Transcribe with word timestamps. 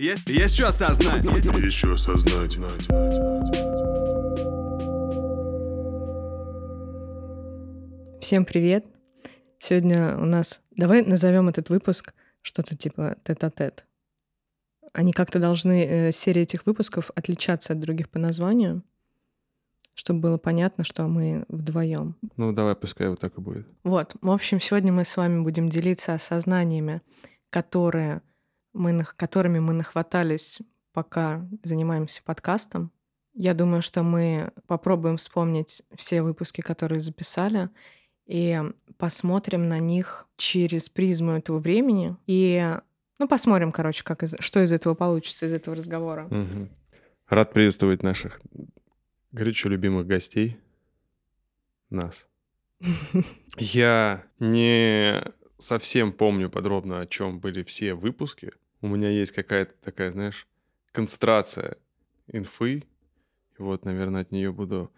Есть, 0.00 0.30
есть 0.30 0.54
что 0.54 0.68
осознать. 0.68 1.22
Есть 1.22 1.76
что 1.76 1.92
осознать. 1.92 2.54
Всем 8.22 8.46
привет! 8.46 8.86
Сегодня 9.58 10.16
у 10.16 10.24
нас... 10.24 10.62
Давай 10.70 11.02
назовем 11.02 11.50
этот 11.50 11.68
выпуск 11.68 12.14
что-то 12.40 12.78
типа 12.78 13.18
тет-а-тет. 13.24 13.84
Они 14.94 15.12
как-то 15.12 15.38
должны, 15.38 15.84
э, 15.84 16.12
серия 16.12 16.42
этих 16.42 16.64
выпусков, 16.64 17.10
отличаться 17.14 17.74
от 17.74 17.80
других 17.80 18.08
по 18.08 18.18
названию, 18.18 18.82
чтобы 19.92 20.20
было 20.20 20.38
понятно, 20.38 20.82
что 20.82 21.08
мы 21.08 21.44
вдвоем. 21.48 22.16
Ну, 22.38 22.54
давай, 22.54 22.74
пускай 22.74 23.10
вот 23.10 23.20
так 23.20 23.36
и 23.36 23.42
будет. 23.42 23.66
Вот. 23.84 24.16
В 24.22 24.30
общем, 24.30 24.60
сегодня 24.60 24.94
мы 24.94 25.04
с 25.04 25.14
вами 25.18 25.42
будем 25.42 25.68
делиться 25.68 26.14
осознаниями, 26.14 27.02
которые 27.50 28.22
мы, 28.72 29.04
которыми 29.16 29.58
мы 29.58 29.72
нахватались, 29.72 30.60
пока 30.92 31.46
занимаемся 31.62 32.22
подкастом. 32.22 32.90
Я 33.34 33.54
думаю, 33.54 33.80
что 33.82 34.02
мы 34.02 34.52
попробуем 34.66 35.16
вспомнить 35.16 35.82
все 35.94 36.22
выпуски, 36.22 36.60
которые 36.60 37.00
записали, 37.00 37.68
и 38.26 38.60
посмотрим 38.96 39.68
на 39.68 39.78
них 39.78 40.26
через 40.36 40.88
призму 40.88 41.32
этого 41.32 41.58
времени. 41.58 42.16
И, 42.26 42.76
ну, 43.18 43.28
посмотрим, 43.28 43.72
короче, 43.72 44.04
как 44.04 44.22
из- 44.22 44.36
что 44.40 44.62
из 44.62 44.72
этого 44.72 44.94
получится, 44.94 45.46
из 45.46 45.52
этого 45.52 45.76
разговора. 45.76 46.26
Мгм. 46.30 46.68
Рад 47.28 47.52
приветствовать 47.52 48.02
наших 48.02 48.40
горячо 49.32 49.68
любимых 49.68 50.06
гостей. 50.06 50.58
Нас. 51.88 52.28
Я 53.58 54.24
не 54.38 55.22
совсем 55.58 56.12
помню 56.12 56.50
подробно, 56.50 57.00
о 57.00 57.06
чем 57.06 57.40
были 57.40 57.62
все 57.62 57.94
выпуски. 57.94 58.52
У 58.82 58.88
меня 58.88 59.10
есть 59.10 59.32
какая-то 59.32 59.74
такая, 59.82 60.10
знаешь, 60.10 60.46
концентрация 60.92 61.76
инфы. 62.28 62.84
И 63.58 63.62
вот, 63.62 63.84
наверное, 63.84 64.22
от 64.22 64.32
нее 64.32 64.52
буду 64.52 64.90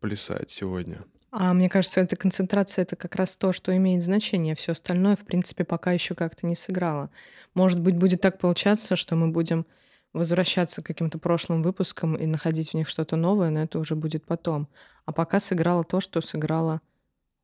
плясать 0.00 0.50
сегодня. 0.50 1.04
А 1.30 1.52
мне 1.52 1.68
кажется, 1.68 2.00
эта 2.00 2.16
концентрация 2.16 2.82
это 2.82 2.96
как 2.96 3.14
раз 3.16 3.36
то, 3.36 3.52
что 3.52 3.76
имеет 3.76 4.02
значение. 4.02 4.54
Все 4.54 4.72
остальное, 4.72 5.16
в 5.16 5.24
принципе, 5.24 5.64
пока 5.64 5.92
еще 5.92 6.14
как-то 6.14 6.46
не 6.46 6.54
сыграло. 6.54 7.10
Может 7.54 7.80
быть, 7.80 7.96
будет 7.96 8.20
так 8.20 8.38
получаться, 8.38 8.96
что 8.96 9.16
мы 9.16 9.28
будем 9.28 9.66
возвращаться 10.12 10.82
к 10.82 10.86
каким-то 10.86 11.18
прошлым 11.18 11.62
выпускам 11.62 12.14
и 12.14 12.26
находить 12.26 12.70
в 12.70 12.74
них 12.74 12.88
что-то 12.88 13.16
новое, 13.16 13.50
но 13.50 13.62
это 13.62 13.78
уже 13.78 13.96
будет 13.96 14.24
потом. 14.24 14.68
А 15.04 15.12
пока 15.12 15.40
сыграло 15.40 15.84
то, 15.84 16.00
что 16.00 16.20
сыграло 16.20 16.80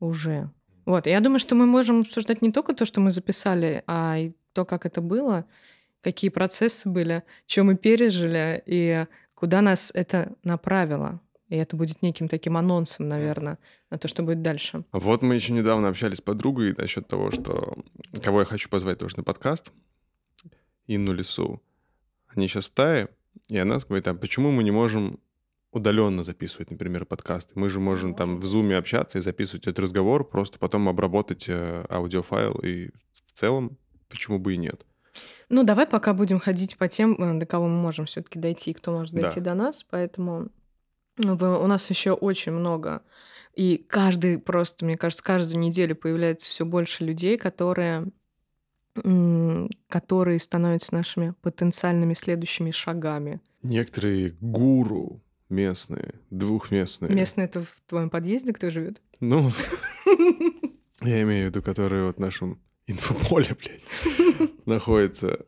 уже. 0.01 0.51
Вот, 0.87 1.07
я 1.07 1.21
думаю, 1.21 1.39
что 1.39 1.55
мы 1.55 1.67
можем 1.67 2.01
обсуждать 2.01 2.41
не 2.41 2.51
только 2.51 2.75
то, 2.75 2.87
что 2.87 3.01
мы 3.01 3.11
записали, 3.11 3.85
а 3.87 4.17
и 4.19 4.33
то, 4.53 4.65
как 4.65 4.87
это 4.87 5.01
было, 5.01 5.45
какие 6.03 6.31
процессы 6.31 6.89
были, 6.89 7.23
что 7.47 7.65
мы 7.65 7.77
пережили 7.77 8.63
и 8.67 9.07
куда 9.35 9.61
нас 9.61 9.91
это 9.95 10.35
направило. 10.45 11.21
И 11.49 11.57
это 11.57 11.77
будет 11.77 12.01
неким 12.01 12.29
таким 12.29 12.57
анонсом, 12.57 13.09
наверное, 13.09 13.59
на 13.91 13.99
то, 13.99 14.09
что 14.09 14.23
будет 14.23 14.41
дальше. 14.41 14.85
Вот 14.93 15.21
мы 15.21 15.35
еще 15.35 15.53
недавно 15.53 15.89
общались 15.89 16.19
с 16.19 16.23
подругой 16.23 16.75
насчет 16.75 17.09
того, 17.09 17.31
что 17.31 17.77
кого 18.23 18.41
я 18.41 18.45
хочу 18.47 18.71
позвать 18.71 18.99
тоже 18.99 19.19
на 19.19 19.23
подкаст, 19.23 19.71
Инну 20.87 21.13
Лису. 21.13 21.63
Они 22.29 22.49
сейчас 22.49 22.67
в 22.67 22.71
Тае, 22.71 23.09
и 23.49 23.59
она 23.59 23.79
говорит, 23.79 24.09
а 24.09 24.15
почему 24.15 24.51
мы 24.51 24.63
не 24.63 24.71
можем 24.71 25.21
удаленно 25.73 26.25
записывать, 26.25 26.71
например, 26.71 27.05
подкасты? 27.05 27.53
Мы 27.59 27.69
же 27.69 27.81
можем 27.81 28.15
там 28.15 28.41
в 28.41 28.45
зуме 28.47 28.79
общаться 28.79 29.19
и 29.19 29.21
записывать 29.21 29.67
этот 29.67 29.81
разговор, 29.81 30.27
просто 30.27 30.59
потом 30.59 30.89
обработать 30.89 31.45
э, 31.49 31.85
аудиофайл, 31.91 32.61
и 32.63 32.89
в 33.13 33.33
целом 33.33 33.77
почему 34.09 34.39
бы 34.39 34.55
и 34.55 34.57
нет? 34.57 34.87
Ну, 35.53 35.65
давай 35.65 35.87
пока 35.87 36.15
будем 36.15 36.41
ходить 36.41 36.79
по 36.79 36.89
тем, 36.89 37.13
э, 37.23 37.39
до 37.39 37.45
кого 37.45 37.69
мы 37.69 37.79
можем 37.79 38.07
все-таки 38.07 38.39
дойти, 38.39 38.71
и 38.71 38.75
кто 38.75 38.91
может 38.91 39.15
Да. 39.15 39.21
дойти 39.21 39.39
до 39.39 39.53
нас. 39.53 39.83
Поэтому 39.83 40.49
ну, 41.19 41.35
у 41.35 41.67
нас 41.67 41.91
еще 41.91 42.13
очень 42.13 42.53
много. 42.53 43.03
И 43.55 43.77
каждый 43.77 44.39
просто, 44.39 44.87
мне 44.87 44.97
кажется, 44.97 45.23
каждую 45.23 45.59
неделю 45.61 45.95
появляется 45.95 46.49
все 46.49 46.65
больше 46.65 47.05
людей, 47.05 47.37
которые 47.37 48.11
которые 49.89 50.39
становятся 50.39 50.95
нашими 50.95 51.35
потенциальными 51.41 52.13
следующими 52.13 52.71
шагами. 52.71 53.41
Некоторые 53.63 54.37
гуру 54.41 55.23
местные, 55.49 56.15
двухместные. 56.31 57.11
Местные 57.15 57.47
это 57.47 57.61
в 57.61 57.81
твоем 57.87 58.11
подъезде 58.11 58.53
кто 58.53 58.71
живет? 58.71 59.01
Ну, 59.21 59.51
я 61.03 61.23
имею 61.23 61.47
в 61.47 61.51
виду, 61.51 61.63
которые 61.63 62.07
вот 62.07 62.17
в 62.17 62.21
нашем 62.21 62.61
инфополе, 62.87 63.57
блядь, 63.59 64.67
находится. 64.67 65.47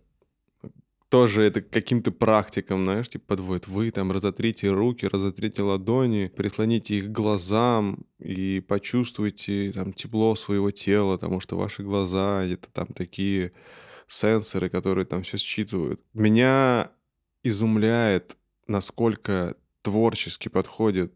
Тоже 1.08 1.42
это 1.42 1.62
каким-то 1.62 2.10
практикам, 2.10 2.84
знаешь, 2.84 3.08
типа 3.08 3.36
подводит. 3.36 3.68
Вы 3.68 3.90
там 3.92 4.10
разотрите 4.10 4.70
руки, 4.70 5.06
разотрите 5.06 5.62
ладони, 5.62 6.32
прислоните 6.34 6.96
их 6.96 7.06
к 7.06 7.12
глазам 7.12 8.04
и 8.18 8.60
почувствуйте 8.66 9.70
там 9.72 9.92
тепло 9.92 10.34
своего 10.34 10.72
тела, 10.72 11.16
потому 11.16 11.38
что 11.38 11.56
ваши 11.56 11.84
глаза— 11.84 12.44
это 12.44 12.68
там 12.72 12.86
такие 12.88 13.52
сенсоры, 14.08 14.68
которые 14.68 15.04
там 15.04 15.22
все 15.22 15.38
считывают. 15.38 16.00
Меня 16.14 16.90
изумляет, 17.44 18.36
насколько 18.66 19.56
творчески 19.82 20.48
подходят 20.48 21.12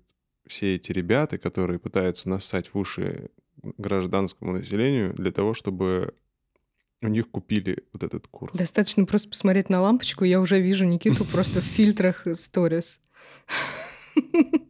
все 0.47 0.77
эти 0.77 0.93
ребята, 0.93 1.39
которые 1.39 1.79
пытаются 1.79 2.29
нассать 2.29 2.73
в 2.73 2.79
уши 2.79 3.31
гражданскому 3.63 4.53
населению 4.53 5.15
для 5.15 5.33
того, 5.33 5.55
чтобы 5.55 6.15
у 7.01 7.09
них 7.09 7.31
купили 7.31 7.85
вот 7.93 8.03
этот 8.03 8.27
курс. 8.29 8.53
Достаточно 8.55 9.05
просто 9.05 9.29
посмотреть 9.29 9.69
на 9.69 9.81
лампочку, 9.81 10.25
я 10.25 10.41
уже 10.41 10.61
вижу 10.61 10.85
Никиту 10.85 11.25
просто 11.25 11.61
в 11.61 11.65
фильтрах 11.65 12.27
сторис. 12.35 13.01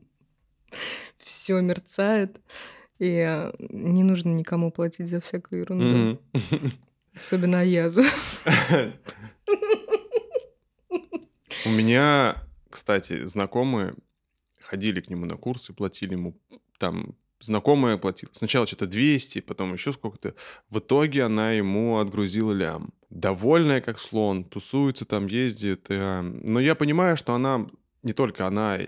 Все 1.18 1.60
мерцает, 1.60 2.40
и 2.98 3.24
э, 3.26 3.52
не 3.58 4.02
нужно 4.02 4.30
никому 4.30 4.70
платить 4.70 5.08
за 5.08 5.20
всякую 5.20 5.60
ерунду. 5.62 6.20
Особенно 7.14 7.60
Аязу. 7.60 8.02
У 11.64 11.70
меня, 11.70 12.36
кстати, 12.70 13.24
знакомые 13.26 13.94
ходили 14.60 15.00
к 15.00 15.08
нему 15.10 15.26
на 15.26 15.36
курсы, 15.36 15.72
платили 15.72 16.12
ему 16.12 16.38
там 16.78 17.16
знакомая 17.40 17.96
платила. 17.96 18.30
Сначала 18.32 18.66
что-то 18.66 18.86
200, 18.86 19.40
потом 19.40 19.72
еще 19.72 19.92
сколько-то. 19.92 20.34
В 20.70 20.78
итоге 20.78 21.24
она 21.24 21.52
ему 21.52 21.98
отгрузила 21.98 22.52
лям. 22.52 22.92
Довольная, 23.10 23.80
как 23.80 23.98
слон, 23.98 24.44
тусуется 24.44 25.04
там, 25.04 25.26
ездит. 25.26 25.86
э, 25.88 26.20
Но 26.20 26.60
я 26.60 26.74
понимаю, 26.74 27.16
что 27.16 27.34
она, 27.34 27.66
не 28.02 28.12
только 28.12 28.46
она, 28.46 28.78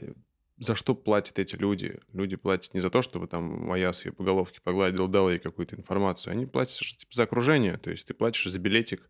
за 0.58 0.74
что 0.74 0.94
платят 0.94 1.38
эти 1.38 1.56
люди? 1.56 1.98
Люди 2.12 2.36
платят 2.36 2.74
не 2.74 2.80
за 2.80 2.90
то, 2.90 3.00
чтобы 3.00 3.26
там 3.26 3.44
моя 3.66 3.92
с 3.92 4.04
ее 4.04 4.12
по 4.12 4.22
головке 4.24 4.60
погладил, 4.62 5.08
дал 5.08 5.30
ей 5.30 5.38
какую-то 5.38 5.76
информацию. 5.76 6.32
Они 6.32 6.46
платят 6.46 6.78
типа, 6.78 7.14
за 7.14 7.22
окружение. 7.22 7.78
То 7.78 7.90
есть 7.90 8.06
ты 8.06 8.14
платишь 8.14 8.44
за 8.44 8.58
билетик 8.58 9.08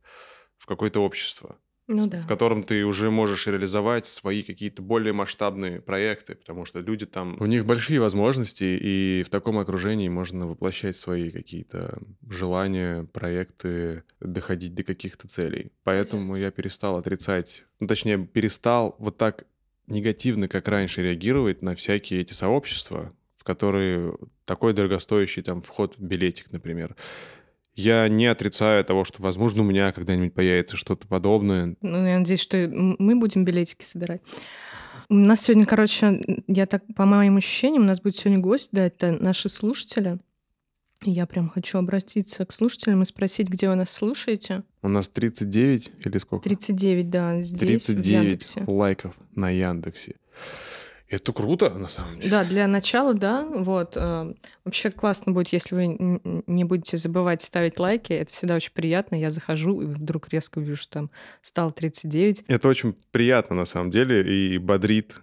в 0.59 0.67
какое-то 0.67 1.01
общество 1.01 1.59
Ну 1.87 2.05
с- 2.05 2.07
да. 2.07 2.21
в 2.21 2.27
котором 2.27 2.63
ты 2.63 2.85
уже 2.85 3.11
можешь 3.11 3.47
реализовать 3.47 4.07
свои 4.07 4.43
какие-то 4.43 4.83
более 4.83 5.13
масштабные 5.13 5.81
проекты, 5.81 6.35
потому 6.35 6.65
что 6.65 6.81
люди 6.81 7.07
там... 7.07 7.37
У 7.41 7.47
них 7.47 7.67
большие 7.67 8.01
возможности, 8.01 8.65
и 8.65 9.25
в 9.27 9.31
таком 9.31 9.59
окружении 9.59 10.09
можно 10.09 10.47
воплощать 10.47 10.97
свои 10.97 11.31
какие-то 11.31 11.99
желания, 12.29 13.05
проекты, 13.05 14.05
доходить 14.21 14.75
до 14.75 14.85
каких-то 14.85 15.27
целей. 15.27 15.73
Поэтому 15.83 16.37
я 16.37 16.51
перестал 16.51 16.97
отрицать, 16.97 17.65
ну, 17.81 17.87
точнее, 17.87 18.19
перестал 18.19 18.95
вот 18.99 19.17
так 19.17 19.47
негативно, 19.89 20.49
как 20.49 20.69
раньше, 20.69 21.03
реагировать 21.03 21.63
на 21.63 21.75
всякие 21.75 22.21
эти 22.21 22.33
сообщества, 22.33 23.13
в 23.37 23.45
которые 23.45 24.17
такой 24.45 24.73
дорогостоящий 24.73 25.43
там 25.43 25.61
вход 25.61 25.97
в 25.97 26.03
билетик, 26.03 26.53
например. 26.53 26.97
Я 27.77 28.09
не 28.09 28.27
отрицаю 28.27 28.85
того, 28.85 29.05
что, 29.05 29.23
возможно, 29.23 29.63
у 29.63 29.65
меня 29.65 29.93
когда-нибудь 29.93 30.35
появится 30.35 30.77
что-то 30.77 31.07
подобное. 31.07 31.77
Ну, 31.81 32.07
я 32.07 32.19
надеюсь, 32.19 32.41
что 32.41 32.69
мы 32.71 33.17
будем 33.17 33.45
билетики 33.45 33.84
собирать. 33.84 34.21
У 35.09 35.15
нас 35.15 35.43
сегодня, 35.43 35.67
короче, 35.67 36.22
я 36.47 36.67
так, 36.67 36.83
по 36.95 37.05
моим 37.05 37.37
ощущениям, 37.37 37.83
у 37.83 37.87
нас 37.87 38.01
будет 38.01 38.17
сегодня 38.17 38.39
гость, 38.41 38.69
да, 38.72 38.87
это 38.87 39.13
наши 39.13 39.49
слушатели. 39.49 40.19
И 41.03 41.11
Я 41.13 41.27
прям 41.27 41.49
хочу 41.49 41.78
обратиться 41.78 42.45
к 42.45 42.53
слушателям 42.53 43.03
и 43.03 43.07
спросить, 43.07 43.49
где 43.49 43.69
вы 43.71 43.75
нас 43.75 43.91
слушаете. 43.91 44.65
У 44.83 44.89
нас 44.89 45.09
39 45.09 45.93
или 46.05 46.19
сколько? 46.19 46.47
39, 46.47 47.09
да, 47.09 47.43
здесь, 47.43 47.57
в 47.57 47.87
39 47.87 48.07
Яндексе. 48.07 48.65
лайков 48.66 49.15
на 49.34 49.49
Яндексе. 49.49 50.16
Это 51.10 51.33
круто, 51.33 51.71
на 51.71 51.89
самом 51.89 52.21
деле. 52.21 52.30
Да, 52.30 52.45
для 52.45 52.68
начала, 52.68 53.15
да. 53.15 53.45
Вот. 53.45 53.97
э, 53.97 54.34
Вообще 54.65 54.91
классно 54.92 55.33
будет, 55.33 55.48
если 55.48 55.74
вы 55.74 56.21
не 56.47 56.65
будете 56.65 56.97
забывать 56.97 57.42
ставить 57.42 57.80
лайки. 57.80 58.12
Это 58.12 58.33
всегда 58.33 58.54
очень 58.54 58.72
приятно. 58.72 59.16
Я 59.16 59.30
захожу 59.30 59.80
и 59.83 59.86
вдруг 59.86 60.28
резко 60.28 60.60
вижу, 60.60 60.77
что 60.77 60.92
там 60.92 61.10
стало 61.42 61.72
39. 61.72 62.45
Это 62.47 62.68
очень 62.68 62.95
приятно, 63.10 63.57
на 63.57 63.65
самом 63.65 63.91
деле, 63.91 64.22
и 64.22 64.57
бодрит 64.59 65.21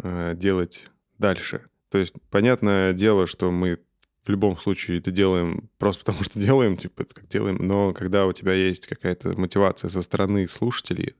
э, 0.00 0.34
делать 0.36 0.86
дальше. 1.18 1.62
То 1.90 1.98
есть, 1.98 2.14
понятное 2.30 2.92
дело, 2.92 3.26
что 3.26 3.50
мы 3.50 3.80
в 4.22 4.28
любом 4.28 4.56
случае 4.58 4.98
это 4.98 5.10
делаем 5.10 5.70
просто 5.78 6.04
потому, 6.04 6.22
что 6.24 6.38
делаем, 6.38 6.76
типа, 6.76 7.02
это 7.02 7.14
как 7.14 7.26
делаем, 7.28 7.58
но 7.60 7.92
когда 7.92 8.26
у 8.26 8.32
тебя 8.32 8.52
есть 8.52 8.86
какая-то 8.86 9.38
мотивация 9.38 9.88
со 9.90 10.02
стороны 10.02 10.46
слушателей, 10.46 11.14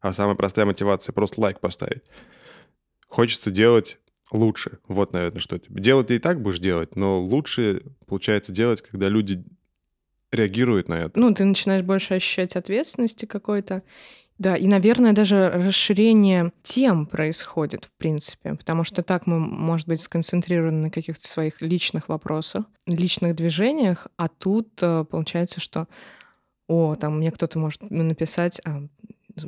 А 0.00 0.12
самая 0.12 0.34
простая 0.34 0.66
мотивация— 0.66 1.12
просто 1.14 1.40
лайк 1.40 1.60
поставить. 1.60 2.02
Хочется 3.10 3.50
делать 3.50 3.98
лучше. 4.32 4.78
Вот, 4.88 5.12
наверное, 5.12 5.40
что 5.40 5.56
это. 5.56 5.66
Делать 5.68 6.06
ты 6.06 6.16
и 6.16 6.18
так 6.18 6.40
будешь 6.40 6.60
делать, 6.60 6.96
но 6.96 7.20
лучше 7.20 7.82
получается 8.06 8.52
делать, 8.52 8.80
когда 8.80 9.08
люди 9.08 9.44
реагируют 10.30 10.88
на 10.88 10.94
это. 10.94 11.18
Ну, 11.18 11.34
ты 11.34 11.44
начинаешь 11.44 11.84
больше 11.84 12.14
ощущать 12.14 12.56
ответственности 12.56 13.26
какой-то. 13.26 13.82
Да, 14.38 14.56
и, 14.56 14.66
наверное, 14.66 15.12
даже 15.12 15.50
расширение 15.50 16.52
тем 16.62 17.04
происходит, 17.04 17.84
в 17.84 17.92
принципе, 17.98 18.54
потому 18.54 18.84
что 18.84 19.02
так 19.02 19.26
мы, 19.26 19.38
может 19.38 19.86
быть, 19.86 20.00
сконцентрированы 20.00 20.84
на 20.84 20.90
каких-то 20.90 21.28
своих 21.28 21.60
личных 21.60 22.08
вопросах, 22.08 22.64
личных 22.86 23.36
движениях, 23.36 24.06
а 24.16 24.28
тут 24.28 24.70
э, 24.80 25.04
получается, 25.04 25.60
что, 25.60 25.88
о, 26.68 26.94
там 26.94 27.18
мне 27.18 27.30
кто-то 27.30 27.58
может 27.58 27.82
написать, 27.90 28.62
а, 28.64 28.84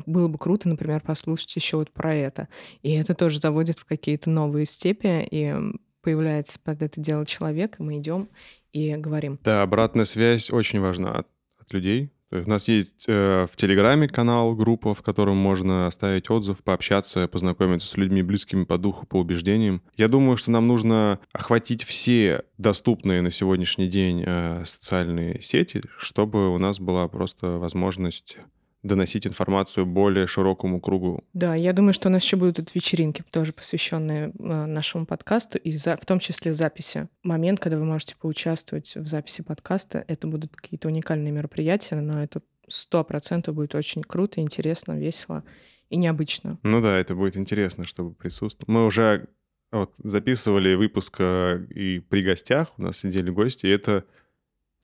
было 0.06 0.28
бы 0.28 0.38
круто, 0.38 0.68
например, 0.68 1.00
послушать 1.00 1.54
еще 1.56 1.78
вот 1.78 1.90
про 1.90 2.14
это. 2.14 2.48
И 2.82 2.92
это 2.92 3.14
тоже 3.14 3.38
заводит 3.38 3.78
в 3.78 3.84
какие-то 3.84 4.30
новые 4.30 4.66
степи, 4.66 5.26
и 5.30 5.54
появляется 6.02 6.58
под 6.60 6.82
это 6.82 7.00
дело 7.00 7.24
человек, 7.24 7.78
и 7.78 7.82
мы 7.82 7.98
идем 7.98 8.28
и 8.72 8.94
говорим. 8.96 9.38
Да, 9.42 9.62
обратная 9.62 10.04
связь 10.04 10.50
очень 10.50 10.80
важна 10.80 11.12
от, 11.12 11.28
от 11.58 11.72
людей. 11.72 12.12
У 12.32 12.48
нас 12.48 12.66
есть 12.66 13.04
э, 13.08 13.46
в 13.50 13.56
Телеграме 13.56 14.08
канал, 14.08 14.54
группа, 14.54 14.94
в 14.94 15.02
котором 15.02 15.36
можно 15.36 15.86
оставить 15.86 16.30
отзыв, 16.30 16.64
пообщаться, 16.64 17.28
познакомиться 17.28 17.86
с 17.86 17.98
людьми 17.98 18.22
близкими 18.22 18.64
по 18.64 18.78
духу, 18.78 19.04
по 19.04 19.16
убеждениям. 19.16 19.82
Я 19.98 20.08
думаю, 20.08 20.38
что 20.38 20.50
нам 20.50 20.66
нужно 20.66 21.20
охватить 21.32 21.84
все 21.84 22.44
доступные 22.56 23.20
на 23.20 23.30
сегодняшний 23.30 23.86
день 23.86 24.24
э, 24.24 24.62
социальные 24.64 25.42
сети, 25.42 25.82
чтобы 25.98 26.48
у 26.48 26.56
нас 26.56 26.80
была 26.80 27.06
просто 27.06 27.58
возможность 27.58 28.38
доносить 28.82 29.26
информацию 29.26 29.86
более 29.86 30.26
широкому 30.26 30.80
кругу. 30.80 31.24
Да, 31.32 31.54
я 31.54 31.72
думаю, 31.72 31.92
что 31.92 32.08
у 32.08 32.12
нас 32.12 32.24
еще 32.24 32.36
будут 32.36 32.56
тут 32.56 32.74
вечеринки, 32.74 33.24
тоже 33.30 33.52
посвященные 33.52 34.32
э, 34.38 34.66
нашему 34.66 35.06
подкасту, 35.06 35.58
и 35.58 35.70
за, 35.76 35.96
в 35.96 36.04
том 36.04 36.18
числе 36.18 36.52
записи. 36.52 37.08
Момент, 37.22 37.60
когда 37.60 37.76
вы 37.76 37.84
можете 37.84 38.16
поучаствовать 38.16 38.94
в 38.96 39.06
записи 39.06 39.42
подкаста, 39.42 40.04
это 40.08 40.26
будут 40.26 40.56
какие-то 40.56 40.88
уникальные 40.88 41.32
мероприятия, 41.32 42.00
но 42.00 42.22
это 42.22 42.42
сто 42.66 43.04
процентов 43.04 43.54
будет 43.54 43.74
очень 43.74 44.02
круто, 44.02 44.40
интересно, 44.40 44.98
весело 44.98 45.44
и 45.88 45.96
необычно. 45.96 46.58
Ну 46.62 46.80
да, 46.80 46.96
это 46.96 47.14
будет 47.14 47.36
интересно, 47.36 47.84
чтобы 47.84 48.14
присутствовать. 48.14 48.68
Мы 48.68 48.86
уже 48.86 49.28
вот, 49.70 49.94
записывали 49.98 50.74
выпуск 50.74 51.16
э, 51.20 51.64
и 51.70 52.00
при 52.00 52.22
гостях, 52.22 52.72
у 52.78 52.82
нас 52.82 52.98
сидели 52.98 53.30
гости, 53.30 53.66
и 53.66 53.70
это 53.70 54.04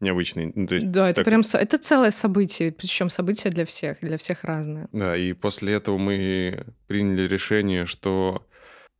необычный. 0.01 0.53
Ну, 0.55 0.67
то 0.67 0.77
есть, 0.77 0.91
да, 0.91 1.11
это 1.11 1.17
так... 1.17 1.25
прям 1.25 1.43
это 1.53 1.79
целое 1.79 2.11
событие, 2.11 2.73
причем 2.73 3.11
событие 3.11 3.53
для 3.53 3.65
всех, 3.65 3.99
для 4.01 4.19
всех 4.19 4.45
разное. 4.45 4.89
Да, 4.93 5.17
и 5.17 5.33
после 5.33 5.75
этого 5.75 5.99
мы 5.99 6.67
приняли 6.87 7.27
решение, 7.27 7.87
что 7.87 8.47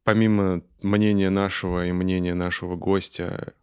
помимо 0.05 0.63
мнения 0.83 1.31
нашего 1.31 1.87
и 1.87 1.93
мнения 1.93 2.35
нашего 2.35 2.77
гостя 2.77 3.55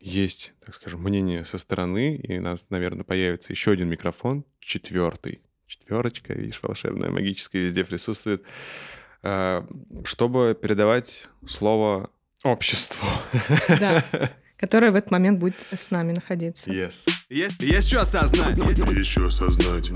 есть, 0.00 0.54
так 0.64 0.74
скажем, 0.74 1.02
мнение 1.02 1.44
со 1.44 1.58
стороны, 1.58 2.16
и 2.16 2.38
у 2.38 2.42
нас, 2.42 2.66
наверное, 2.70 3.04
появится 3.04 3.52
еще 3.52 3.72
один 3.72 3.88
микрофон, 3.88 4.44
четвертый, 4.60 5.40
четверочка, 5.66 6.34
видишь, 6.34 6.60
волшебная, 6.62 7.10
магическая 7.10 7.62
везде 7.62 7.84
присутствует, 7.84 8.42
а, 9.22 9.66
чтобы 10.04 10.56
передавать 10.60 11.26
слово 11.46 12.10
обществу. 12.42 13.06
Да. 13.68 14.04
которая 14.56 14.92
в 14.92 14.96
этот 14.96 15.10
момент 15.10 15.38
будет 15.38 15.56
с 15.72 15.90
нами 15.90 16.12
находиться. 16.12 16.70
Yes. 16.70 17.08
Есть, 17.28 17.62
есть 17.62 17.88
что 17.88 18.02
осознать. 18.02 18.56
Есть 18.56 19.10
что 19.10 19.26
осознать. 19.26 19.90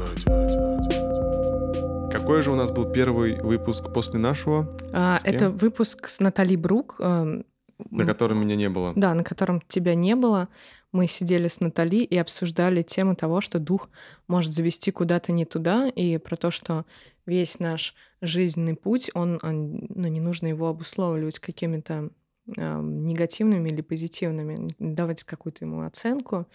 Какой 2.12 2.42
же 2.42 2.50
у 2.50 2.56
нас 2.56 2.70
был 2.70 2.90
первый 2.90 3.40
выпуск 3.40 3.92
после 3.92 4.18
нашего? 4.18 4.76
А, 4.92 5.18
это 5.22 5.50
выпуск 5.50 6.08
с 6.08 6.20
Натали 6.20 6.56
Брук. 6.56 6.96
Э, 6.98 7.42
на 7.90 8.04
котором 8.04 8.40
меня 8.40 8.56
не 8.56 8.68
было. 8.68 8.92
Да, 8.96 9.14
на 9.14 9.24
котором 9.24 9.62
тебя 9.66 9.94
не 9.94 10.16
было. 10.16 10.48
Мы 10.92 11.06
сидели 11.06 11.46
с 11.46 11.60
Натали 11.60 11.98
и 11.98 12.16
обсуждали 12.18 12.82
тему 12.82 13.14
того, 13.14 13.40
что 13.40 13.60
дух 13.60 13.88
может 14.26 14.52
завести 14.52 14.90
куда-то 14.90 15.30
не 15.30 15.44
туда, 15.44 15.88
и 15.88 16.18
про 16.18 16.36
то, 16.36 16.50
что 16.50 16.84
весь 17.26 17.60
наш 17.60 17.94
жизненный 18.20 18.74
путь, 18.74 19.10
он, 19.14 19.38
он 19.42 19.86
ну, 19.88 20.08
не 20.08 20.20
нужно 20.20 20.48
его 20.48 20.68
обусловливать 20.68 21.38
какими-то 21.38 22.10
негативными 22.56 23.68
или 23.68 23.80
позитивными, 23.80 24.68
давать 24.78 25.24
какую-то 25.24 25.64
ему 25.64 25.82
оценку 25.82 26.46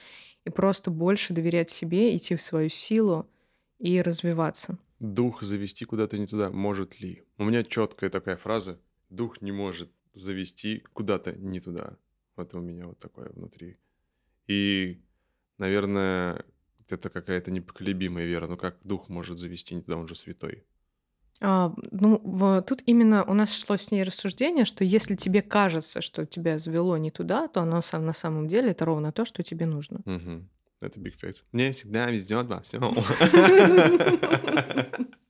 и 0.45 0.49
просто 0.49 0.91
больше 0.91 1.33
доверять 1.33 1.69
себе, 1.69 2.15
идти 2.15 2.35
в 2.35 2.41
свою 2.41 2.69
силу 2.69 3.27
и 3.79 4.01
развиваться. 4.01 4.77
Дух 4.99 5.41
завести 5.41 5.85
куда-то 5.85 6.17
не 6.17 6.27
туда 6.27 6.49
может 6.49 7.01
ли? 7.01 7.23
У 7.37 7.43
меня 7.43 7.63
четкая 7.63 8.09
такая 8.09 8.37
фраза: 8.37 8.79
дух 9.09 9.41
не 9.41 9.51
может 9.51 9.91
завести 10.13 10.83
куда-то 10.93 11.33
не 11.33 11.59
туда. 11.59 11.97
Вот 12.35 12.53
у 12.53 12.59
меня 12.59 12.87
вот 12.87 12.99
такое 12.99 13.29
внутри. 13.29 13.77
И, 14.47 15.01
наверное, 15.57 16.45
это 16.89 17.09
какая-то 17.09 17.51
непоколебимая 17.51 18.25
вера. 18.25 18.47
Но 18.47 18.57
как 18.57 18.77
дух 18.83 19.09
может 19.09 19.39
завести 19.39 19.75
не 19.75 19.81
туда, 19.81 19.97
он 19.97 20.07
же 20.07 20.15
святой. 20.15 20.65
А, 21.41 21.73
ну, 21.91 22.21
в, 22.23 22.61
тут 22.61 22.81
именно 22.85 23.23
у 23.23 23.33
нас 23.33 23.53
шло 23.53 23.75
с 23.75 23.91
ней 23.91 24.03
рассуждение, 24.03 24.65
что 24.65 24.83
если 24.83 25.15
тебе 25.15 25.41
кажется, 25.41 26.01
что 26.01 26.25
тебя 26.25 26.59
завело 26.59 26.97
не 26.97 27.11
туда, 27.11 27.47
то 27.47 27.61
оно 27.61 27.81
сам, 27.81 28.05
на 28.05 28.13
самом 28.13 28.47
деле 28.47 28.71
это 28.71 28.85
ровно 28.85 29.11
то, 29.11 29.25
что 29.25 29.43
тебе 29.43 29.65
нужно. 29.65 29.99
Угу. 30.05 30.43
Это 30.81 30.99
big 30.99 31.13
fact. 31.21 31.43
Мне 31.51 31.71
всегда 31.71 32.09
везет 32.09 32.47
во 32.47 32.61
всем. 32.61 32.93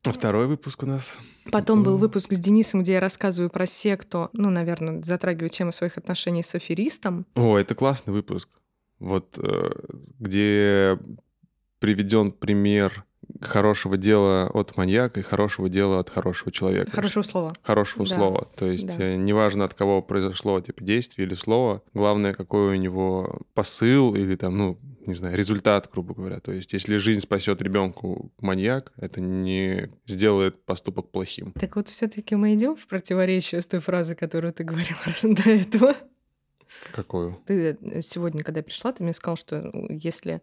Второй 0.03 0.47
выпуск 0.47 0.83
у 0.83 0.85
нас. 0.85 1.17
Потом 1.51 1.83
был 1.83 1.97
выпуск 1.97 2.33
с 2.33 2.39
Денисом, 2.39 2.83
где 2.83 2.93
я 2.93 2.99
рассказываю 2.99 3.49
про 3.49 3.65
секту, 3.65 4.29
ну, 4.33 4.49
наверное, 4.51 5.01
затрагиваю 5.03 5.49
тему 5.49 5.71
своих 5.71 5.97
отношений 5.97 6.43
с 6.43 6.53
аферистом. 6.53 7.25
О, 7.35 7.57
это 7.57 7.73
классный 7.73 8.13
выпуск. 8.13 8.49
Вот 8.99 9.39
э, 9.39 9.71
где 10.19 10.99
приведен 11.79 12.31
пример 12.31 13.03
хорошего 13.41 13.97
дела 13.97 14.49
от 14.53 14.75
маньяка 14.77 15.19
и 15.19 15.23
хорошего 15.23 15.69
дела 15.69 15.99
от 15.99 16.09
хорошего 16.09 16.51
человека. 16.51 16.91
Хорошего 16.91 17.23
слова. 17.23 17.53
Хорошего 17.61 18.05
да. 18.05 18.15
слова. 18.15 18.47
То 18.55 18.65
есть 18.65 18.97
да. 18.97 19.03
Э, 19.03 19.15
неважно, 19.15 19.65
от 19.65 19.73
кого 19.73 20.01
произошло 20.01 20.59
типа 20.61 20.83
действие 20.83 21.27
или 21.27 21.35
слово, 21.35 21.81
главное, 21.93 22.33
какой 22.33 22.73
у 22.73 22.75
него 22.75 23.41
посыл 23.53 24.15
или 24.15 24.35
там, 24.35 24.57
ну, 24.57 24.79
не 25.05 25.13
знаю, 25.13 25.37
результат, 25.37 25.89
грубо 25.91 26.13
говоря. 26.13 26.39
То 26.39 26.51
есть 26.51 26.73
если 26.73 26.97
жизнь 26.97 27.21
спасет 27.21 27.61
ребенку 27.61 28.31
маньяк, 28.39 28.91
это 28.97 29.21
не 29.21 29.89
сделает 30.05 30.63
поступок 30.65 31.11
плохим. 31.11 31.51
Так 31.53 31.75
вот 31.75 31.87
все-таки 31.87 32.35
мы 32.35 32.53
идем 32.53 32.75
в 32.75 32.87
противоречие 32.87 33.61
с 33.61 33.67
той 33.67 33.79
фразой, 33.79 34.15
которую 34.15 34.53
ты 34.53 34.63
говорил 34.63 34.97
раз 35.05 35.21
до 35.21 35.49
этого. 35.49 35.95
Какую? 36.91 37.39
Ты 37.45 37.77
э, 37.79 38.01
сегодня, 38.01 38.43
когда 38.43 38.61
пришла, 38.61 38.91
ты 38.91 39.03
мне 39.03 39.13
сказал, 39.13 39.37
что 39.37 39.71
если 39.89 40.41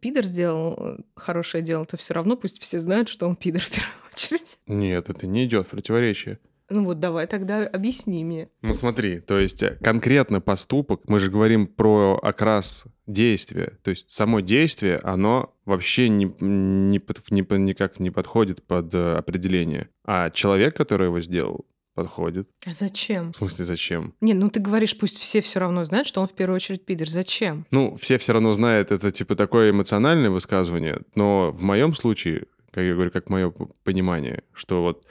пидор 0.00 0.24
сделал 0.24 0.74
э, 0.78 0.96
хорошее 1.14 1.62
дело, 1.62 1.86
то 1.86 1.96
все 1.96 2.14
равно 2.14 2.36
пусть 2.36 2.60
все 2.60 2.78
знают, 2.78 3.08
что 3.08 3.26
он 3.26 3.36
пидор 3.36 3.62
в 3.62 3.70
первую 3.70 3.92
очередь. 4.12 4.58
Нет, 4.66 5.08
это 5.10 5.26
не 5.26 5.44
идет 5.44 5.66
в 5.66 5.70
противоречие. 5.70 6.38
Ну 6.68 6.84
вот 6.84 6.98
давай 6.98 7.28
тогда 7.28 7.64
объясни 7.64 8.24
мне. 8.24 8.48
Ну 8.62 8.74
смотри, 8.74 9.20
то 9.20 9.38
есть 9.38 9.62
э, 9.62 9.78
конкретно 9.82 10.40
поступок, 10.40 11.02
мы 11.08 11.20
же 11.20 11.30
говорим 11.30 11.66
про 11.66 12.18
окрас 12.20 12.86
действия, 13.06 13.78
то 13.82 13.90
есть 13.90 14.10
само 14.10 14.40
действие, 14.40 14.98
оно 14.98 15.54
вообще 15.64 16.08
не, 16.08 16.24
не, 16.40 17.00
не, 17.30 17.58
никак 17.58 18.00
не 18.00 18.10
подходит 18.10 18.64
под 18.64 18.92
определение. 18.94 19.90
А 20.04 20.30
человек, 20.30 20.76
который 20.76 21.06
его 21.06 21.20
сделал, 21.20 21.66
подходит. 21.96 22.48
А 22.66 22.74
зачем? 22.74 23.32
В 23.32 23.36
смысле, 23.36 23.64
зачем? 23.64 24.14
Не, 24.20 24.34
ну 24.34 24.50
ты 24.50 24.60
говоришь, 24.60 24.96
пусть 24.96 25.18
все 25.18 25.40
все 25.40 25.58
равно 25.58 25.82
знают, 25.82 26.06
что 26.06 26.20
он 26.20 26.28
в 26.28 26.34
первую 26.34 26.56
очередь 26.56 26.84
пидор. 26.84 27.08
Зачем? 27.08 27.66
Ну, 27.70 27.96
все 27.96 28.18
все 28.18 28.34
равно 28.34 28.52
знают, 28.52 28.92
это 28.92 29.10
типа 29.10 29.34
такое 29.34 29.70
эмоциональное 29.70 30.28
высказывание, 30.28 31.00
но 31.14 31.50
в 31.50 31.62
моем 31.62 31.94
случае, 31.94 32.44
как 32.70 32.84
я 32.84 32.92
говорю, 32.92 33.10
как 33.10 33.30
мое 33.30 33.50
понимание, 33.82 34.42
что 34.52 34.82
вот 34.82 35.06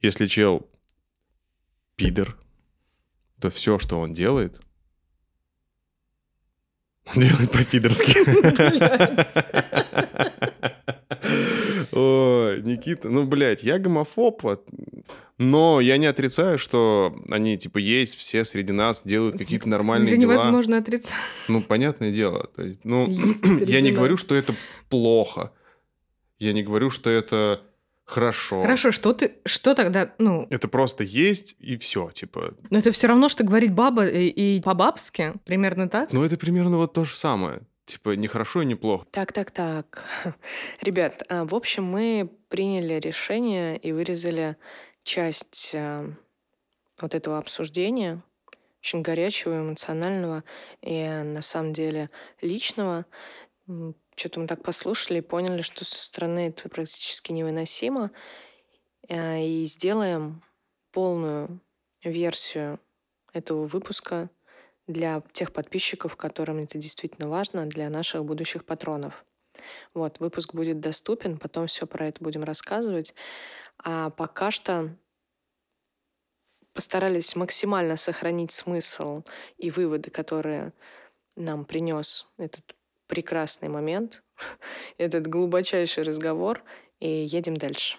если 0.00 0.26
чел 0.26 0.66
пидор, 1.94 2.38
то 3.38 3.50
все, 3.50 3.78
что 3.78 4.00
он 4.00 4.14
делает, 4.14 4.62
он 7.14 7.20
делает 7.20 7.52
по-пидорски. 7.52 8.16
Ой, 11.92 12.62
Никита, 12.62 13.10
ну, 13.10 13.26
блядь, 13.26 13.62
я 13.62 13.78
гомофоб, 13.78 14.42
но 15.38 15.80
я 15.80 15.96
не 15.96 16.06
отрицаю, 16.06 16.58
что 16.58 17.16
они, 17.28 17.58
типа, 17.58 17.78
есть, 17.78 18.16
все 18.16 18.44
среди 18.44 18.72
нас 18.72 19.02
делают 19.04 19.36
какие-то 19.36 19.68
нормальные 19.68 20.12
это 20.12 20.20
дела. 20.20 20.32
невозможно 20.34 20.78
отрицать. 20.78 21.14
Ну, 21.48 21.60
понятное 21.62 22.12
дело. 22.12 22.48
То 22.54 22.62
есть, 22.62 22.84
ну, 22.84 23.08
я 23.66 23.80
не 23.80 23.90
говорю, 23.90 24.16
что 24.16 24.34
это 24.34 24.54
плохо. 24.88 25.52
Я 26.38 26.52
не 26.52 26.62
говорю, 26.62 26.90
что 26.90 27.10
это 27.10 27.62
хорошо. 28.04 28.62
Хорошо, 28.62 28.92
что 28.92 29.12
ты, 29.12 29.32
что 29.44 29.74
тогда, 29.74 30.12
ну... 30.18 30.46
Это 30.50 30.68
просто 30.68 31.04
есть 31.04 31.56
и 31.58 31.76
все, 31.78 32.10
типа. 32.12 32.54
Но 32.70 32.78
это 32.78 32.92
все 32.92 33.08
равно, 33.08 33.28
что 33.28 33.44
говорить 33.44 33.72
баба 33.72 34.06
и, 34.06 34.28
и 34.28 34.62
по-бабски, 34.62 35.34
примерно 35.44 35.88
так? 35.88 36.12
Ну, 36.12 36.22
это 36.22 36.36
примерно 36.36 36.76
вот 36.76 36.92
то 36.92 37.04
же 37.04 37.16
самое. 37.16 37.62
типа 37.86 38.10
не 38.10 38.26
хорошо 38.28 38.62
и 38.62 38.66
не 38.66 38.74
плохо. 38.74 39.06
Так, 39.10 39.32
так, 39.32 39.50
так. 39.50 40.04
Ребят, 40.80 41.22
а, 41.28 41.44
в 41.44 41.54
общем, 41.54 41.84
мы 41.84 42.30
приняли 42.48 42.94
решение 43.00 43.76
и 43.78 43.92
вырезали 43.92 44.56
часть 45.04 45.72
а, 45.74 46.10
вот 46.98 47.14
этого 47.14 47.38
обсуждения, 47.38 48.22
очень 48.80 49.02
горячего, 49.02 49.60
эмоционального 49.60 50.44
и 50.82 51.06
на 51.06 51.42
самом 51.42 51.72
деле 51.72 52.10
личного. 52.40 53.06
Что-то 54.16 54.40
мы 54.40 54.46
так 54.46 54.62
послушали 54.62 55.18
и 55.18 55.22
поняли, 55.22 55.62
что 55.62 55.84
со 55.84 56.02
стороны 56.02 56.48
это 56.48 56.68
практически 56.68 57.32
невыносимо. 57.32 58.10
А, 59.08 59.38
и 59.38 59.64
сделаем 59.66 60.42
полную 60.92 61.60
версию 62.02 62.80
этого 63.32 63.66
выпуска 63.66 64.30
для 64.86 65.22
тех 65.32 65.52
подписчиков, 65.52 66.16
которым 66.16 66.58
это 66.58 66.78
действительно 66.78 67.28
важно, 67.28 67.66
для 67.66 67.88
наших 67.88 68.24
будущих 68.24 68.64
патронов. 68.64 69.24
Вот, 69.94 70.20
выпуск 70.20 70.54
будет 70.54 70.80
доступен, 70.80 71.38
потом 71.38 71.66
все 71.66 71.86
про 71.86 72.06
это 72.06 72.22
будем 72.22 72.44
рассказывать. 72.44 73.14
А 73.78 74.10
пока 74.10 74.50
что 74.50 74.96
постарались 76.72 77.36
максимально 77.36 77.96
сохранить 77.96 78.52
смысл 78.52 79.22
и 79.56 79.70
выводы, 79.70 80.10
которые 80.10 80.72
нам 81.36 81.64
принес 81.64 82.26
этот 82.36 82.74
прекрасный 83.06 83.68
момент, 83.68 84.22
этот 84.98 85.26
глубочайший 85.26 86.02
разговор, 86.02 86.62
и 87.00 87.08
едем 87.08 87.56
дальше. 87.56 87.98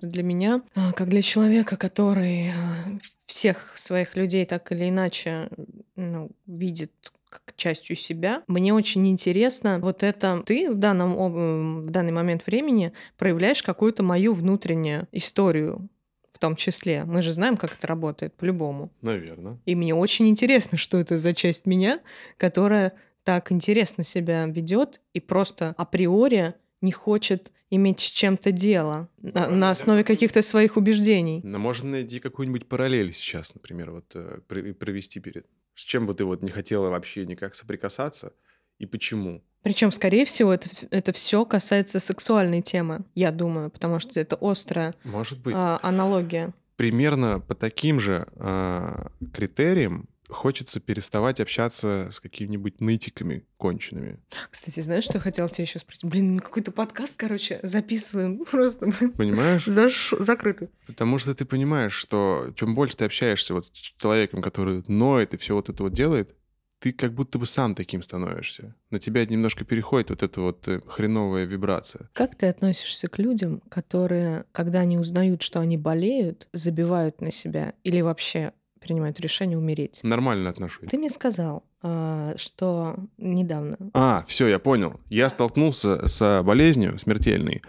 Для 0.00 0.22
меня, 0.24 0.62
а, 0.74 0.92
как 0.92 1.08
для 1.08 1.22
человека, 1.22 1.76
который 1.76 2.50
а, 2.50 2.98
всех 3.24 3.78
своих 3.78 4.16
людей 4.16 4.44
так 4.44 4.72
или 4.72 4.88
иначе 4.88 5.48
ну, 5.94 6.30
видит 6.46 7.12
как 7.32 7.56
частью 7.56 7.96
себя. 7.96 8.42
Мне 8.46 8.74
очень 8.74 9.06
интересно 9.08 9.78
вот 9.80 10.02
это 10.02 10.42
ты 10.44 10.70
в 10.70 10.74
данном 10.74 11.82
в 11.82 11.90
данный 11.90 12.12
момент 12.12 12.46
времени 12.46 12.92
проявляешь 13.16 13.62
какую-то 13.62 14.02
мою 14.02 14.34
внутреннюю 14.34 15.08
историю 15.12 15.88
в 16.32 16.38
том 16.38 16.56
числе. 16.56 17.04
Мы 17.04 17.22
же 17.22 17.32
знаем, 17.32 17.56
как 17.56 17.74
это 17.74 17.86
работает 17.86 18.34
по-любому. 18.34 18.90
Наверное. 19.00 19.58
И 19.64 19.74
мне 19.74 19.94
очень 19.94 20.28
интересно, 20.28 20.76
что 20.76 20.98
это 20.98 21.16
за 21.16 21.32
часть 21.32 21.66
меня, 21.66 22.00
которая 22.36 22.94
так 23.24 23.52
интересно 23.52 24.04
себя 24.04 24.46
ведет 24.46 25.00
и 25.14 25.20
просто 25.20 25.74
априори 25.76 26.54
не 26.80 26.92
хочет 26.92 27.52
иметь 27.72 28.00
с 28.00 28.10
чем-то 28.10 28.52
дело 28.52 29.08
на, 29.22 29.48
на 29.48 29.70
основе 29.70 30.04
каких-то 30.04 30.42
своих 30.42 30.76
убеждений. 30.76 31.40
Но 31.42 31.58
можно 31.58 31.90
найти 31.90 32.20
какую-нибудь 32.20 32.68
параллель 32.68 33.14
сейчас, 33.14 33.54
например, 33.54 33.90
вот 33.90 34.12
э, 34.14 34.40
провести 34.46 35.20
перед. 35.20 35.46
С 35.74 35.82
чем 35.82 36.06
бы 36.06 36.14
ты 36.14 36.26
вот 36.26 36.42
не 36.42 36.50
хотела 36.50 36.90
вообще 36.90 37.24
никак 37.24 37.54
соприкасаться 37.54 38.34
и 38.78 38.84
почему? 38.84 39.42
Причем, 39.62 39.90
скорее 39.90 40.26
всего, 40.26 40.52
это, 40.52 40.68
это 40.90 41.12
все 41.12 41.46
касается 41.46 41.98
сексуальной 41.98 42.60
темы, 42.60 43.04
я 43.14 43.30
думаю, 43.30 43.70
потому 43.70 44.00
что 44.00 44.20
это 44.20 44.36
острая 44.38 44.94
Может 45.04 45.40
быть. 45.40 45.54
А, 45.56 45.78
аналогия. 45.82 46.52
Примерно 46.76 47.40
по 47.40 47.54
таким 47.54 48.00
же 48.00 48.26
а, 48.36 49.10
критериям 49.32 50.08
хочется 50.32 50.80
переставать 50.80 51.40
общаться 51.40 52.08
с 52.10 52.20
какими-нибудь 52.20 52.80
нытиками 52.80 53.46
конченными. 53.56 54.18
Кстати, 54.50 54.80
знаешь, 54.80 55.04
что 55.04 55.14
я 55.14 55.20
хотела 55.20 55.48
тебе 55.48 55.64
еще 55.64 55.78
спросить? 55.78 56.04
Блин, 56.04 56.40
какой-то 56.40 56.72
подкаст, 56.72 57.16
короче, 57.16 57.60
записываем 57.62 58.44
просто. 58.50 58.90
Понимаешь? 59.16 59.64
Заш... 59.64 60.14
Закрытый. 60.18 60.70
Потому 60.86 61.18
что 61.18 61.34
ты 61.34 61.44
понимаешь, 61.44 61.92
что 61.92 62.52
чем 62.56 62.74
больше 62.74 62.96
ты 62.96 63.04
общаешься 63.04 63.54
вот 63.54 63.66
с 63.66 63.70
человеком, 63.70 64.42
который 64.42 64.82
ноет 64.88 65.34
и 65.34 65.36
все 65.36 65.54
вот 65.54 65.68
это 65.68 65.82
вот 65.82 65.92
делает, 65.92 66.34
ты 66.82 66.92
как 66.92 67.14
будто 67.14 67.38
бы 67.38 67.46
сам 67.46 67.76
таким 67.76 68.02
становишься. 68.02 68.74
На 68.90 68.98
тебя 68.98 69.24
немножко 69.24 69.64
переходит 69.64 70.10
вот 70.10 70.24
эта 70.24 70.40
вот 70.40 70.66
э, 70.66 70.80
хреновая 70.84 71.44
вибрация. 71.44 72.10
Как 72.12 72.34
ты 72.34 72.46
относишься 72.46 73.06
к 73.06 73.20
людям, 73.20 73.60
которые, 73.68 74.46
когда 74.50 74.80
они 74.80 74.98
узнают, 74.98 75.42
что 75.42 75.60
они 75.60 75.78
болеют, 75.78 76.48
забивают 76.52 77.20
на 77.20 77.30
себя 77.30 77.74
или 77.84 78.00
вообще 78.00 78.52
принимают 78.82 79.20
решение 79.20 79.56
умереть. 79.56 80.00
Нормально 80.02 80.50
отношусь. 80.50 80.90
Ты 80.90 80.98
мне 80.98 81.08
сказал, 81.08 81.64
а, 81.82 82.34
что 82.36 82.96
недавно. 83.18 83.76
А, 83.94 84.24
все, 84.26 84.48
я 84.48 84.58
понял. 84.58 85.00
Я 85.08 85.28
столкнулся 85.28 86.06
с 86.06 86.42
болезнью 86.42 86.98
смертельной 86.98 87.62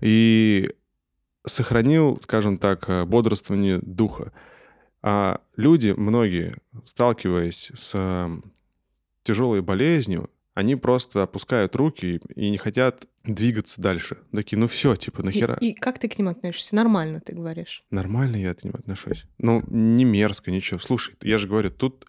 и 0.00 0.70
сохранил, 1.46 2.18
скажем 2.22 2.58
так, 2.58 2.88
э, 2.88 3.04
бодрствование 3.04 3.78
духа. 3.80 4.32
А 5.02 5.40
люди, 5.56 5.94
многие, 5.96 6.56
сталкиваясь 6.84 7.70
с 7.74 8.30
тяжелой 9.22 9.62
болезнью, 9.62 10.30
они 10.58 10.74
просто 10.74 11.22
опускают 11.22 11.76
руки 11.76 12.20
и 12.34 12.50
не 12.50 12.58
хотят 12.58 13.06
двигаться 13.22 13.80
дальше. 13.80 14.18
Такие, 14.32 14.58
ну 14.58 14.66
все, 14.66 14.96
типа, 14.96 15.22
нахера. 15.22 15.56
И, 15.60 15.70
и 15.70 15.72
как 15.72 16.00
ты 16.00 16.08
к 16.08 16.18
ним 16.18 16.26
относишься? 16.26 16.74
Нормально, 16.74 17.20
ты 17.20 17.32
говоришь? 17.32 17.84
Нормально 17.90 18.34
я 18.34 18.52
к 18.54 18.64
ним 18.64 18.74
отношусь. 18.76 19.24
Ну, 19.38 19.62
не 19.68 20.04
мерзко, 20.04 20.50
ничего. 20.50 20.80
Слушай, 20.80 21.14
я 21.22 21.38
же 21.38 21.46
говорю, 21.46 21.70
тут 21.70 22.06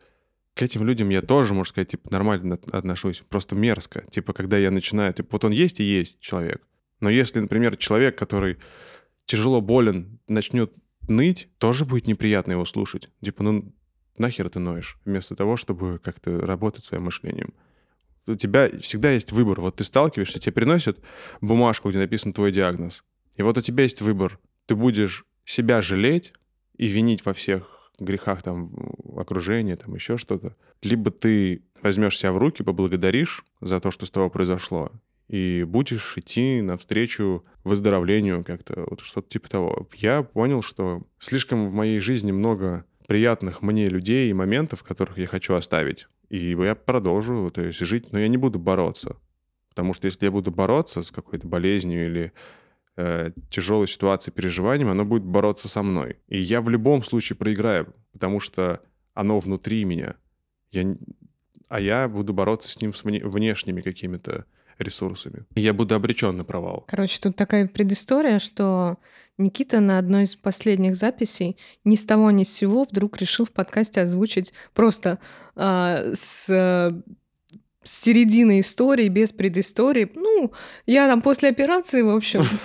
к 0.55 0.63
этим 0.63 0.83
людям 0.83 1.09
я 1.09 1.21
тоже, 1.21 1.53
можно 1.53 1.69
сказать, 1.69 1.89
типа, 1.89 2.11
нормально 2.11 2.57
отношусь. 2.71 3.21
Просто 3.29 3.53
мерзко. 3.53 4.03
Типа, 4.09 4.33
когда 4.33 4.57
я 4.57 4.71
начинаю, 4.71 5.13
типа, 5.13 5.29
вот 5.33 5.45
он 5.45 5.51
есть 5.51 5.79
и 5.79 5.83
есть 5.83 6.19
человек. 6.19 6.67
Но 7.01 7.11
если, 7.11 7.41
например, 7.41 7.77
человек, 7.77 8.17
который 8.17 8.57
тяжело 9.25 9.61
болен, 9.61 10.19
начнет 10.27 10.73
ныть, 11.07 11.49
тоже 11.59 11.85
будет 11.85 12.07
неприятно 12.07 12.53
его 12.53 12.65
слушать. 12.65 13.11
Типа, 13.23 13.43
ну, 13.43 13.71
нахер 14.17 14.49
ты 14.49 14.57
ноешь? 14.57 14.97
Вместо 15.05 15.35
того, 15.35 15.55
чтобы 15.55 15.99
как-то 15.99 16.41
работать 16.41 16.83
своим 16.83 17.03
мышлением 17.03 17.53
у 18.27 18.35
тебя 18.35 18.69
всегда 18.81 19.11
есть 19.11 19.31
выбор. 19.31 19.61
Вот 19.61 19.77
ты 19.77 19.83
сталкиваешься, 19.83 20.39
тебе 20.39 20.53
приносят 20.53 20.99
бумажку, 21.41 21.89
где 21.89 21.99
написан 21.99 22.33
твой 22.33 22.51
диагноз. 22.51 23.03
И 23.38 23.41
вот 23.41 23.57
у 23.57 23.61
тебя 23.61 23.83
есть 23.83 24.01
выбор. 24.01 24.39
Ты 24.65 24.75
будешь 24.75 25.25
себя 25.45 25.81
жалеть 25.81 26.33
и 26.77 26.88
винить 26.88 27.25
во 27.25 27.33
всех 27.33 27.91
грехах 27.99 28.41
там 28.43 28.71
окружения, 29.17 29.75
там 29.75 29.95
еще 29.95 30.17
что-то. 30.17 30.55
Либо 30.81 31.11
ты 31.11 31.63
возьмешь 31.81 32.17
себя 32.17 32.31
в 32.31 32.38
руки, 32.38 32.63
поблагодаришь 32.63 33.43
за 33.61 33.79
то, 33.79 33.91
что 33.91 34.05
с 34.05 34.11
тобой 34.11 34.29
произошло, 34.29 34.91
и 35.27 35.63
будешь 35.67 36.17
идти 36.17 36.61
навстречу 36.61 37.45
выздоровлению 37.63 38.43
как-то, 38.43 38.85
вот 38.89 39.01
что-то 39.01 39.29
типа 39.29 39.49
того. 39.49 39.88
Я 39.95 40.23
понял, 40.23 40.61
что 40.61 41.03
слишком 41.19 41.69
в 41.69 41.73
моей 41.73 41.99
жизни 41.99 42.31
много 42.31 42.85
приятных 43.07 43.61
мне 43.61 43.89
людей 43.89 44.29
и 44.29 44.33
моментов, 44.33 44.83
которых 44.83 45.17
я 45.17 45.27
хочу 45.27 45.53
оставить. 45.53 46.07
И 46.29 46.51
я 46.51 46.75
продолжу, 46.75 47.50
то 47.50 47.62
есть 47.62 47.79
жить, 47.79 48.12
но 48.12 48.19
я 48.19 48.27
не 48.27 48.38
буду 48.38 48.59
бороться. 48.59 49.17
Потому 49.69 49.93
что 49.93 50.05
если 50.05 50.25
я 50.25 50.31
буду 50.31 50.51
бороться 50.51 51.01
с 51.01 51.12
какой-то 51.12 51.48
болезнью 51.48 52.05
или 52.05 52.33
э, 52.98 53.31
тяжелой 53.50 53.88
ситуацией, 53.88 54.33
переживанием, 54.33 54.89
оно 54.89 55.05
будет 55.05 55.24
бороться 55.24 55.67
со 55.67 55.81
мной. 55.81 56.17
И 56.27 56.39
я 56.39 56.62
в 56.62 56.69
любом 56.69 57.03
случае 57.03 57.38
проиграю, 57.38 57.93
потому 58.12 58.39
что 58.39 58.81
оно 59.13 59.39
внутри 59.39 59.86
меня. 59.86 60.15
Я, 60.71 60.95
а 61.67 61.79
я 61.79 62.07
буду 62.07 62.33
бороться 62.33 62.69
с 62.69 62.79
ним 62.81 62.93
с 62.93 63.03
вне, 63.03 63.21
внешними 63.24 63.81
какими-то 63.81 64.45
ресурсами. 64.81 65.45
И 65.55 65.62
я 65.62 65.74
буду 65.74 65.95
обречен 65.95 66.38
на 66.38 66.43
провал. 66.43 66.86
Короче, 66.88 67.19
тут 67.21 67.36
такая 67.36 67.67
предыстория, 67.67 68.39
что 68.39 68.98
Никита 69.38 69.79
на 69.79 69.98
одной 69.98 70.24
из 70.24 70.36
последних 70.36 70.95
записей 70.95 71.57
ни 71.83 71.95
с 71.95 72.05
того 72.05 72.31
ни 72.31 72.43
с 72.43 72.53
сего 72.53 72.83
вдруг 72.83 73.17
решил 73.17 73.45
в 73.45 73.51
подкасте 73.51 74.01
озвучить 74.01 74.53
просто 74.74 75.19
э, 75.55 76.13
с 76.15 76.93
с 77.81 77.91
середины 77.91 78.59
истории, 78.59 79.07
без 79.07 79.31
предыстории. 79.31 80.12
Ну, 80.13 80.51
я 80.86 81.07
там 81.07 81.21
после 81.21 81.50
операции, 81.50 82.01
в 82.01 82.09
общем. 82.09 82.45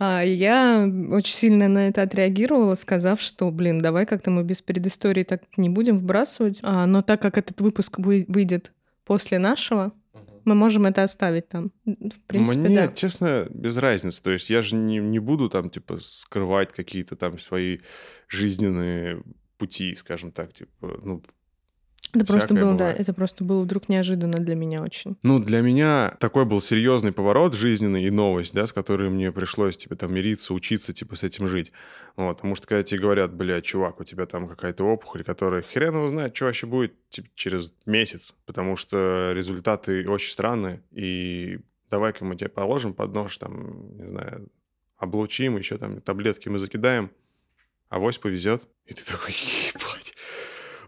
А 0.00 0.22
я 0.22 0.88
очень 1.10 1.34
сильно 1.34 1.66
на 1.66 1.88
это 1.88 2.02
отреагировала, 2.02 2.76
сказав, 2.76 3.20
что, 3.20 3.50
блин, 3.50 3.80
давай 3.80 4.06
как-то 4.06 4.30
мы 4.30 4.44
без 4.44 4.62
предыстории 4.62 5.24
так 5.24 5.42
не 5.56 5.68
будем 5.68 5.96
вбрасывать. 5.96 6.60
А, 6.62 6.86
но 6.86 7.02
так 7.02 7.20
как 7.20 7.36
этот 7.36 7.60
выпуск 7.60 7.98
выйдет 7.98 8.72
после 9.04 9.40
нашего, 9.40 9.92
мы 10.48 10.54
можем 10.54 10.86
это 10.86 11.02
оставить 11.02 11.48
там. 11.48 11.70
В 11.84 12.20
принципе, 12.26 12.58
Мне, 12.58 12.86
да. 12.86 12.92
честно, 12.92 13.46
без 13.50 13.76
разницы. 13.76 14.22
То 14.22 14.30
есть 14.30 14.50
я 14.50 14.62
же 14.62 14.76
не, 14.76 14.98
не 14.98 15.18
буду 15.18 15.48
там, 15.48 15.70
типа, 15.70 15.98
скрывать 16.00 16.72
какие-то 16.72 17.16
там 17.16 17.38
свои 17.38 17.78
жизненные 18.28 19.22
пути, 19.58 19.94
скажем 19.94 20.32
так, 20.32 20.52
типа, 20.52 21.00
ну, 21.02 21.22
это 22.12 22.26
просто 22.26 22.54
было, 22.54 22.72
бывает. 22.72 22.78
да, 22.78 22.92
это 22.92 23.12
просто 23.12 23.44
было 23.44 23.62
вдруг 23.62 23.88
неожиданно 23.88 24.38
для 24.38 24.54
меня 24.54 24.82
очень. 24.82 25.16
Ну, 25.22 25.38
для 25.38 25.60
меня 25.60 26.16
такой 26.20 26.44
был 26.44 26.60
серьезный 26.60 27.12
поворот 27.12 27.54
жизненный 27.54 28.04
и 28.04 28.10
новость, 28.10 28.54
да, 28.54 28.66
с 28.66 28.72
которой 28.72 29.10
мне 29.10 29.32
пришлось, 29.32 29.76
типа, 29.76 29.96
там, 29.96 30.14
мириться, 30.14 30.54
учиться, 30.54 30.92
типа, 30.92 31.16
с 31.16 31.22
этим 31.22 31.46
жить. 31.48 31.72
Вот, 32.16 32.36
потому 32.36 32.54
что 32.54 32.66
когда 32.66 32.82
тебе 32.82 33.00
говорят, 33.00 33.32
бля, 33.32 33.60
чувак, 33.60 34.00
у 34.00 34.04
тебя 34.04 34.26
там 34.26 34.48
какая-то 34.48 34.84
опухоль, 34.84 35.24
которая 35.24 35.62
хрен 35.62 35.94
его 35.94 36.08
знает, 36.08 36.34
что 36.34 36.46
вообще 36.46 36.66
будет 36.66 36.94
типа, 37.10 37.28
через 37.34 37.72
месяц, 37.86 38.34
потому 38.46 38.76
что 38.76 39.32
результаты 39.32 40.08
очень 40.08 40.32
странные, 40.32 40.82
и 40.90 41.60
давай-ка 41.90 42.24
мы 42.24 42.36
тебе 42.36 42.48
положим 42.48 42.94
под 42.94 43.14
нож, 43.14 43.36
там, 43.38 43.96
не 43.96 44.08
знаю, 44.08 44.48
облучим, 44.96 45.56
еще 45.56 45.78
там 45.78 46.00
таблетки 46.00 46.48
мы 46.48 46.58
закидаем, 46.58 47.10
а 47.88 47.98
вось 47.98 48.18
повезет. 48.18 48.66
И 48.86 48.94
ты 48.94 49.04
такой, 49.04 49.32
ебать, 49.32 50.14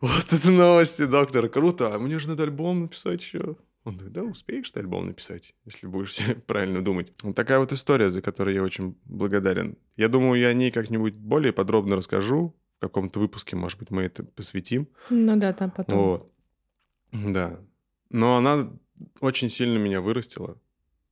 вот 0.01 0.33
это 0.33 0.51
новости, 0.51 1.07
доктор, 1.07 1.49
круто. 1.49 1.95
А 1.95 1.99
мне 1.99 2.19
же 2.19 2.29
надо 2.29 2.45
альбом 2.45 2.83
написать 2.83 3.23
еще. 3.23 3.57
Он 3.85 3.95
говорит, 3.95 4.13
да, 4.13 4.23
успеешь 4.23 4.71
ты 4.71 4.81
альбом 4.81 5.07
написать, 5.07 5.55
если 5.65 5.87
будешь 5.87 6.19
правильно 6.47 6.85
думать. 6.85 7.13
Вот 7.23 7.35
такая 7.35 7.59
вот 7.59 7.73
история, 7.73 8.11
за 8.11 8.21
которую 8.21 8.55
я 8.55 8.63
очень 8.63 8.97
благодарен. 9.05 9.77
Я 9.97 10.09
думаю, 10.09 10.41
я 10.41 10.49
о 10.49 10.55
ней 10.55 10.71
как-нибудь 10.71 11.17
более 11.17 11.53
подробно 11.53 11.97
расскажу. 11.97 12.55
В 12.79 12.81
каком-то 12.81 13.21
выпуске, 13.21 13.57
может 13.57 13.79
быть, 13.79 13.91
мы 13.91 14.03
это 14.03 14.25
посвятим. 14.25 14.89
Ну 15.11 15.37
да, 15.37 15.53
там 15.53 15.71
потом. 15.71 15.99
Вот. 15.99 16.33
Да. 17.13 17.61
Но 18.09 18.37
она 18.37 18.71
очень 19.21 19.51
сильно 19.51 19.77
меня 19.77 20.01
вырастила. 20.01 20.59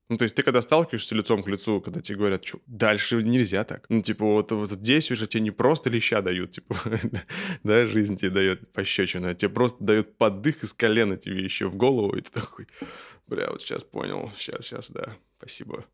Ну, 0.08 0.16
то 0.16 0.22
есть 0.22 0.34
ты 0.34 0.42
когда 0.42 0.62
сталкиваешься 0.62 1.14
лицом 1.14 1.42
к 1.42 1.48
лицу, 1.48 1.82
когда 1.82 2.00
тебе 2.00 2.16
говорят, 2.16 2.44
что 2.44 2.60
дальше 2.66 3.22
нельзя 3.22 3.64
так. 3.64 3.84
Ну, 3.90 4.00
типа, 4.00 4.24
вот, 4.24 4.52
вот 4.52 4.70
здесь 4.70 5.10
уже 5.10 5.26
тебе 5.26 5.42
не 5.42 5.50
просто 5.50 5.90
леща 5.90 6.22
дают, 6.22 6.52
типа, 6.52 6.76
да, 7.62 7.86
жизнь 7.86 8.16
тебе 8.16 8.30
дает 8.30 8.72
пощечину, 8.72 9.28
а 9.28 9.34
тебе 9.34 9.50
просто 9.50 9.84
дают 9.84 10.16
поддых 10.16 10.64
из 10.64 10.72
колена 10.72 11.18
тебе 11.18 11.44
еще 11.44 11.68
в 11.68 11.76
голову, 11.76 12.16
и 12.16 12.22
ты 12.22 12.30
такой, 12.30 12.66
бля, 13.26 13.50
вот 13.50 13.60
сейчас 13.60 13.84
понял, 13.84 14.32
сейчас, 14.38 14.64
сейчас, 14.64 14.90
да, 14.90 15.14
спасибо. 15.36 15.84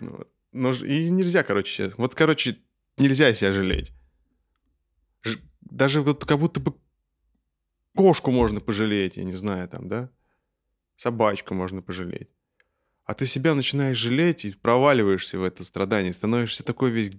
Ну, 0.00 0.16
вот. 0.16 0.28
Но 0.50 0.72
и 0.72 1.08
нельзя, 1.08 1.44
короче, 1.44 1.70
сейчас. 1.70 1.96
Вот, 1.96 2.16
короче, 2.16 2.58
нельзя 2.98 3.32
себя 3.32 3.52
жалеть. 3.52 3.92
Ж... 5.22 5.38
Даже 5.60 6.02
вот 6.02 6.24
как 6.24 6.40
будто 6.40 6.58
бы 6.58 6.74
кошку 7.94 8.32
можно 8.32 8.60
пожалеть, 8.60 9.18
я 9.18 9.22
не 9.22 9.32
знаю, 9.32 9.68
там, 9.68 9.88
да? 9.88 10.10
Собачку 10.96 11.54
можно 11.54 11.80
пожалеть 11.80 12.28
а 13.04 13.14
ты 13.14 13.26
себя 13.26 13.54
начинаешь 13.54 13.96
жалеть 13.96 14.44
и 14.44 14.52
проваливаешься 14.52 15.38
в 15.38 15.44
это 15.44 15.64
страдание, 15.64 16.12
становишься 16.12 16.64
такой 16.64 16.90
весь 16.90 17.12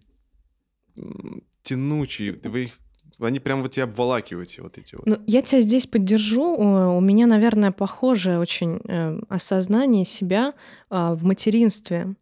тянучий, 1.62 2.32
вы 2.32 2.64
их 2.64 2.72
они 3.20 3.40
прям 3.40 3.62
вот 3.62 3.72
тебя 3.72 3.84
обволакивают, 3.84 4.50
вот 4.58 4.78
эти 4.78 4.96
вот. 4.96 5.06
Ну, 5.06 5.18
я 5.28 5.44
тебя 5.44 5.62
здесь 5.62 5.86
поддержу. 5.86 6.56
У 6.56 7.00
меня, 7.00 7.28
наверное, 7.28 7.72
похожее 7.72 8.40
очень 8.40 8.82
э, 8.88 9.20
осознание 9.30 10.04
себя 10.04 10.56
э, 10.90 11.14
в 11.14 11.24
материнстве, 11.24 12.16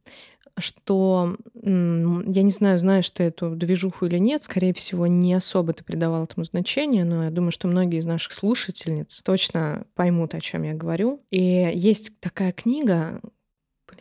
что 0.57 1.37
я 1.55 2.43
не 2.43 2.51
знаю, 2.51 2.77
знаешь 2.77 3.09
ты 3.09 3.23
эту 3.23 3.51
движуху 3.51 4.05
или 4.05 4.17
нет, 4.17 4.43
скорее 4.43 4.73
всего, 4.73 5.07
не 5.07 5.33
особо 5.33 5.73
ты 5.73 5.83
придавал 5.83 6.25
этому 6.25 6.43
значения, 6.43 7.05
но 7.05 7.25
я 7.25 7.31
думаю, 7.31 7.51
что 7.51 7.67
многие 7.67 7.99
из 7.99 8.05
наших 8.05 8.33
слушательниц 8.33 9.21
точно 9.23 9.85
поймут, 9.95 10.35
о 10.35 10.41
чем 10.41 10.63
я 10.63 10.73
говорю. 10.73 11.21
И 11.31 11.71
есть 11.73 12.19
такая 12.19 12.51
книга, 12.51 13.21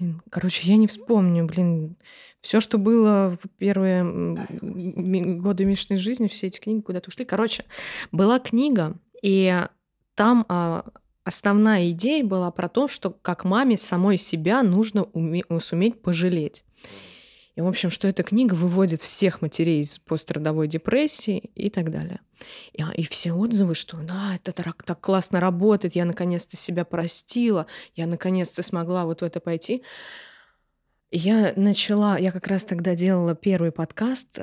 Блин, 0.01 0.23
короче, 0.31 0.67
я 0.67 0.79
не 0.79 0.87
вспомню, 0.87 1.45
блин, 1.45 1.97
все, 2.41 2.61
что 2.61 2.79
было 2.79 3.37
в 3.43 3.49
первые 3.59 4.03
годы 5.41 5.67
Мишиной 5.67 5.99
жизни, 5.99 6.27
все 6.27 6.47
эти 6.47 6.59
книги 6.59 6.81
куда-то 6.81 7.09
ушли. 7.09 7.27
Короче, 7.27 7.67
была 8.11 8.39
книга, 8.39 8.97
и 9.23 9.67
там 10.15 10.47
а, 10.49 10.87
основная 11.23 11.91
идея 11.91 12.25
была 12.25 12.51
про 12.51 12.71
то, 12.71 12.89
что 12.89 13.11
как 13.11 13.45
маме 13.45 13.77
самой 13.77 14.17
себя 14.17 14.63
нужно 14.63 15.01
уме- 15.01 15.61
суметь 15.61 16.01
пожалеть. 16.01 16.65
И, 17.61 17.63
в 17.63 17.67
общем, 17.67 17.91
что 17.91 18.09
эта 18.09 18.23
книга 18.23 18.55
выводит 18.55 19.03
всех 19.03 19.43
матерей 19.43 19.83
из 19.83 19.99
пострадовой 19.99 20.67
депрессии 20.67 21.51
и 21.55 21.69
так 21.69 21.93
далее. 21.93 22.21
И, 22.73 22.83
и 22.95 23.05
все 23.05 23.33
отзывы, 23.33 23.75
что 23.75 23.99
да, 23.99 24.37
это 24.37 24.53
так, 24.53 24.83
так 24.83 24.99
классно 24.99 25.41
работает, 25.41 25.95
я 25.95 26.07
наконец-то 26.07 26.57
себя 26.57 26.87
простила, 26.87 27.67
я 27.95 28.07
наконец-то 28.07 28.63
смогла 28.63 29.05
вот 29.05 29.21
в 29.21 29.25
это 29.25 29.41
пойти. 29.41 29.83
Я 31.11 31.53
начала, 31.55 32.17
я 32.17 32.33
как 32.33 32.47
раз 32.47 32.65
тогда 32.65 32.95
делала 32.95 33.35
первый 33.35 33.73
подкаст, 33.73 34.39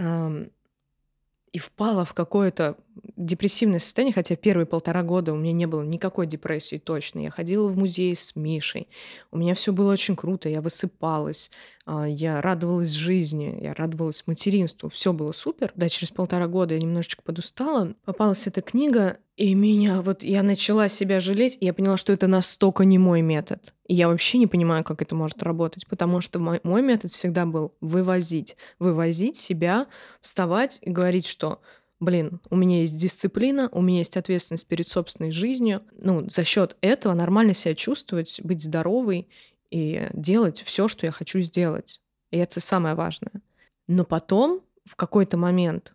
и 1.53 1.57
впала 1.57 2.05
в 2.05 2.13
какое-то 2.13 2.77
депрессивное 3.15 3.79
состояние, 3.79 4.13
хотя 4.13 4.35
первые 4.35 4.65
полтора 4.65 5.03
года 5.03 5.33
у 5.33 5.35
меня 5.35 5.53
не 5.53 5.65
было 5.65 5.83
никакой 5.83 6.27
депрессии 6.27 6.77
точно. 6.77 7.19
Я 7.19 7.31
ходила 7.31 7.67
в 7.67 7.77
музей 7.77 8.15
с 8.15 8.35
Мишей, 8.35 8.87
у 9.31 9.37
меня 9.37 9.55
все 9.55 9.73
было 9.73 9.91
очень 9.91 10.15
круто, 10.15 10.49
я 10.49 10.61
высыпалась, 10.61 11.51
а, 11.85 12.05
я 12.07 12.41
радовалась 12.41 12.91
жизни, 12.91 13.57
я 13.61 13.73
радовалась 13.73 14.23
материнству, 14.27 14.89
все 14.89 15.13
было 15.13 15.31
супер. 15.31 15.71
Да, 15.75 15.89
через 15.89 16.11
полтора 16.11 16.47
года 16.47 16.73
я 16.73 16.81
немножечко 16.81 17.23
подустала, 17.23 17.93
попалась 18.05 18.45
эта 18.47 18.61
книга, 18.61 19.17
и 19.37 19.53
меня 19.53 20.01
вот, 20.01 20.23
я 20.23 20.41
начала 20.41 20.89
себя 20.89 21.19
жалеть, 21.19 21.59
и 21.61 21.65
я 21.65 21.73
поняла, 21.73 21.95
что 21.95 22.11
это 22.11 22.25
настолько 22.25 22.85
не 22.85 22.97
мой 22.97 23.21
метод. 23.21 23.73
И 23.87 23.93
я 23.93 24.09
вообще 24.09 24.39
не 24.39 24.47
понимаю, 24.47 24.83
как 24.83 25.03
это 25.03 25.15
может 25.15 25.43
работать, 25.43 25.85
потому 25.87 26.21
что 26.21 26.39
мой, 26.39 26.59
мой 26.63 26.81
метод 26.81 27.11
всегда 27.11 27.45
был 27.45 27.75
вывозить. 27.79 28.57
Вывозить 28.79 29.37
себя, 29.37 29.85
вставать 30.21 30.79
и 30.81 30.89
говорить, 30.89 31.27
что 31.27 31.61
блин, 31.99 32.39
у 32.49 32.55
меня 32.55 32.81
есть 32.81 32.97
дисциплина, 32.97 33.69
у 33.71 33.81
меня 33.81 33.99
есть 33.99 34.17
ответственность 34.17 34.67
перед 34.67 34.87
собственной 34.87 35.31
жизнью. 35.31 35.83
Ну, 35.93 36.29
за 36.29 36.43
счет 36.43 36.77
этого 36.81 37.13
нормально 37.13 37.53
себя 37.53 37.75
чувствовать, 37.75 38.39
быть 38.43 38.63
здоровой 38.63 39.27
и 39.71 40.07
делать 40.13 40.61
все, 40.61 40.87
что 40.87 41.05
я 41.05 41.11
хочу 41.11 41.39
сделать. 41.39 42.01
И 42.31 42.37
это 42.37 42.59
самое 42.59 42.95
важное. 42.95 43.41
Но 43.87 44.03
потом, 44.03 44.61
в 44.85 44.95
какой-то 44.95 45.37
момент, 45.37 45.93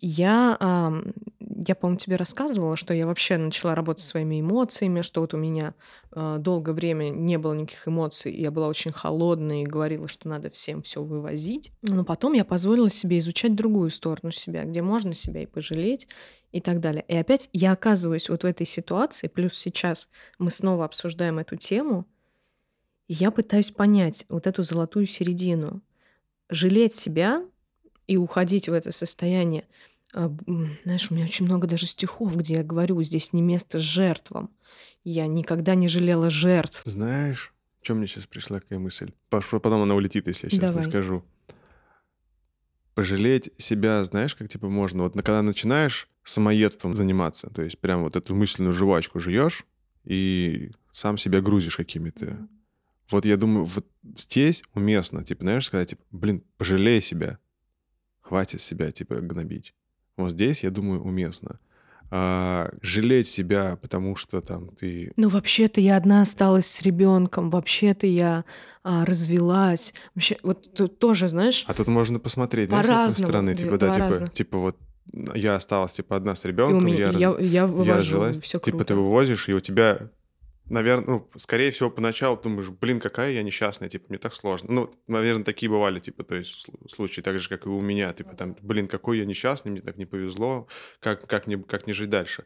я, 0.00 0.92
я, 1.66 1.74
по-моему, 1.74 1.98
тебе 1.98 2.16
рассказывала, 2.16 2.76
что 2.76 2.94
я 2.94 3.06
вообще 3.06 3.36
начала 3.36 3.74
работать 3.74 4.04
своими 4.04 4.40
эмоциями, 4.40 5.02
что 5.02 5.20
вот 5.20 5.34
у 5.34 5.36
меня 5.36 5.74
э, 6.12 6.36
долгое 6.40 6.72
время 6.72 7.10
не 7.10 7.38
было 7.38 7.54
никаких 7.54 7.86
эмоций, 7.86 8.32
и 8.32 8.42
я 8.42 8.50
была 8.50 8.68
очень 8.68 8.92
холодной 8.92 9.62
и 9.62 9.66
говорила, 9.66 10.08
что 10.08 10.28
надо 10.28 10.50
всем 10.50 10.82
все 10.82 11.02
вывозить. 11.02 11.70
Но 11.82 12.04
потом 12.04 12.32
я 12.32 12.44
позволила 12.44 12.90
себе 12.90 13.18
изучать 13.18 13.54
другую 13.54 13.90
сторону 13.90 14.32
себя, 14.32 14.64
где 14.64 14.82
можно 14.82 15.14
себя 15.14 15.42
и 15.42 15.46
пожалеть, 15.46 16.08
и 16.50 16.60
так 16.60 16.80
далее. 16.80 17.04
И 17.08 17.16
опять 17.16 17.48
я 17.52 17.72
оказываюсь 17.72 18.28
вот 18.28 18.42
в 18.42 18.46
этой 18.46 18.66
ситуации, 18.66 19.28
плюс 19.28 19.54
сейчас 19.54 20.08
мы 20.38 20.50
снова 20.50 20.84
обсуждаем 20.84 21.38
эту 21.38 21.56
тему, 21.56 22.06
и 23.06 23.14
я 23.14 23.30
пытаюсь 23.30 23.70
понять 23.70 24.24
вот 24.28 24.46
эту 24.46 24.62
золотую 24.62 25.06
середину. 25.06 25.82
Жалеть 26.48 26.94
себя 26.94 27.44
и 28.06 28.16
уходить 28.16 28.68
в 28.68 28.72
это 28.72 28.92
состояние— 28.92 29.66
знаешь, 30.14 31.10
у 31.10 31.14
меня 31.14 31.24
очень 31.24 31.44
много 31.44 31.66
даже 31.66 31.86
стихов, 31.86 32.36
где 32.36 32.54
я 32.54 32.62
говорю, 32.62 33.02
здесь 33.02 33.32
не 33.32 33.42
место 33.42 33.78
жертвам. 33.78 34.50
Я 35.02 35.26
никогда 35.26 35.74
не 35.74 35.88
жалела 35.88 36.30
жертв. 36.30 36.82
Знаешь, 36.84 37.52
чем 37.82 37.98
мне 37.98 38.06
сейчас 38.06 38.26
пришла 38.26 38.60
какая 38.60 38.78
мысль? 38.78 39.12
Потом 39.28 39.82
она 39.82 39.94
улетит, 39.94 40.26
если 40.26 40.46
я 40.46 40.50
сейчас 40.50 40.70
Давай. 40.70 40.84
не 40.84 40.90
скажу. 40.90 41.24
Пожалеть 42.94 43.50
себя, 43.58 44.04
знаешь, 44.04 44.34
как 44.34 44.48
типа 44.48 44.68
можно? 44.68 45.02
Вот 45.02 45.14
когда 45.14 45.42
начинаешь 45.42 46.08
самоедством 46.22 46.94
заниматься, 46.94 47.50
то 47.50 47.62
есть 47.62 47.78
прям 47.78 48.04
вот 48.04 48.16
эту 48.16 48.34
мысленную 48.34 48.72
жвачку 48.72 49.20
жуешь 49.20 49.66
и 50.04 50.70
сам 50.92 51.18
себя 51.18 51.40
грузишь 51.40 51.76
какими-то. 51.76 52.48
Вот 53.10 53.26
я 53.26 53.36
думаю, 53.36 53.66
вот 53.66 53.86
здесь 54.16 54.62
уместно, 54.72 55.24
типа, 55.24 55.42
знаешь, 55.42 55.66
сказать, 55.66 55.90
типа, 55.90 56.02
блин, 56.10 56.42
пожалей 56.56 57.02
себя, 57.02 57.38
хватит 58.20 58.62
себя, 58.62 58.90
типа, 58.92 59.16
гнобить. 59.16 59.74
Вот 60.16 60.30
здесь, 60.30 60.62
я 60.62 60.70
думаю, 60.70 61.02
уместно. 61.02 61.58
А, 62.10 62.70
жалеть 62.80 63.26
себя, 63.26 63.76
потому 63.82 64.14
что 64.14 64.40
там 64.40 64.68
ты... 64.68 65.12
Ну, 65.16 65.28
вообще-то 65.28 65.80
я 65.80 65.96
одна 65.96 66.20
осталась 66.20 66.66
с 66.66 66.82
ребенком, 66.82 67.50
вообще-то 67.50 68.06
я 68.06 68.44
а, 68.84 69.04
развелась. 69.04 69.94
Вообще, 70.14 70.36
вот 70.42 70.72
тут 70.74 70.98
тоже, 70.98 71.26
знаешь... 71.26 71.64
А 71.66 71.74
тут 71.74 71.88
можно 71.88 72.20
посмотреть, 72.20 72.68
знаешь, 72.68 73.12
с 73.12 73.18
стороны, 73.18 73.56
типа, 73.56 73.78
да, 73.78 73.92
типа, 73.92 74.28
типа 74.28 74.58
вот 74.58 74.76
я 75.34 75.56
осталась, 75.56 75.94
типа, 75.94 76.16
одна 76.16 76.34
с 76.34 76.44
ребенком, 76.44 76.86
я, 76.86 77.10
я, 77.10 77.18
я, 77.18 77.36
я, 77.38 77.66
я 77.66 77.94
разжилась, 77.96 78.38
все 78.38 78.58
типа, 78.58 78.78
круто. 78.78 78.84
ты 78.84 78.94
вывозишь, 78.94 79.48
и 79.48 79.54
у 79.54 79.60
тебя 79.60 80.10
наверное, 80.68 81.06
ну, 81.06 81.30
скорее 81.36 81.70
всего, 81.70 81.90
поначалу 81.90 82.36
думаешь, 82.36 82.68
блин, 82.68 83.00
какая 83.00 83.32
я 83.32 83.42
несчастная, 83.42 83.88
типа, 83.88 84.06
мне 84.08 84.18
так 84.18 84.34
сложно. 84.34 84.72
Ну, 84.72 84.94
наверное, 85.06 85.44
такие 85.44 85.70
бывали, 85.70 85.98
типа, 85.98 86.24
то 86.24 86.34
есть 86.34 86.66
случаи, 86.88 87.20
так 87.20 87.38
же, 87.38 87.48
как 87.48 87.66
и 87.66 87.68
у 87.68 87.80
меня, 87.80 88.12
типа, 88.12 88.34
там, 88.34 88.56
блин, 88.62 88.88
какой 88.88 89.18
я 89.18 89.24
несчастный, 89.24 89.72
мне 89.72 89.80
так 89.80 89.96
не 89.96 90.06
повезло, 90.06 90.68
как, 91.00 91.26
как, 91.26 91.46
не, 91.46 91.56
как 91.56 91.86
не 91.86 91.92
жить 91.92 92.10
дальше. 92.10 92.44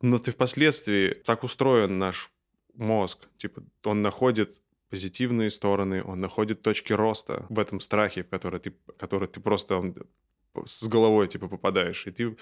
Но 0.00 0.18
ты 0.18 0.32
впоследствии, 0.32 1.14
так 1.24 1.44
устроен 1.44 1.98
наш 1.98 2.30
мозг, 2.74 3.28
типа, 3.38 3.62
он 3.84 4.02
находит 4.02 4.60
позитивные 4.90 5.50
стороны, 5.50 6.02
он 6.02 6.20
находит 6.20 6.62
точки 6.62 6.92
роста 6.92 7.44
в 7.50 7.58
этом 7.58 7.80
страхе, 7.80 8.22
в 8.22 8.30
который 8.30 8.60
ты, 8.60 8.74
который 8.98 9.28
ты 9.28 9.40
просто 9.40 9.76
он, 9.76 9.94
с 10.64 10.86
головой, 10.88 11.28
типа, 11.28 11.48
попадаешь, 11.48 12.06
и 12.06 12.10
ты 12.10 12.36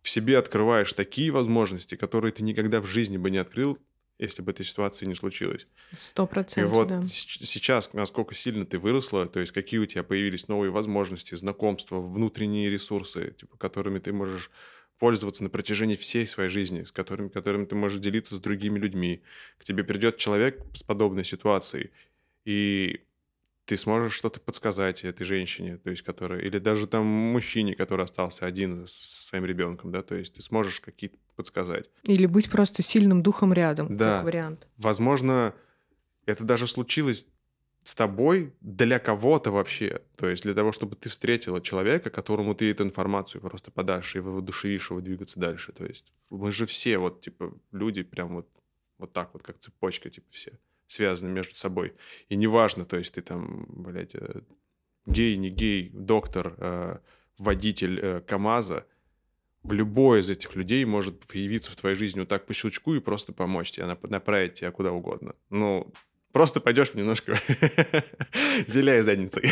в 0.00 0.08
себе 0.08 0.38
открываешь 0.38 0.92
такие 0.92 1.30
возможности, 1.32 1.96
которые 1.96 2.32
ты 2.32 2.42
никогда 2.42 2.80
в 2.80 2.86
жизни 2.86 3.16
бы 3.16 3.30
не 3.30 3.38
открыл, 3.38 3.78
если 4.18 4.42
бы 4.42 4.50
этой 4.50 4.64
ситуации 4.64 5.06
не 5.06 5.14
случилось. 5.14 5.66
Сто 5.96 6.26
процентов, 6.26 6.72
И 6.72 6.74
вот 6.74 6.88
да. 6.88 7.02
сейчас, 7.04 7.92
насколько 7.92 8.34
сильно 8.34 8.66
ты 8.66 8.78
выросла, 8.78 9.26
то 9.26 9.40
есть 9.40 9.52
какие 9.52 9.78
у 9.78 9.86
тебя 9.86 10.02
появились 10.02 10.48
новые 10.48 10.70
возможности, 10.70 11.34
знакомства, 11.34 12.00
внутренние 12.00 12.68
ресурсы, 12.68 13.34
типа, 13.38 13.56
которыми 13.56 14.00
ты 14.00 14.12
можешь 14.12 14.50
пользоваться 14.98 15.44
на 15.44 15.50
протяжении 15.50 15.94
всей 15.94 16.26
своей 16.26 16.50
жизни, 16.50 16.82
с 16.82 16.90
которыми, 16.90 17.28
которыми 17.28 17.64
ты 17.64 17.76
можешь 17.76 18.00
делиться 18.00 18.34
с 18.34 18.40
другими 18.40 18.78
людьми. 18.78 19.22
К 19.58 19.64
тебе 19.64 19.84
придет 19.84 20.16
человек 20.16 20.60
с 20.74 20.82
подобной 20.82 21.24
ситуацией, 21.24 21.92
и 22.44 23.00
ты 23.68 23.76
сможешь 23.76 24.14
что-то 24.14 24.40
подсказать 24.40 25.04
этой 25.04 25.24
женщине, 25.24 25.76
то 25.76 25.90
есть 25.90 26.00
которая, 26.00 26.40
или 26.40 26.58
даже 26.58 26.86
там 26.86 27.04
мужчине, 27.04 27.74
который 27.74 28.06
остался 28.06 28.46
один 28.46 28.86
со 28.86 29.24
своим 29.24 29.44
ребенком, 29.44 29.92
да, 29.92 30.02
то 30.02 30.14
есть 30.14 30.32
ты 30.32 30.42
сможешь 30.42 30.80
какие-то 30.80 31.18
подсказать. 31.36 31.90
Или 32.04 32.24
быть 32.24 32.50
просто 32.50 32.82
сильным 32.82 33.22
духом 33.22 33.52
рядом, 33.52 33.94
да. 33.94 34.16
как 34.16 34.24
вариант. 34.24 34.66
Возможно, 34.78 35.54
это 36.24 36.44
даже 36.44 36.66
случилось 36.66 37.26
с 37.82 37.94
тобой 37.94 38.54
для 38.62 38.98
кого-то 38.98 39.50
вообще. 39.50 40.00
То 40.16 40.30
есть 40.30 40.44
для 40.44 40.54
того, 40.54 40.72
чтобы 40.72 40.96
ты 40.96 41.10
встретила 41.10 41.60
человека, 41.60 42.08
которому 42.08 42.54
ты 42.54 42.70
эту 42.70 42.84
информацию 42.84 43.42
просто 43.42 43.70
подашь 43.70 44.16
и 44.16 44.20
воодушевишь 44.20 44.88
его 44.88 45.02
двигаться 45.02 45.38
дальше. 45.38 45.72
То 45.72 45.84
есть 45.84 46.14
мы 46.30 46.52
же 46.52 46.64
все 46.64 46.96
вот, 46.96 47.20
типа, 47.20 47.52
люди 47.72 48.02
прям 48.02 48.36
вот, 48.36 48.48
вот 48.96 49.12
так 49.12 49.34
вот, 49.34 49.42
как 49.42 49.58
цепочка, 49.58 50.08
типа, 50.08 50.26
все 50.30 50.58
связаны 50.88 51.30
между 51.30 51.54
собой. 51.54 51.94
И 52.28 52.36
неважно, 52.36 52.84
то 52.84 52.96
есть 52.96 53.14
ты 53.14 53.22
там, 53.22 53.66
блядь, 53.68 54.14
э, 54.14 54.40
гей, 55.06 55.36
не 55.36 55.50
гей, 55.50 55.90
доктор, 55.92 56.54
э, 56.58 56.98
водитель 57.38 58.00
э, 58.00 58.20
КАМАЗа, 58.26 58.86
в 59.62 59.72
любой 59.72 60.20
из 60.20 60.30
этих 60.30 60.56
людей 60.56 60.84
может 60.84 61.26
появиться 61.26 61.70
в 61.70 61.76
твоей 61.76 61.94
жизни 61.94 62.20
вот 62.20 62.28
так 62.28 62.46
по 62.46 62.54
щелчку 62.54 62.94
и 62.94 63.00
просто 63.00 63.32
помочь 63.32 63.70
тебе, 63.72 63.86
направить 64.08 64.54
тебя 64.54 64.70
куда 64.70 64.92
угодно. 64.92 65.34
Ну, 65.50 65.92
Просто 66.32 66.60
пойдешь 66.60 66.92
немножко 66.94 67.38
виляя 68.68 69.02
задницей. 69.02 69.50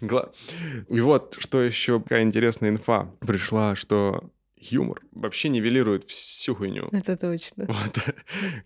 И 0.88 1.00
вот, 1.00 1.36
что 1.38 1.60
еще 1.60 2.00
какая 2.00 2.22
интересная 2.22 2.70
инфа 2.70 3.10
пришла, 3.20 3.74
что 3.74 4.30
юмор 4.60 5.02
вообще 5.12 5.48
нивелирует 5.48 6.04
всю 6.04 6.54
хуйню. 6.54 6.88
Это 6.92 7.16
точно. 7.16 7.66
Вот. 7.66 7.98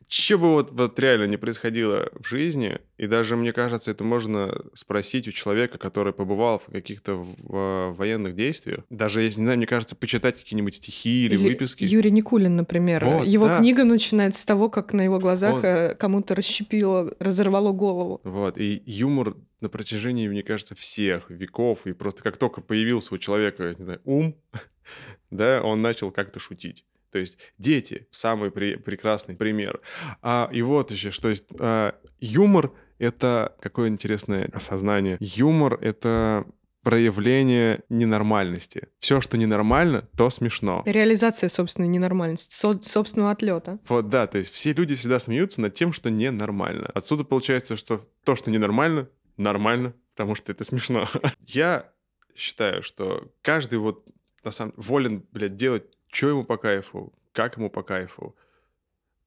Че 0.09 0.38
бы 0.38 0.52
вот, 0.52 0.70
вот 0.72 0.98
реально 0.98 1.26
не 1.26 1.37
происходило 1.37 2.11
в 2.18 2.26
жизни, 2.26 2.78
и 2.98 3.07
даже, 3.07 3.37
мне 3.37 3.52
кажется, 3.52 3.90
это 3.90 4.05
можно 4.05 4.55
спросить 4.74 5.28
у 5.28 5.33
человека, 5.33 5.78
который 5.78 6.12
побывал 6.12 6.59
в 6.59 6.66
каких-то 6.66 7.16
военных 7.16 8.35
действиях. 8.35 8.85
Даже, 8.90 9.22
не 9.22 9.31
знаю, 9.31 9.57
мне 9.59 9.66
кажется, 9.66 9.96
почитать 9.96 10.38
какие-нибудь 10.38 10.76
стихи 10.76 11.26
или, 11.26 11.35
или 11.35 11.48
выписки. 11.48 11.85
Юрий 11.85 12.11
Никулин, 12.11 12.57
например. 12.57 13.05
Вот, 13.05 13.26
его 13.26 13.48
да. 13.48 13.59
книга 13.59 13.85
начинается 13.85 14.40
с 14.40 14.44
того, 14.44 14.68
как 14.68 14.92
на 14.92 15.02
его 15.02 15.18
глазах 15.18 15.55
вот. 15.55 15.64
Э, 15.64 15.94
кому-то 15.94 16.35
расщепило, 16.35 17.14
разорвало 17.18 17.72
голову. 17.72 18.20
Вот, 18.24 18.59
и 18.59 18.83
юмор 18.87 19.37
на 19.62 19.68
протяжении, 19.68 20.28
мне 20.28 20.42
кажется, 20.42 20.74
всех 20.74 21.31
веков, 21.31 21.87
и 21.87 21.92
просто 21.92 22.22
как 22.22 22.37
только 22.37 22.61
появился 22.61 23.14
у 23.14 23.18
человека, 23.18 23.74
не 23.78 23.85
знаю, 23.85 24.00
ум, 24.05 24.37
да, 25.32 25.62
он 25.62 25.82
начал 25.82 26.10
как-то 26.10 26.38
шутить. 26.38 26.84
То 27.10 27.18
есть 27.18 27.36
дети— 27.58 28.06
самый 28.10 28.50
при, 28.50 28.76
прекрасный 28.76 29.34
пример. 29.34 29.80
А, 30.22 30.48
и 30.52 30.62
вот 30.62 30.90
еще, 30.90 31.10
что 31.10 31.28
есть 31.28 31.44
а, 31.58 31.94
юмор— 32.20 32.72
это 32.98 33.54
какое 33.60 33.88
интересное 33.88 34.48
осознание. 34.52 35.18
Юмор— 35.20 35.74
это 35.80 36.46
проявление 36.82 37.82
ненормальности. 37.88 38.88
Все, 38.98 39.20
что 39.20 39.36
ненормально, 39.38 40.08
то 40.16 40.30
смешно. 40.30 40.82
Реализация 40.84 41.48
собственной 41.48 41.88
ненормальности, 41.88 42.52
со- 42.54 42.80
собственного 42.82 43.30
отлета. 43.30 43.78
Вот 43.88 44.08
да, 44.08 44.26
то 44.26 44.38
есть 44.38 44.52
все 44.52 44.72
люди 44.72 44.96
всегда 44.96 45.18
смеются 45.18 45.60
над 45.60 45.74
тем, 45.74 45.92
что 45.92 46.10
ненормально. 46.10 46.90
Отсюда 46.94 47.24
получается, 47.24 47.76
что 47.76 48.08
то, 48.24 48.34
что 48.36 48.50
ненормально, 48.50 49.08
нормально, 49.36 49.94
потому 50.14 50.34
что 50.34 50.50
это 50.50 50.64
смешно. 50.64 51.06
Я 51.46 51.88
считаю, 52.34 52.82
что 52.82 53.30
каждый 53.42 53.78
вот 53.78 54.08
на 54.44 54.50
самом 54.50 54.74
волен, 54.76 55.24
блядь, 55.33 55.57
делать, 55.57 55.85
что 56.11 56.28
ему 56.28 56.44
по 56.44 56.57
кайфу, 56.57 57.12
как 57.33 57.57
ему 57.57 57.70
по 57.70 57.83
кайфу. 57.83 58.35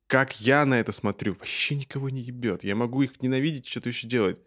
Как 0.08 0.40
я 0.40 0.66
на 0.66 0.80
это 0.80 0.92
смотрю, 0.92 1.34
вообще 1.34 1.76
никого 1.76 2.10
не 2.10 2.22
ебет. 2.22 2.64
Я 2.64 2.76
могу 2.76 3.02
их 3.02 3.22
ненавидеть, 3.22 3.68
что-то 3.68 3.90
еще 3.90 4.08
делать. 4.08 4.40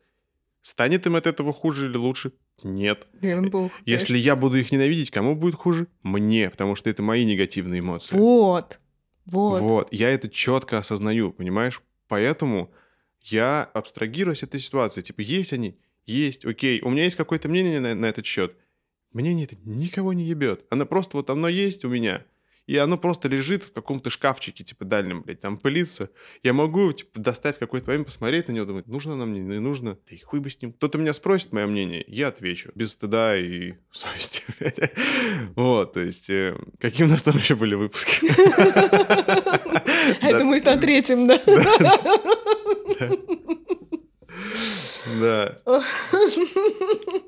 Станет 0.62 1.07
им 1.07 1.16
от 1.16 1.26
этого 1.26 1.52
хуже 1.52 1.87
или 1.87 1.96
лучше? 1.96 2.33
Нет. 2.62 3.07
Бог, 3.50 3.72
Если 3.85 4.18
я 4.18 4.37
буду 4.37 4.57
их 4.57 4.72
ненавидеть, 4.72 5.11
кому 5.11 5.35
будет 5.35 5.54
хуже? 5.54 5.87
Мне, 6.02 6.50
потому 6.50 6.74
что 6.74 6.90
это 6.90 7.02
мои 7.02 7.24
негативные 7.24 7.81
эмоции. 7.81 8.16
Вот. 8.16 8.78
Вот. 9.26 9.61
Вот. 9.61 9.88
Я 9.92 10.11
это 10.11 10.28
четко 10.28 10.78
осознаю, 10.78 11.33
понимаешь? 11.33 11.83
Поэтому 12.09 12.72
я 13.22 13.64
абстрагируюсь 13.74 14.42
от 14.42 14.50
этой 14.50 14.61
ситуации. 14.61 15.02
Типа, 15.02 15.20
есть 15.20 15.52
они? 15.52 15.78
Есть, 16.07 16.44
окей. 16.44 16.81
У 16.83 16.90
меня 16.90 17.04
есть 17.04 17.16
какое-то 17.16 17.48
мнение 17.48 17.81
на, 17.81 17.94
на 17.94 18.07
этот 18.07 18.26
счет. 18.26 18.57
Мнение 19.12 19.46
это 19.46 19.56
никого 19.64 20.12
не 20.12 20.24
ебет. 20.24 20.64
Оно 20.70 20.86
просто 20.86 21.16
вот 21.16 21.30
оно 21.30 21.48
есть 21.48 21.84
у 21.84 21.88
меня. 21.88 22.24
И 22.68 22.76
оно 22.76 22.98
просто 22.98 23.28
лежит 23.28 23.64
в 23.64 23.72
каком-то 23.72 24.10
шкафчике, 24.10 24.62
типа, 24.62 24.84
дальнем, 24.84 25.22
блядь, 25.22 25.40
там 25.40 25.56
пылится. 25.56 26.10
Я 26.42 26.52
могу, 26.52 26.92
типа, 26.92 27.18
достать 27.18 27.56
в 27.56 27.58
какой-то 27.60 27.86
момент, 27.86 28.06
посмотреть 28.06 28.48
на 28.48 28.52
него, 28.52 28.66
думать, 28.66 28.86
нужно 28.86 29.16
нам, 29.16 29.32
не, 29.32 29.40
не 29.40 29.58
нужно. 29.58 29.94
Да 29.94 30.14
и 30.14 30.18
хуй 30.18 30.40
бы 30.40 30.50
с 30.50 30.60
ним. 30.60 30.74
Кто-то 30.74 30.98
меня 30.98 31.14
спросит 31.14 31.50
мое 31.50 31.66
мнение, 31.66 32.04
я 32.06 32.28
отвечу. 32.28 32.70
Без 32.74 32.92
стыда 32.92 33.38
и 33.38 33.72
совести. 33.90 34.42
Вот, 35.56 35.94
то 35.94 36.00
есть, 36.00 36.28
э, 36.28 36.58
какие 36.78 37.06
у 37.06 37.08
нас 37.08 37.22
там 37.22 37.38
еще 37.38 37.54
были 37.56 37.74
выпуски? 37.74 38.26
Это 40.20 40.44
мы 40.44 40.60
на 40.60 40.76
третьем, 40.76 41.26
да? 41.26 41.40
Да. 45.20 45.56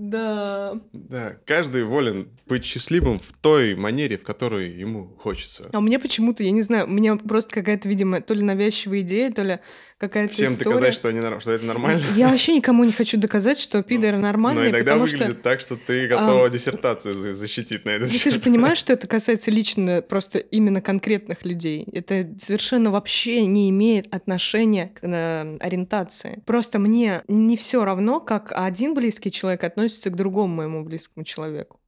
Да. 0.00 0.80
Да, 0.94 1.36
каждый 1.44 1.84
волен 1.84 2.30
быть 2.46 2.64
счастливым 2.64 3.18
в 3.18 3.32
той 3.36 3.74
манере, 3.74 4.16
в 4.16 4.22
которой 4.22 4.70
ему 4.70 5.14
хочется. 5.18 5.68
А 5.74 5.80
мне 5.80 5.98
почему-то, 5.98 6.42
я 6.42 6.52
не 6.52 6.62
знаю, 6.62 6.86
у 6.86 6.90
меня 6.90 7.16
просто 7.16 7.52
какая-то, 7.52 7.86
видимо, 7.86 8.22
то 8.22 8.32
ли 8.32 8.42
навязчивая 8.42 9.00
идея, 9.00 9.30
то 9.30 9.42
ли 9.42 9.58
какая-то 9.98 10.32
Всем 10.32 10.54
история. 10.54 10.70
доказать, 10.70 10.94
что, 10.94 11.08
они, 11.10 11.20
что 11.40 11.52
это 11.52 11.66
нормально? 11.66 12.02
Я 12.16 12.28
вообще 12.28 12.54
никому 12.54 12.84
не 12.84 12.92
хочу 12.92 13.18
доказать, 13.18 13.58
что 13.58 13.82
пидоры 13.82 14.16
нормальные, 14.16 14.70
Но 14.70 14.70
иногда 14.70 14.96
выглядит 14.96 15.26
что... 15.26 15.34
так, 15.42 15.60
что 15.60 15.76
ты 15.76 16.08
готова 16.08 16.46
а... 16.46 16.48
диссертацию 16.48 17.34
защитить 17.34 17.84
на 17.84 17.90
этот 17.90 18.10
счет. 18.10 18.22
Ты 18.22 18.30
же 18.30 18.40
понимаешь, 18.40 18.78
что 18.78 18.94
это 18.94 19.06
касается 19.06 19.50
лично 19.50 20.00
просто 20.00 20.38
именно 20.38 20.80
конкретных 20.80 21.44
людей. 21.44 21.86
Это 21.92 22.26
совершенно 22.38 22.90
вообще 22.90 23.44
не 23.44 23.68
имеет 23.68 24.12
отношения 24.14 24.90
к 24.98 25.06
э, 25.06 25.58
ориентации. 25.60 26.42
Просто 26.46 26.78
мне 26.78 27.22
не 27.28 27.58
все 27.58 27.84
равно, 27.84 28.20
как 28.20 28.52
один 28.56 28.94
близкий 28.94 29.30
человек 29.30 29.62
относится 29.62 29.89
к 29.98 30.16
другому 30.16 30.54
моему 30.54 30.84
близкому 30.84 31.24
человеку. 31.24 31.80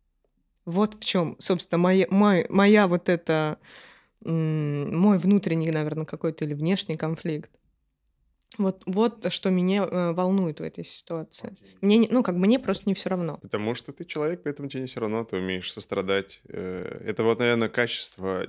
Вот 0.64 0.94
в 0.94 1.04
чем, 1.04 1.36
собственно, 1.38 1.78
моя, 1.78 2.06
моя, 2.10 2.46
моя 2.48 2.86
вот 2.86 3.08
это 3.08 3.58
мой 4.24 5.18
внутренний, 5.18 5.70
наверное, 5.70 6.06
какой-то 6.06 6.44
или 6.44 6.54
внешний 6.54 6.96
конфликт. 6.96 7.50
Вот, 8.58 8.82
вот 8.86 9.32
что 9.32 9.50
меня 9.50 9.84
э, 9.84 10.12
волнует 10.12 10.60
в 10.60 10.62
этой 10.62 10.84
ситуации. 10.84 11.50
Okay. 11.50 11.78
Мне, 11.80 12.08
ну, 12.10 12.22
как 12.22 12.34
мне 12.34 12.58
просто 12.58 12.84
не 12.86 12.94
все 12.94 13.08
равно. 13.08 13.38
Потому 13.38 13.74
что 13.74 13.92
ты 13.92 14.04
человек, 14.04 14.42
поэтому 14.42 14.68
тебе 14.68 14.82
не 14.82 14.86
все 14.86 15.00
равно, 15.00 15.24
ты 15.24 15.36
умеешь 15.36 15.72
сострадать. 15.72 16.42
Э, 16.48 17.02
это 17.04 17.24
вот, 17.24 17.38
наверное, 17.38 17.70
качество 17.70 18.46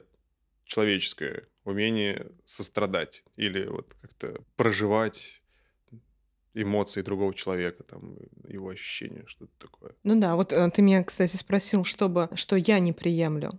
человеческое, 0.66 1.48
умение 1.64 2.28
сострадать 2.46 3.24
или 3.38 3.66
вот 3.66 3.96
как-то 4.02 4.44
проживать 4.58 5.42
эмоции 6.54 7.02
другого 7.02 7.34
человека, 7.34 7.84
там, 7.84 8.16
его 8.48 8.70
ощущения, 8.70 9.24
что-то 9.26 9.52
такое. 9.58 9.92
Ну 10.04 10.20
да, 10.20 10.36
вот 10.36 10.54
э, 10.54 10.72
ты 10.72 10.82
меня, 10.82 11.04
кстати, 11.04 11.36
спросил, 11.36 11.84
чтобы, 11.84 12.30
что 12.36 12.56
я 12.56 12.80
не 12.80 12.94
приемлю. 12.94 13.52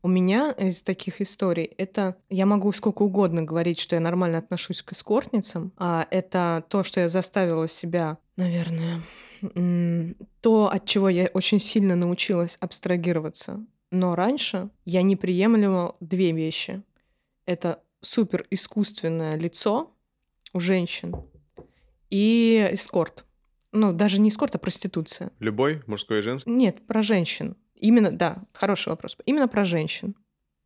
У 0.00 0.08
меня 0.08 0.52
из 0.52 0.82
таких 0.82 1.20
историй 1.20 1.64
это 1.64 2.16
я 2.30 2.46
могу 2.46 2.70
сколько 2.72 3.02
угодно 3.02 3.42
говорить, 3.42 3.80
что 3.80 3.96
я 3.96 4.00
нормально 4.00 4.38
отношусь 4.38 4.80
к 4.80 4.92
эскортницам, 4.92 5.72
а 5.76 6.06
это 6.10 6.64
то, 6.68 6.84
что 6.84 7.00
я 7.00 7.08
заставила 7.08 7.66
себя, 7.66 8.18
наверное, 8.36 9.02
то, 10.40 10.70
от 10.70 10.86
чего 10.86 11.08
я 11.08 11.28
очень 11.34 11.58
сильно 11.58 11.96
научилась 11.96 12.56
абстрагироваться. 12.60 13.64
Но 13.90 14.14
раньше 14.14 14.70
я 14.84 15.02
не 15.02 15.16
приемлила 15.16 15.96
две 16.00 16.32
вещи. 16.32 16.82
Это 17.44 17.82
супер 18.00 18.46
искусственное 18.50 19.36
лицо 19.36 19.92
у 20.52 20.60
женщин 20.60 21.14
и 22.10 22.68
эскорт. 22.72 23.24
Ну, 23.72 23.92
даже 23.92 24.20
не 24.20 24.30
эскорт, 24.30 24.54
а 24.54 24.58
проституция. 24.58 25.30
Любой, 25.38 25.82
мужской 25.86 26.18
и 26.18 26.22
женский? 26.22 26.50
Нет, 26.50 26.86
про 26.86 27.02
женщин. 27.02 27.56
Именно, 27.74 28.10
да, 28.10 28.44
хороший 28.52 28.88
вопрос. 28.88 29.16
Именно 29.26 29.48
про 29.48 29.64
женщин. 29.64 30.14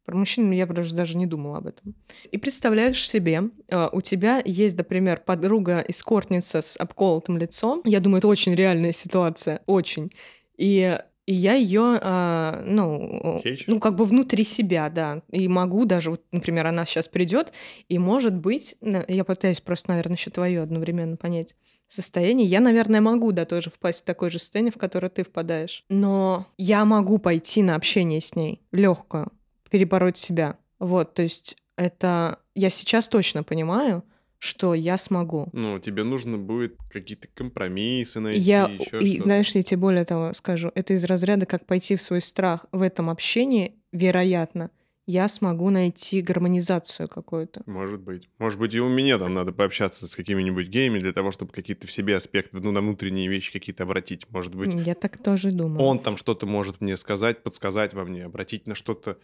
Про 0.04 0.16
мужчин 0.16 0.50
я 0.50 0.66
даже 0.66 1.16
не 1.16 1.26
думала 1.26 1.58
об 1.58 1.68
этом. 1.68 1.94
И 2.30 2.38
представляешь 2.38 3.08
себе, 3.08 3.50
э, 3.68 3.88
у 3.92 4.00
тебя 4.00 4.42
есть, 4.44 4.76
например, 4.76 5.22
подруга-эскортница 5.24 6.60
с 6.60 6.76
обколотым 6.76 7.38
лицом. 7.38 7.82
Я 7.84 8.00
думаю, 8.00 8.18
это 8.18 8.28
очень 8.28 8.54
реальная 8.54 8.92
ситуация, 8.92 9.62
очень. 9.66 10.12
И 10.56 10.98
и 11.26 11.34
я 11.34 11.54
ее, 11.54 11.98
а, 12.02 12.62
ну, 12.66 13.40
Хейчишь? 13.42 13.66
ну, 13.68 13.78
как 13.78 13.94
бы 13.94 14.04
внутри 14.04 14.44
себя, 14.44 14.88
да. 14.90 15.22
И 15.30 15.46
могу 15.46 15.84
даже, 15.84 16.10
вот, 16.10 16.22
например, 16.32 16.66
она 16.66 16.84
сейчас 16.84 17.06
придет, 17.08 17.52
и 17.88 17.98
может 17.98 18.34
быть, 18.34 18.76
я 18.80 19.24
пытаюсь 19.24 19.60
просто, 19.60 19.90
наверное, 19.90 20.16
еще 20.16 20.30
твое 20.30 20.60
одновременно 20.62 21.16
понять 21.16 21.54
состояние. 21.86 22.46
Я, 22.46 22.60
наверное, 22.60 23.00
могу, 23.00 23.32
да, 23.32 23.44
тоже 23.44 23.70
впасть 23.70 24.02
в 24.02 24.04
такое 24.04 24.30
же 24.30 24.38
состояние, 24.38 24.72
в 24.72 24.78
которое 24.78 25.10
ты 25.10 25.22
впадаешь. 25.22 25.84
Но 25.88 26.46
я 26.58 26.84
могу 26.84 27.18
пойти 27.18 27.62
на 27.62 27.76
общение 27.76 28.20
с 28.20 28.34
ней, 28.34 28.60
легкое, 28.72 29.28
перебороть 29.70 30.16
себя. 30.16 30.56
Вот, 30.78 31.14
то 31.14 31.22
есть 31.22 31.56
это 31.76 32.38
я 32.54 32.70
сейчас 32.70 33.08
точно 33.08 33.44
понимаю, 33.44 34.02
что 34.42 34.74
я 34.74 34.98
смогу. 34.98 35.48
Ну, 35.52 35.78
тебе 35.78 36.02
нужно 36.02 36.36
будет 36.36 36.76
какие-то 36.90 37.28
компромиссы 37.32 38.18
найти, 38.18 38.40
я, 38.40 38.64
еще 38.64 38.98
и, 38.98 39.20
знаешь, 39.20 39.54
я 39.54 39.62
тебе 39.62 39.76
более 39.76 40.04
того 40.04 40.34
скажу, 40.34 40.72
это 40.74 40.94
из 40.94 41.04
разряда, 41.04 41.46
как 41.46 41.64
пойти 41.64 41.94
в 41.94 42.02
свой 42.02 42.20
страх 42.20 42.66
в 42.72 42.82
этом 42.82 43.08
общении, 43.08 43.76
вероятно, 43.92 44.72
я 45.06 45.28
смогу 45.28 45.70
найти 45.70 46.22
гармонизацию 46.22 47.08
какую-то. 47.08 47.62
Может 47.66 48.00
быть. 48.00 48.28
Может 48.38 48.58
быть, 48.58 48.74
и 48.74 48.80
у 48.80 48.88
меня 48.88 49.16
там 49.16 49.32
надо 49.32 49.52
пообщаться 49.52 50.08
с 50.08 50.16
какими-нибудь 50.16 50.66
геями 50.66 50.98
для 50.98 51.12
того, 51.12 51.30
чтобы 51.30 51.52
какие-то 51.52 51.86
в 51.86 51.92
себе 51.92 52.16
аспекты, 52.16 52.58
ну, 52.58 52.72
на 52.72 52.80
внутренние 52.80 53.28
вещи 53.28 53.52
какие-то 53.52 53.84
обратить. 53.84 54.28
Может 54.30 54.56
быть, 54.56 54.74
Я 54.74 54.96
так 54.96 55.22
тоже 55.22 55.52
думаю. 55.52 55.86
он 55.86 56.00
там 56.00 56.16
что-то 56.16 56.46
может 56.46 56.80
мне 56.80 56.96
сказать, 56.96 57.44
подсказать 57.44 57.94
во 57.94 58.04
мне, 58.04 58.24
обратить 58.24 58.66
на 58.66 58.74
что-то 58.74 59.18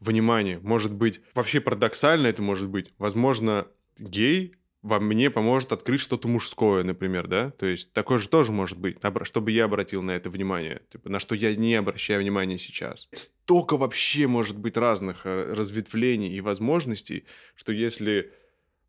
внимание. 0.00 0.58
Может 0.60 0.94
быть, 0.94 1.20
вообще 1.34 1.60
парадоксально 1.60 2.28
это 2.28 2.40
может 2.40 2.70
быть. 2.70 2.94
Возможно, 2.96 3.66
гей 3.98 4.54
во 4.82 4.98
мне 4.98 5.30
поможет 5.30 5.72
открыть 5.72 6.00
что-то 6.00 6.28
мужское, 6.28 6.82
например, 6.82 7.28
да? 7.28 7.50
То 7.52 7.66
есть 7.66 7.92
такое 7.92 8.18
же 8.18 8.28
тоже 8.28 8.52
может 8.52 8.78
быть, 8.78 8.98
чтобы 9.22 9.52
я 9.52 9.64
обратил 9.64 10.02
на 10.02 10.10
это 10.10 10.28
внимание, 10.28 10.82
типа, 10.90 11.08
на 11.08 11.20
что 11.20 11.34
я 11.34 11.54
не 11.54 11.74
обращаю 11.76 12.20
внимания 12.20 12.58
сейчас. 12.58 13.08
Столько 13.12 13.76
вообще 13.76 14.26
может 14.26 14.58
быть 14.58 14.76
разных 14.76 15.24
э, 15.24 15.54
разветвлений 15.54 16.34
и 16.34 16.40
возможностей, 16.40 17.24
что 17.54 17.72
если 17.72 18.32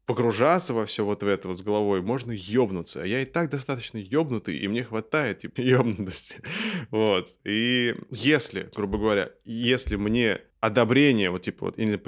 погружаться 0.05 0.73
во 0.73 0.85
все 0.85 1.05
вот 1.05 1.23
в 1.23 1.27
это 1.27 1.47
вот 1.47 1.57
с 1.57 1.61
головой, 1.61 2.01
можно 2.01 2.31
ёбнуться. 2.31 3.03
А 3.03 3.05
я 3.05 3.21
и 3.21 3.25
так 3.25 3.49
достаточно 3.49 3.97
ёбнутый, 3.97 4.57
и 4.57 4.67
мне 4.67 4.83
хватает, 4.83 5.39
типа, 5.39 5.61
ёбнутости. 5.61 6.41
Вот. 6.89 7.29
И 7.43 7.95
если, 8.09 8.69
грубо 8.75 8.97
говоря, 8.97 9.31
если 9.45 9.95
мне 9.95 10.41
одобрение, 10.63 11.29
вот 11.29 11.41
типа 11.41 11.65
вот, 11.65 11.77
или 11.77 11.99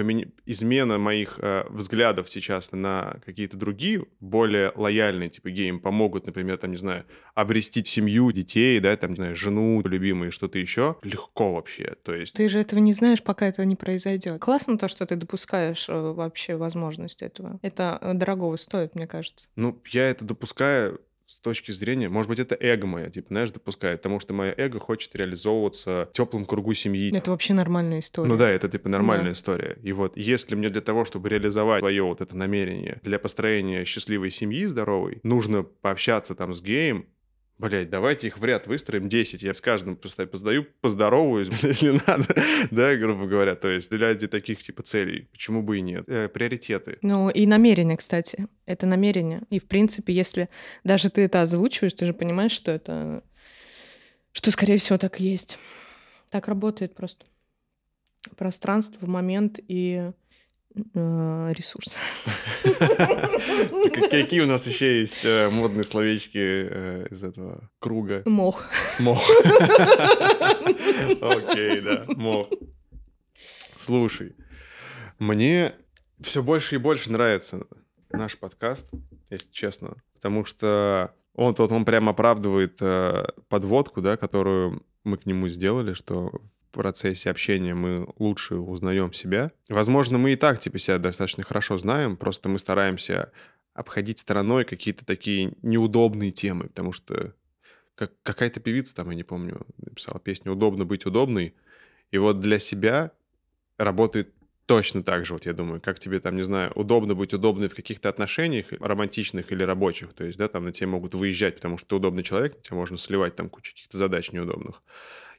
измена 0.46 0.98
моих 0.98 1.40
э, 1.42 1.66
взглядов 1.70 2.30
сейчас 2.30 2.72
на 2.72 3.20
какие-то 3.26 3.58
другие, 3.58 4.06
более 4.22 4.72
лояльные, 4.76 5.28
типа 5.28 5.50
геям, 5.50 5.82
помогут, 5.82 6.26
например, 6.26 6.58
там, 6.58 6.72
не 6.72 6.78
знаю, 6.78 7.04
обрести 7.34 7.84
семью, 7.84 8.32
детей, 8.32 8.80
да, 8.80 8.96
там, 8.96 9.10
не 9.10 9.16
знаю, 9.18 9.36
жену 9.36 9.82
любимую, 9.84 10.32
что-то 10.32 10.58
еще, 10.58 10.96
легко 11.04 11.54
вообще. 11.54 11.96
То 12.02 12.16
есть 12.16 12.34
Ты 12.34 12.48
же 12.48 12.60
этого 12.60 12.80
не 12.80 12.94
знаешь, 12.94 13.22
пока 13.22 13.46
этого 13.46 13.66
не 13.66 13.76
произойдет. 13.76 14.40
Классно 14.40 14.78
то, 14.78 14.88
что 14.88 15.06
ты 15.06 15.18
допускаешь 15.18 15.90
э, 15.90 15.94
вообще 15.94 16.56
возможность 16.56 17.24
этого. 17.24 17.60
Это 17.62 17.98
э, 18.00 18.14
дорогого 18.14 18.56
стоит, 18.56 18.96
мне 18.96 19.06
кажется. 19.06 19.50
Ну, 19.58 19.82
я 19.92 20.10
это 20.10 20.24
допускаю 20.24 21.02
с 21.26 21.40
точки 21.40 21.72
зрения, 21.72 22.08
может 22.08 22.30
быть, 22.30 22.40
это 22.40 22.56
эго 22.60 22.86
мое, 22.86 23.10
типа, 23.10 23.28
знаешь, 23.30 23.50
допускает, 23.50 24.00
потому 24.02 24.20
что 24.20 24.34
мое 24.34 24.54
эго 24.56 24.80
хочет 24.80 25.16
реализовываться 25.16 26.08
в 26.12 26.16
теплом 26.16 26.46
кругу 26.46 26.74
семьи. 26.74 27.16
Это 27.16 27.32
вообще 27.32 27.54
нормальная 27.54 28.00
история. 28.00 28.28
Ну 28.30 28.38
да, 28.38 28.50
это 28.50 28.70
типа 28.70 28.90
нормальная 28.90 29.26
Да. 29.28 29.32
история. 29.32 29.78
И 29.82 29.92
вот 29.92 30.18
если 30.18 30.56
мне 30.56 30.70
для 30.70 30.82
того, 30.82 31.04
чтобы 31.06 31.30
реализовать 31.30 31.80
свое 31.80 32.04
вот 32.04 32.22
это 32.22 32.38
намерение 32.38 33.00
для 33.04 33.18
построения 33.20 33.86
счастливой 33.86 34.30
семьи 34.32 34.66
здоровой, 34.66 35.20
нужно 35.24 35.64
пообщаться 35.64 36.36
там 36.36 36.54
с 36.54 36.62
геем, 36.62 37.08
Блять, 37.58 37.90
давайте 37.90 38.28
их 38.28 38.38
в 38.38 38.44
ряд 38.44 38.68
выстроим 38.68 39.08
10. 39.08 39.42
Я 39.42 39.54
с 39.54 39.62
каждым 39.62 39.96
поздаю, 39.96 40.68
поздороваюсь, 40.82 41.50
если 41.62 42.00
надо, 42.06 42.28
да, 42.72 42.96
грубо 42.96 43.28
говоря. 43.28 43.56
То 43.56 43.70
есть 43.70 43.90
для 43.90 44.14
таких 44.16 44.62
типа 44.62 44.84
целей, 44.84 45.30
почему 45.32 45.64
бы 45.64 45.78
и 45.78 45.82
нет? 45.82 46.04
Э, 46.08 46.28
приоритеты. 46.28 46.98
Ну 47.02 47.30
и 47.30 47.46
намерение, 47.46 47.96
кстати. 47.96 48.48
Это 48.66 48.88
намерение. 48.88 49.44
И, 49.50 49.60
в 49.60 49.66
принципе, 49.66 50.14
если 50.14 50.50
даже 50.84 51.10
ты 51.10 51.22
это 51.22 51.42
озвучиваешь, 51.42 51.94
ты 51.94 52.06
же 52.06 52.14
понимаешь, 52.14 52.52
что 52.52 52.72
это... 52.72 53.24
Что, 54.34 54.52
скорее 54.52 54.78
всего, 54.78 54.98
так 54.98 55.22
и 55.22 55.24
есть. 55.24 55.58
Так 56.30 56.50
работает 56.50 56.94
просто. 56.94 57.26
Пространство, 58.36 59.06
момент 59.06 59.60
и 59.66 60.12
ресурс. 60.76 61.98
К- 62.64 64.10
Какие 64.10 64.42
у 64.42 64.46
нас 64.48 64.68
еще 64.68 65.00
есть 65.00 65.24
э, 65.26 65.50
модные 65.50 65.84
словечки 65.84 66.38
э, 66.38 67.08
из 67.12 67.24
этого 67.24 67.70
круга? 67.80 68.22
Мох. 68.26 68.66
Мох. 69.00 69.22
Окей, 71.22 71.82
да, 71.82 72.04
мох. 72.08 72.50
Слушай, 73.76 74.36
мне 75.20 75.76
все 76.22 76.42
больше 76.44 76.76
и 76.76 76.80
больше 76.80 77.12
нравится 77.12 77.66
наш 78.12 78.38
подкаст, 78.38 78.90
если 79.30 79.50
честно, 79.52 79.96
потому 80.14 80.46
что 80.46 81.14
он 81.34 81.54
вот 81.58 81.72
он 81.72 81.86
прям 81.86 82.10
оправдывает 82.10 82.78
э, 82.82 83.26
подводку, 83.50 84.02
да, 84.02 84.18
которую 84.18 84.86
мы 85.04 85.18
к 85.18 85.26
нему 85.26 85.50
сделали, 85.50 85.94
что 85.94 86.32
процессе 86.76 87.30
общения 87.30 87.74
мы 87.74 88.08
лучше 88.20 88.56
узнаем 88.56 89.14
себя. 89.14 89.52
Возможно, 89.70 90.18
мы 90.18 90.34
и 90.34 90.36
так 90.36 90.60
типа 90.60 90.78
себя 90.78 91.00
достаточно 91.00 91.44
хорошо 91.44 91.78
знаем, 91.78 92.18
просто 92.18 92.50
мы 92.50 92.60
стараемся 92.60 93.32
обходить 93.74 94.20
стороной 94.20 94.66
какие-то 94.66 95.06
такие 95.06 95.54
неудобные 95.62 96.32
темы, 96.32 96.66
потому 96.68 96.92
что 96.92 97.34
как, 97.96 98.12
какая-то 98.24 98.60
певица 98.60 98.96
там, 98.96 99.10
я 99.10 99.16
не 99.16 99.24
помню, 99.24 99.66
написала 99.78 100.20
песню 100.20 100.52
«Удобно 100.52 100.86
быть 100.86 101.06
удобной», 101.06 101.56
и 102.12 102.18
вот 102.18 102.40
для 102.40 102.60
себя 102.60 103.12
работает 103.78 104.34
точно 104.66 105.04
так 105.04 105.26
же, 105.26 105.34
вот 105.34 105.46
я 105.46 105.54
думаю, 105.54 105.80
как 105.80 106.00
тебе 106.00 106.20
там, 106.20 106.36
не 106.36 106.44
знаю, 106.44 106.72
удобно 106.76 107.16
быть 107.16 107.34
удобной 107.34 107.68
в 107.68 107.76
каких-то 107.76 108.10
отношениях, 108.10 108.68
романтичных 108.72 109.52
или 109.52 109.64
рабочих, 109.64 110.14
то 110.14 110.24
есть, 110.24 110.38
да, 110.38 110.48
там 110.48 110.66
на 110.66 110.72
тебя 110.72 110.88
могут 110.88 111.14
выезжать, 111.14 111.56
потому 111.56 111.78
что 111.78 111.88
ты 111.88 111.96
удобный 111.96 112.24
человек, 112.24 112.56
на 112.56 112.62
тебя 112.62 112.78
можно 112.78 112.98
сливать 112.98 113.36
там 113.36 113.50
кучу 113.50 113.74
каких-то 113.74 113.98
задач 113.98 114.32
неудобных. 114.32 114.82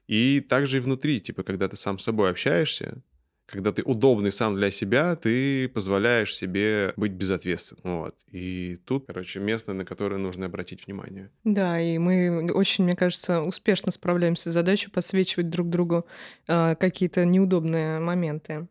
И 0.06 0.40
также 0.40 0.78
и 0.78 0.80
внутри, 0.80 1.20
типа, 1.20 1.42
когда 1.42 1.68
ты 1.68 1.76
сам 1.76 1.98
с 1.98 2.04
собой 2.04 2.30
общаешься, 2.30 3.02
когда 3.46 3.72
ты 3.72 3.82
удобный 3.82 4.32
сам 4.32 4.56
для 4.56 4.70
себя, 4.70 5.14
ты 5.14 5.68
позволяешь 5.68 6.34
себе 6.34 6.92
быть 6.96 7.12
безответственным. 7.12 8.00
Вот. 8.00 8.16
И 8.30 8.76
тут, 8.84 9.06
короче, 9.06 9.38
место, 9.40 9.72
на 9.72 9.84
которое 9.84 10.16
нужно 10.18 10.46
обратить 10.46 10.86
внимание. 10.86 11.30
Да, 11.44 11.80
и 11.80 11.96
мы 11.98 12.50
очень, 12.52 12.84
мне 12.84 12.96
кажется, 12.96 13.42
успешно 13.42 13.92
справляемся 13.92 14.50
с 14.50 14.54
задачей 14.54 14.90
подсвечивать 14.90 15.48
друг 15.48 15.68
другу 15.68 16.06
э, 16.48 16.74
какие-то 16.74 17.24
неудобные 17.24 18.00
моменты. 18.00 18.66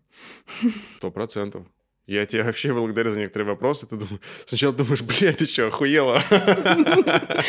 Сто 0.98 1.10
процентов. 1.10 1.66
Я 2.08 2.26
тебе 2.28 2.44
вообще 2.44 2.72
благодарю 2.72 3.14
за 3.14 3.20
некоторые 3.20 3.50
вопросы. 3.50 3.88
Ты 3.88 3.96
думаешь, 3.96 4.20
сначала 4.46 4.74
думаешь, 4.74 5.02
блядь, 5.02 5.38
ты 5.38 5.46
что, 5.46 5.68
охуела? 5.68 6.22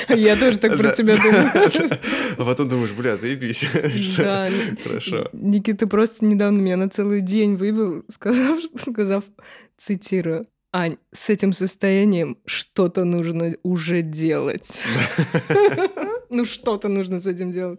Я 0.09 0.37
тоже 0.37 0.59
так 0.59 0.79
про 0.79 0.92
тебя 0.92 1.16
думаю. 1.16 1.51
А 2.38 2.45
потом 2.45 2.69
думаешь, 2.69 2.92
бля, 2.92 3.16
заебись. 3.16 3.66
Да, 4.16 4.49
Хорошо. 4.83 5.29
Никита 5.33 5.87
просто 5.87 6.25
недавно 6.25 6.59
меня 6.59 6.77
на 6.77 6.88
целый 6.88 7.21
день 7.21 7.57
выбил, 7.57 8.05
сказав, 8.09 9.25
цитирую, 9.77 10.45
Ань, 10.73 10.97
с 11.12 11.31
этим 11.31 11.53
состоянием 11.53 12.38
что-то 12.45 13.05
нужно 13.05 13.57
уже 13.62 14.03
делать. 14.03 14.79
Ну, 16.29 16.45
что-то 16.45 16.88
нужно 16.88 17.21
с 17.21 17.27
этим 17.29 17.53
делать. 17.53 17.79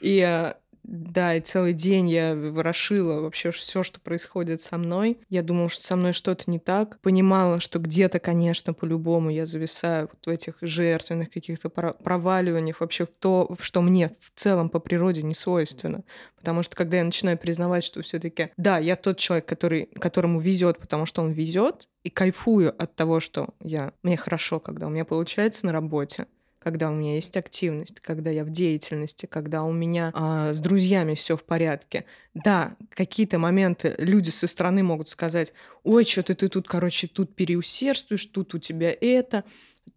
И 0.00 0.52
да, 0.82 1.34
и 1.34 1.40
целый 1.40 1.72
день 1.72 2.08
я 2.08 2.34
ворошила 2.34 3.20
вообще 3.20 3.50
все, 3.50 3.82
что 3.82 4.00
происходит 4.00 4.60
со 4.60 4.78
мной. 4.78 5.18
Я 5.28 5.42
думала, 5.42 5.68
что 5.68 5.84
со 5.84 5.96
мной 5.96 6.12
что-то 6.12 6.50
не 6.50 6.58
так. 6.58 6.98
Понимала, 7.00 7.60
что 7.60 7.78
где-то, 7.78 8.18
конечно, 8.18 8.72
по-любому 8.72 9.30
я 9.30 9.46
зависаю 9.46 10.08
вот 10.12 10.26
в 10.26 10.28
этих 10.28 10.56
жертвенных 10.60 11.30
каких-то 11.30 11.68
про- 11.68 11.92
проваливаниях, 11.92 12.80
вообще 12.80 13.06
в 13.06 13.16
то, 13.16 13.54
что 13.60 13.82
мне 13.82 14.12
в 14.20 14.32
целом 14.34 14.70
по 14.70 14.80
природе 14.80 15.22
не 15.22 15.34
свойственно. 15.34 16.04
Потому 16.36 16.62
что 16.62 16.74
когда 16.76 16.98
я 16.98 17.04
начинаю 17.04 17.36
признавать, 17.36 17.84
что 17.84 18.02
все-таки, 18.02 18.50
да, 18.56 18.78
я 18.78 18.96
тот 18.96 19.18
человек, 19.18 19.46
который, 19.46 19.86
которому 19.86 20.40
везет, 20.40 20.78
потому 20.78 21.06
что 21.06 21.22
он 21.22 21.32
везет, 21.32 21.88
и 22.02 22.08
кайфую 22.08 22.74
от 22.82 22.96
того, 22.96 23.20
что 23.20 23.50
я, 23.60 23.92
мне 24.02 24.16
хорошо, 24.16 24.58
когда 24.58 24.86
у 24.86 24.90
меня 24.90 25.04
получается 25.04 25.66
на 25.66 25.72
работе, 25.72 26.26
когда 26.60 26.90
у 26.90 26.94
меня 26.94 27.14
есть 27.14 27.36
активность, 27.36 28.00
когда 28.00 28.30
я 28.30 28.44
в 28.44 28.50
деятельности, 28.50 29.26
когда 29.26 29.64
у 29.64 29.72
меня 29.72 30.12
а, 30.14 30.52
с 30.52 30.60
друзьями 30.60 31.14
все 31.14 31.36
в 31.36 31.42
порядке. 31.44 32.04
Да, 32.34 32.76
какие-то 32.90 33.38
моменты 33.38 33.94
люди 33.98 34.28
со 34.28 34.46
стороны 34.46 34.82
могут 34.82 35.08
сказать, 35.08 35.54
ой, 35.84 36.04
что-то 36.04 36.34
ты 36.34 36.48
тут, 36.48 36.68
короче, 36.68 37.08
тут 37.08 37.34
переусердствуешь, 37.34 38.26
тут 38.26 38.54
у 38.54 38.58
тебя 38.58 38.94
это, 39.00 39.44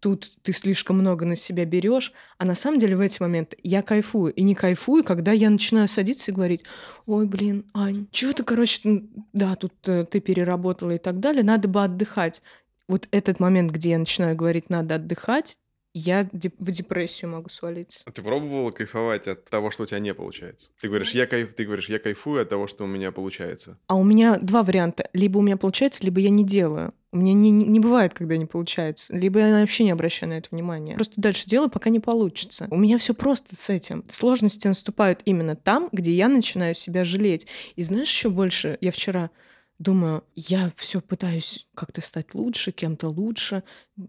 тут 0.00 0.32
ты 0.42 0.54
слишком 0.54 0.98
много 0.98 1.26
на 1.26 1.36
себя 1.36 1.66
берешь. 1.66 2.14
А 2.38 2.46
на 2.46 2.54
самом 2.54 2.78
деле 2.78 2.96
в 2.96 3.00
эти 3.00 3.20
моменты 3.20 3.58
я 3.62 3.82
кайфую. 3.82 4.32
И 4.32 4.42
не 4.42 4.54
кайфую, 4.54 5.04
когда 5.04 5.32
я 5.32 5.50
начинаю 5.50 5.88
садиться 5.88 6.30
и 6.30 6.34
говорить, 6.34 6.62
ой, 7.04 7.26
блин, 7.26 7.66
Ань, 7.74 8.06
чего 8.10 8.32
ты, 8.32 8.42
короче, 8.42 9.04
да, 9.34 9.54
тут 9.56 9.74
э, 9.86 10.06
ты 10.10 10.20
переработала 10.20 10.92
и 10.92 10.98
так 10.98 11.20
далее, 11.20 11.44
надо 11.44 11.68
бы 11.68 11.84
отдыхать. 11.84 12.42
Вот 12.88 13.06
этот 13.10 13.38
момент, 13.38 13.70
где 13.70 13.90
я 13.90 13.98
начинаю 13.98 14.34
говорить, 14.34 14.70
надо 14.70 14.96
отдыхать, 14.96 15.58
я 15.94 16.28
деп- 16.32 16.56
в 16.58 16.70
депрессию 16.70 17.30
могу 17.30 17.48
свалиться. 17.48 18.02
А 18.04 18.10
Ты 18.10 18.20
пробовала 18.22 18.72
кайфовать 18.72 19.28
от 19.28 19.44
того, 19.44 19.70
что 19.70 19.84
у 19.84 19.86
тебя 19.86 20.00
не 20.00 20.12
получается? 20.12 20.70
Ты 20.80 20.88
говоришь, 20.88 21.12
я 21.12 21.26
кайф, 21.26 21.54
ты 21.54 21.64
говоришь, 21.64 21.88
я 21.88 21.98
кайфую 21.98 22.42
от 22.42 22.48
того, 22.48 22.66
что 22.66 22.84
у 22.84 22.86
меня 22.86 23.12
получается. 23.12 23.78
А 23.86 23.94
у 23.94 24.04
меня 24.04 24.38
два 24.38 24.62
варианта. 24.62 25.08
Либо 25.12 25.38
у 25.38 25.42
меня 25.42 25.56
получается, 25.56 26.04
либо 26.04 26.20
я 26.20 26.30
не 26.30 26.44
делаю. 26.44 26.92
У 27.12 27.18
меня 27.18 27.32
не, 27.32 27.52
не 27.52 27.78
бывает, 27.78 28.12
когда 28.12 28.36
не 28.36 28.44
получается. 28.46 29.14
Либо 29.16 29.38
я 29.38 29.60
вообще 29.60 29.84
не 29.84 29.92
обращаю 29.92 30.30
на 30.30 30.38
это 30.38 30.48
внимания. 30.50 30.96
Просто 30.96 31.14
дальше 31.16 31.46
делаю, 31.46 31.70
пока 31.70 31.88
не 31.88 32.00
получится. 32.00 32.66
У 32.72 32.76
меня 32.76 32.98
все 32.98 33.14
просто 33.14 33.54
с 33.54 33.70
этим. 33.70 34.04
Сложности 34.08 34.66
наступают 34.66 35.20
именно 35.24 35.54
там, 35.54 35.88
где 35.92 36.12
я 36.12 36.28
начинаю 36.28 36.74
себя 36.74 37.04
жалеть. 37.04 37.46
И 37.76 37.84
знаешь, 37.84 38.08
еще 38.08 38.30
больше, 38.30 38.78
я 38.80 38.90
вчера 38.90 39.30
думаю, 39.78 40.24
я 40.34 40.72
все 40.76 41.00
пытаюсь 41.00 41.66
как-то 41.74 42.00
стать 42.00 42.34
лучше, 42.34 42.72
кем-то 42.72 43.08
лучше, 43.08 43.62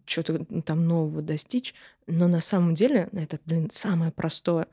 что-то 0.05 0.45
там 0.65 0.87
нового 0.87 1.21
достичь. 1.21 1.73
Но 2.07 2.27
на 2.27 2.41
самом 2.41 2.75
деле, 2.75 3.09
это, 3.13 3.39
блин, 3.45 3.69
самое 3.71 4.11
простое. 4.11 4.67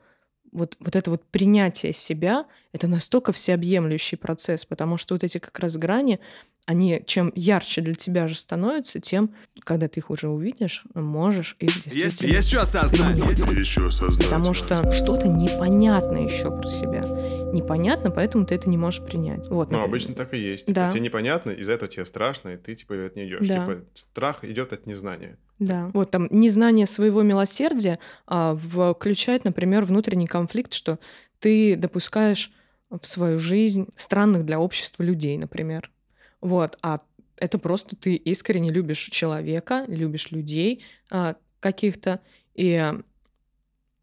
вот, 0.53 0.77
вот 0.79 0.95
это 0.95 1.09
вот 1.09 1.23
принятие 1.25 1.93
себя, 1.93 2.45
это 2.71 2.87
настолько 2.87 3.33
всеобъемлющий 3.33 4.17
процесс, 4.17 4.65
потому 4.65 4.97
что 4.97 5.15
вот 5.15 5.23
эти 5.23 5.39
как 5.39 5.57
раз 5.59 5.75
грани, 5.77 6.19
они 6.65 7.01
чем 7.05 7.31
ярче 7.35 7.81
для 7.81 7.93
тебя 7.93 8.27
же 8.27 8.35
становятся, 8.35 8.99
тем, 8.99 9.31
когда 9.59 9.87
ты 9.87 9.99
их 9.99 10.09
уже 10.09 10.29
увидишь, 10.29 10.85
можешь 10.93 11.55
их 11.59 11.69
Есть, 11.69 11.93
действительно 11.93 12.35
есть 12.35 12.49
что 12.49 12.61
осознать. 12.61 13.17
Еще 13.17 13.87
осознать. 13.87 14.25
Потому 14.25 14.53
что 14.53 14.91
что-то 14.91 15.27
непонятно 15.27 16.17
еще 16.17 16.49
про 16.55 16.69
себя. 16.69 17.01
Непонятно, 17.53 18.11
поэтому 18.11 18.45
ты 18.45 18.55
это 18.55 18.69
не 18.69 18.77
можешь 18.77 19.03
принять. 19.03 19.47
Вот, 19.49 19.71
Ну, 19.71 19.83
обычно 19.83 20.15
так 20.15 20.33
и 20.33 20.37
есть. 20.37 20.65
Типа, 20.67 20.75
Да. 20.81 20.91
тебе 20.91 21.01
непонятно, 21.01 21.51
из-за 21.51 21.73
этого 21.73 21.91
тебе 21.91 22.05
страшно, 22.05 22.49
и 22.49 22.57
ты, 22.57 22.75
типа, 22.75 23.05
от 23.05 23.15
не 23.15 23.27
идешь. 23.27 23.47
Да. 23.47 23.65
Типа, 23.65 23.81
страх 23.93 24.43
идет 24.43 24.73
от 24.73 24.85
незнания. 24.85 25.37
Да. 25.59 25.91
Вот 25.93 26.11
там 26.11 26.27
незнание 26.31 26.85
своего 26.85 27.21
милосердия 27.21 27.99
а, 28.25 28.55
включает, 28.55 29.43
например, 29.45 29.83
внутренний 29.85 30.27
конфликт, 30.27 30.73
что 30.73 30.99
ты 31.39 31.75
допускаешь 31.75 32.51
в 32.89 33.05
свою 33.05 33.39
жизнь 33.39 33.87
странных 33.95 34.45
для 34.45 34.59
общества 34.59 35.03
людей, 35.03 35.37
например. 35.37 35.89
Вот. 36.43 36.77
А 36.81 36.99
это 37.37 37.57
просто 37.57 37.95
ты 37.95 38.15
искренне 38.15 38.69
любишь 38.69 39.09
человека, 39.11 39.85
любишь 39.87 40.31
людей 40.31 40.83
а, 41.09 41.35
каких-то, 41.59 42.19
и 42.53 42.93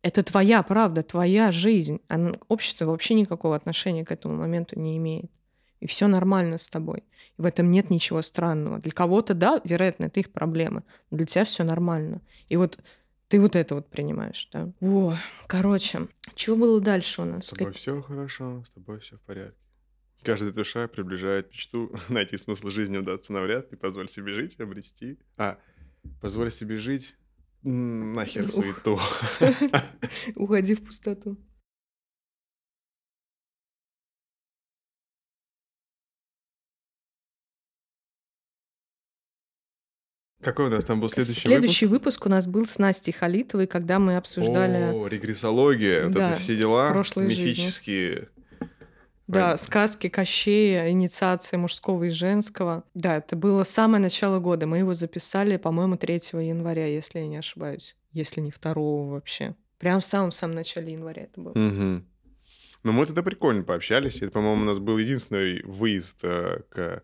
это 0.02 0.22
твоя 0.22 0.62
правда, 0.62 1.02
твоя 1.02 1.50
жизнь. 1.52 2.00
А 2.08 2.32
общество 2.48 2.86
вообще 2.86 3.14
никакого 3.14 3.54
отношения 3.54 4.04
к 4.04 4.10
этому 4.10 4.36
моменту 4.36 4.78
не 4.78 4.96
имеет. 4.96 5.30
И 5.80 5.86
все 5.86 6.08
нормально 6.08 6.56
с 6.58 6.68
тобой. 6.68 7.04
И 7.38 7.42
в 7.42 7.44
этом 7.44 7.70
нет 7.70 7.90
ничего 7.90 8.22
странного. 8.22 8.78
Для 8.78 8.92
кого-то, 8.92 9.34
да, 9.34 9.60
вероятно, 9.64 10.06
это 10.06 10.20
их 10.20 10.32
проблема. 10.32 10.82
Но 11.10 11.18
для 11.18 11.26
тебя 11.26 11.44
все 11.44 11.62
нормально. 11.62 12.22
И 12.48 12.56
вот 12.56 12.78
ты 13.28 13.38
вот 13.38 13.54
это 13.54 13.74
вот 13.74 13.88
принимаешь, 13.88 14.48
да. 14.52 14.72
О, 14.80 15.14
короче, 15.46 16.08
что 16.34 16.56
было 16.56 16.80
дальше 16.80 17.22
у 17.22 17.26
нас? 17.26 17.46
С 17.46 17.50
тобой 17.50 17.72
все 17.74 18.00
хорошо, 18.02 18.64
с 18.66 18.70
тобой 18.70 19.00
все 19.00 19.16
в 19.16 19.20
порядке. 19.20 19.56
Каждая 20.22 20.52
душа 20.52 20.86
приближает 20.86 21.50
мечту 21.50 21.94
найти 22.08 22.36
смысл 22.36 22.68
жизни, 22.68 22.98
удаться 22.98 23.32
навряд, 23.32 23.72
и 23.72 23.76
позволь 23.76 24.08
себе 24.08 24.32
жить, 24.32 24.60
обрести. 24.60 25.18
А, 25.36 25.58
позволь 26.20 26.52
себе 26.52 26.76
жить, 26.76 27.16
нахер 27.62 28.44
Ух. 28.44 28.50
суету. 28.50 29.00
Уходи 30.34 30.74
в 30.74 30.84
пустоту. 30.84 31.38
Какой 40.42 40.66
у 40.66 40.70
нас 40.70 40.84
там 40.84 41.00
был 41.00 41.10
следующий, 41.10 41.40
Следующий 41.40 41.86
выпуск? 41.86 42.24
у 42.24 42.30
нас 42.30 42.46
был 42.46 42.64
с 42.64 42.78
Настей 42.78 43.12
Халитовой, 43.12 43.66
когда 43.66 43.98
мы 43.98 44.14
выпуск? 44.14 44.38
обсуждали 44.38 44.90
О, 44.94 45.06
регрессология, 45.06 46.04
вот 46.04 46.12
Да, 46.12 46.30
это 46.32 46.40
все 46.40 46.56
дела 46.56 46.92
прошлой 46.92 47.28
жизни. 47.28 47.66
Да, 49.30 49.56
сказки 49.56 50.08
Кощея, 50.08 50.90
инициация 50.90 51.58
мужского 51.58 52.04
и 52.04 52.10
женского. 52.10 52.84
Да, 52.94 53.16
это 53.16 53.36
было 53.36 53.64
самое 53.64 54.02
начало 54.02 54.38
года. 54.40 54.66
Мы 54.66 54.78
его 54.78 54.94
записали, 54.94 55.56
по-моему, 55.56 55.96
3 55.96 56.14
января, 56.32 56.86
если 56.86 57.20
я 57.20 57.26
не 57.26 57.36
ошибаюсь. 57.36 57.96
Если 58.12 58.40
не 58.40 58.50
2 58.50 58.74
вообще. 58.74 59.54
Прям 59.78 60.00
в 60.00 60.04
самом-самом 60.04 60.54
начале 60.54 60.92
января 60.92 61.22
это 61.24 61.40
было. 61.40 61.52
Мгм. 61.54 62.06
Ну, 62.82 62.92
мы 62.92 63.06
тогда 63.06 63.22
прикольно 63.22 63.62
пообщались. 63.62 64.22
Это, 64.22 64.32
по-моему, 64.32 64.62
у 64.62 64.66
нас 64.66 64.78
был 64.78 64.98
единственный 64.98 65.62
выезд 65.62 66.20
э, 66.22 66.62
к 66.70 67.02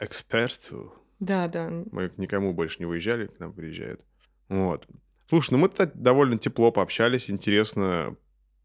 эксперту. 0.00 0.92
Да, 1.20 1.48
да. 1.48 1.70
Мы 1.70 2.08
к 2.08 2.18
никому 2.18 2.52
больше 2.52 2.76
не 2.80 2.86
выезжали, 2.86 3.26
к 3.26 3.38
нам 3.38 3.52
приезжают. 3.52 4.00
Вот. 4.48 4.86
Слушай, 5.26 5.52
ну 5.52 5.58
мы 5.58 5.70
довольно 5.94 6.36
тепло 6.38 6.70
пообщались, 6.70 7.30
интересно 7.30 8.16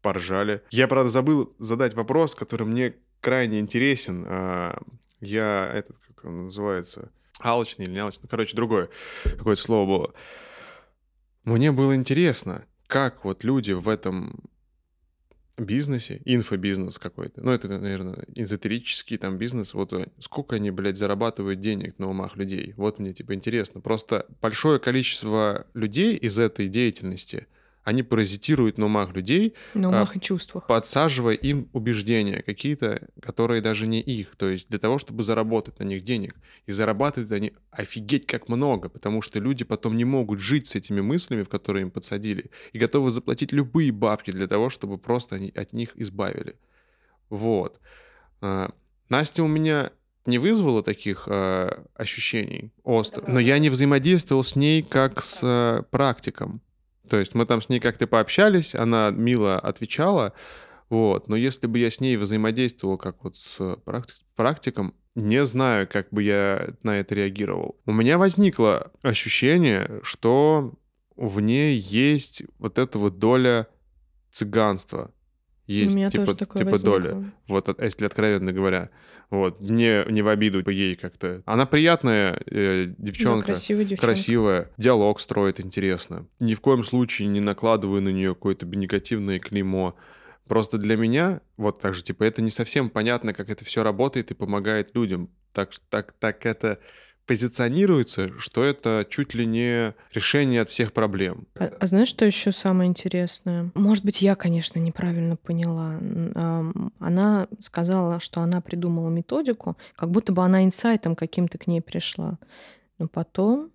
поржали. 0.02 0.62
Я, 0.70 0.88
правда, 0.88 1.10
забыл 1.10 1.52
задать 1.58 1.94
вопрос, 1.94 2.34
который 2.34 2.66
мне 2.66 2.94
крайне 3.20 3.60
интересен. 3.60 4.24
А, 4.26 4.78
Я 5.20 5.70
этот, 5.74 5.98
как 5.98 6.24
он 6.24 6.44
называется, 6.44 7.10
алчный 7.40 7.84
или 7.84 7.92
не 7.92 7.98
алчный, 7.98 8.22
ну, 8.22 8.28
короче, 8.28 8.56
другое 8.56 8.88
какое-то 9.24 9.62
слово 9.62 9.86
было. 9.86 10.14
Мне 11.44 11.72
было 11.72 11.94
интересно, 11.94 12.64
как 12.86 13.24
вот 13.24 13.44
люди 13.44 13.72
в 13.72 13.88
этом 13.88 14.40
бизнесе, 15.56 16.22
инфобизнес 16.24 16.98
какой-то, 16.98 17.42
ну, 17.42 17.50
это, 17.52 17.68
наверное, 17.68 18.24
эзотерический 18.34 19.18
там 19.18 19.36
бизнес, 19.36 19.74
вот 19.74 19.92
э, 19.92 20.08
сколько 20.18 20.56
они, 20.56 20.70
блядь, 20.70 20.96
зарабатывают 20.96 21.60
денег 21.60 21.98
на 21.98 22.08
умах 22.08 22.36
людей. 22.36 22.72
Вот 22.76 22.98
мне, 22.98 23.12
типа, 23.12 23.34
интересно. 23.34 23.80
Просто 23.80 24.26
большое 24.40 24.78
количество 24.78 25.66
людей 25.74 26.16
из 26.16 26.38
этой 26.38 26.68
деятельности, 26.68 27.46
они 27.84 28.02
паразитируют 28.02 28.78
на 28.78 28.86
умах 28.86 29.14
людей, 29.14 29.54
На 29.74 29.88
умах 29.88 30.16
и 30.16 30.20
чувствах. 30.20 30.66
подсаживая 30.66 31.34
им 31.34 31.68
убеждения 31.72 32.42
какие-то, 32.42 33.08
которые 33.20 33.62
даже 33.62 33.86
не 33.86 34.00
их. 34.00 34.36
То 34.36 34.48
есть 34.48 34.68
для 34.68 34.78
того, 34.78 34.98
чтобы 34.98 35.22
заработать 35.22 35.78
на 35.78 35.84
них 35.84 36.02
денег. 36.02 36.36
И 36.66 36.72
зарабатывают 36.72 37.32
они 37.32 37.52
офигеть 37.70 38.26
как 38.26 38.48
много, 38.48 38.88
потому 38.88 39.22
что 39.22 39.38
люди 39.38 39.64
потом 39.64 39.96
не 39.96 40.04
могут 40.04 40.40
жить 40.40 40.66
с 40.66 40.74
этими 40.74 41.00
мыслями, 41.00 41.42
в 41.42 41.48
которые 41.48 41.82
им 41.82 41.90
подсадили, 41.90 42.50
и 42.72 42.78
готовы 42.78 43.10
заплатить 43.10 43.52
любые 43.52 43.92
бабки 43.92 44.30
для 44.30 44.46
того, 44.46 44.68
чтобы 44.68 44.98
просто 44.98 45.36
они 45.36 45.50
от 45.54 45.72
них 45.72 45.90
избавили. 45.94 46.56
Вот. 47.30 47.80
А, 48.40 48.70
Настя 49.08 49.42
у 49.42 49.48
меня 49.48 49.90
не 50.26 50.38
вызвала 50.38 50.82
таких 50.82 51.24
а, 51.28 51.84
ощущений 51.94 52.72
остро, 52.84 53.24
но 53.26 53.40
я 53.40 53.58
не 53.58 53.70
взаимодействовал 53.70 54.42
с 54.42 54.54
ней 54.54 54.82
как 54.82 55.22
с 55.22 55.40
а, 55.42 55.82
практиком. 55.84 56.60
То 57.10 57.18
есть 57.18 57.34
мы 57.34 57.44
там 57.44 57.60
с 57.60 57.68
ней 57.68 57.80
как-то 57.80 58.06
пообщались, 58.06 58.74
она 58.74 59.10
мило 59.10 59.58
отвечала, 59.58 60.32
вот. 60.88 61.28
Но 61.28 61.36
если 61.36 61.66
бы 61.66 61.78
я 61.78 61.90
с 61.90 62.00
ней 62.00 62.16
взаимодействовал 62.16 62.96
как 62.98 63.22
вот 63.24 63.36
с 63.36 63.58
практи- 63.84 64.22
практиком, 64.36 64.94
не 65.16 65.44
знаю, 65.44 65.88
как 65.88 66.08
бы 66.10 66.22
я 66.22 66.68
на 66.84 66.98
это 67.00 67.14
реагировал. 67.16 67.76
У 67.84 67.92
меня 67.92 68.16
возникло 68.16 68.92
ощущение, 69.02 70.00
что 70.04 70.72
в 71.16 71.40
ней 71.40 71.76
есть 71.78 72.44
вот 72.58 72.78
эта 72.78 72.98
вот 72.98 73.18
доля 73.18 73.66
цыганства. 74.30 75.10
Есть 75.66 75.94
У 75.94 75.98
меня 75.98 76.10
типа, 76.10 76.24
тоже 76.26 76.36
такое 76.38 76.62
типа 76.62 76.70
возникло. 76.72 77.00
доля. 77.00 77.32
Вот, 77.48 77.68
от- 77.68 77.80
если 77.82 78.04
откровенно 78.06 78.52
говоря. 78.52 78.90
Вот. 79.30 79.60
Мне 79.60 80.04
не 80.08 80.22
в 80.22 80.28
обиду 80.28 80.68
ей 80.68 80.96
как-то. 80.96 81.42
Она 81.46 81.64
приятная 81.64 82.40
э, 82.46 82.86
Да, 82.86 82.94
девчонка 82.98 83.46
красивая 83.46 83.84
девчонка. 83.84 84.06
красивая, 84.06 84.70
диалог 84.76 85.20
строит 85.20 85.60
интересно. 85.60 86.26
Ни 86.40 86.54
в 86.54 86.60
коем 86.60 86.82
случае 86.82 87.28
не 87.28 87.40
накладываю 87.40 88.02
на 88.02 88.08
нее 88.08 88.34
какое-то 88.34 88.66
негативное 88.66 89.38
клеймо. 89.38 89.94
Просто 90.48 90.78
для 90.78 90.96
меня, 90.96 91.42
вот 91.56 91.80
так 91.80 91.94
же, 91.94 92.02
типа, 92.02 92.24
это 92.24 92.42
не 92.42 92.50
совсем 92.50 92.90
понятно, 92.90 93.32
как 93.32 93.50
это 93.50 93.64
все 93.64 93.84
работает 93.84 94.32
и 94.32 94.34
помогает 94.34 94.96
людям. 94.96 95.30
Так, 95.52 95.70
так, 95.88 96.12
так 96.18 96.44
это 96.44 96.80
позиционируется, 97.30 98.36
что 98.40 98.64
это 98.64 99.06
чуть 99.08 99.34
ли 99.34 99.46
не 99.46 99.94
решение 100.12 100.62
от 100.62 100.68
всех 100.68 100.92
проблем. 100.92 101.46
А, 101.54 101.72
а 101.78 101.86
знаешь, 101.86 102.08
что 102.08 102.24
еще 102.24 102.50
самое 102.50 102.90
интересное? 102.90 103.70
Может 103.76 104.04
быть, 104.04 104.20
я, 104.20 104.34
конечно, 104.34 104.80
неправильно 104.80 105.36
поняла. 105.36 106.00
Она 106.98 107.46
сказала, 107.60 108.18
что 108.18 108.40
она 108.40 108.60
придумала 108.60 109.10
методику, 109.10 109.76
как 109.94 110.10
будто 110.10 110.32
бы 110.32 110.42
она 110.44 110.64
инсайтом 110.64 111.14
каким-то 111.14 111.56
к 111.56 111.68
ней 111.68 111.80
пришла. 111.80 112.36
Но 112.98 113.06
потом, 113.06 113.70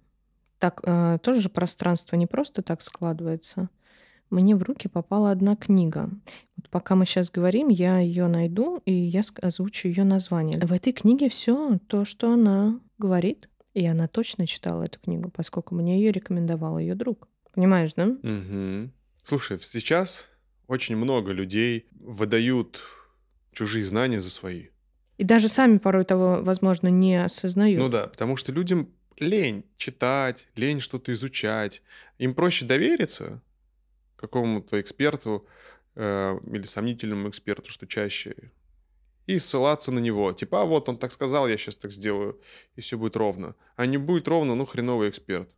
так 0.59 0.81
э, 0.83 1.17
тоже 1.23 1.39
же 1.39 1.47
пространство 1.47 2.17
не 2.17 2.27
просто 2.27 2.61
так 2.61 2.81
складывается. 2.81 3.69
Мне 4.35 4.53
в 4.57 4.63
руки 4.63 4.89
попала 4.89 5.31
одна 5.31 5.55
книга. 5.55 6.09
Вот 6.57 6.69
пока 6.69 6.95
мы 6.95 7.05
сейчас 7.05 7.31
говорим, 7.31 7.69
я 7.69 7.99
ее 7.99 8.27
найду 8.27 8.81
и 8.85 8.91
я 8.91 9.21
озвучу 9.41 9.87
ее 9.87 10.03
название. 10.03 10.59
В 10.59 10.73
этой 10.73 10.91
книге 10.91 11.29
все 11.29 11.79
то, 11.87 12.03
что 12.03 12.33
она 12.33 12.81
говорит, 12.97 13.47
и 13.73 13.85
она 13.85 14.09
точно 14.09 14.45
читала 14.45 14.83
эту 14.83 14.99
книгу, 14.99 15.29
поскольку 15.29 15.73
мне 15.73 15.97
ее 16.01 16.11
рекомендовал 16.11 16.77
ее 16.79 16.95
друг. 16.95 17.29
Понимаешь, 17.53 17.93
да? 17.93 18.07
Мгм. 18.07 18.91
Слушай, 19.23 19.57
сейчас 19.61 20.25
очень 20.67 20.97
много 20.97 21.31
людей 21.31 21.85
выдают 21.97 22.81
чужие 23.53 23.85
знания 23.85 24.19
за 24.19 24.29
свои. 24.29 24.65
И 25.17 25.23
даже 25.23 25.47
сами 25.47 25.77
порой 25.77 26.03
того, 26.03 26.39
возможно, 26.41 26.89
не 26.89 27.23
осознают. 27.23 27.79
Ну 27.79 27.87
да, 27.87 28.07
потому 28.07 28.35
что 28.35 28.51
людям 28.51 28.89
лень 29.17 29.63
читать, 29.77 30.49
лень 30.57 30.81
что-то 30.81 31.13
изучать. 31.13 31.81
Им 32.17 32.33
проще 32.35 32.65
довериться 32.65 33.41
какому-то 34.15 34.79
эксперту 34.81 35.47
э, 35.95 36.39
или 36.51 36.63
сомнительному 36.63 37.29
эксперту, 37.29 37.71
что 37.71 37.87
чаще, 37.87 38.51
и 39.25 39.39
ссылаться 39.39 39.91
на 39.91 39.99
него. 39.99 40.31
Типа, 40.33 40.61
а 40.61 40.65
вот 40.65 40.89
он 40.89 40.97
так 40.97 41.11
сказал, 41.11 41.47
я 41.47 41.57
сейчас 41.57 41.75
так 41.75 41.91
сделаю, 41.91 42.39
и 42.75 42.81
все 42.81 42.97
будет 42.97 43.15
ровно. 43.15 43.55
А 43.75 43.85
не 43.85 43.97
будет 43.97 44.27
ровно, 44.27 44.55
ну 44.55 44.65
хреновый 44.65 45.09
эксперт. 45.09 45.49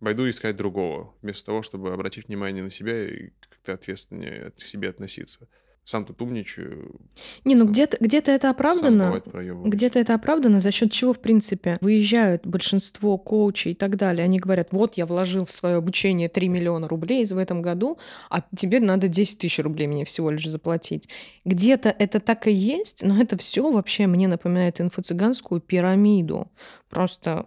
Пойду 0.00 0.28
искать 0.28 0.56
другого, 0.56 1.14
вместо 1.22 1.46
того, 1.46 1.62
чтобы 1.62 1.92
обратить 1.92 2.28
внимание 2.28 2.62
на 2.62 2.70
себя 2.70 3.08
и 3.08 3.30
как-то 3.40 3.72
ответственнее 3.72 4.50
к 4.50 4.60
себе 4.60 4.90
относиться. 4.90 5.48
Сам 5.86 6.04
тут 6.04 6.20
умничаю. 6.20 6.96
Не, 7.44 7.54
ну 7.54 7.64
где-то 7.64 7.96
где 8.00 8.18
это 8.18 8.32
Сам 8.32 8.50
оправдано. 8.50 9.22
Где-то 9.64 10.00
это 10.00 10.14
оправдано, 10.14 10.58
за 10.58 10.72
счет 10.72 10.90
чего, 10.90 11.12
в 11.12 11.20
принципе, 11.20 11.78
выезжают 11.80 12.44
большинство 12.44 13.16
коучей 13.18 13.70
и 13.70 13.74
так 13.76 13.94
далее. 13.96 14.24
Они 14.24 14.40
говорят, 14.40 14.72
вот 14.72 14.96
я 14.96 15.06
вложил 15.06 15.44
в 15.44 15.50
свое 15.52 15.76
обучение 15.76 16.28
3 16.28 16.48
миллиона 16.48 16.88
рублей 16.88 17.24
в 17.24 17.38
этом 17.38 17.62
году, 17.62 17.98
а 18.30 18.42
тебе 18.56 18.80
надо 18.80 19.06
10 19.06 19.38
тысяч 19.38 19.60
рублей 19.60 19.86
мне 19.86 20.04
всего 20.04 20.30
лишь 20.30 20.48
заплатить. 20.48 21.08
Где-то 21.44 21.94
это 21.96 22.18
так 22.18 22.48
и 22.48 22.52
есть, 22.52 23.04
но 23.04 23.22
это 23.22 23.38
все 23.38 23.70
вообще 23.70 24.08
мне 24.08 24.26
напоминает 24.26 24.80
инфо-цыганскую 24.80 25.60
пирамиду. 25.60 26.50
Просто 26.90 27.46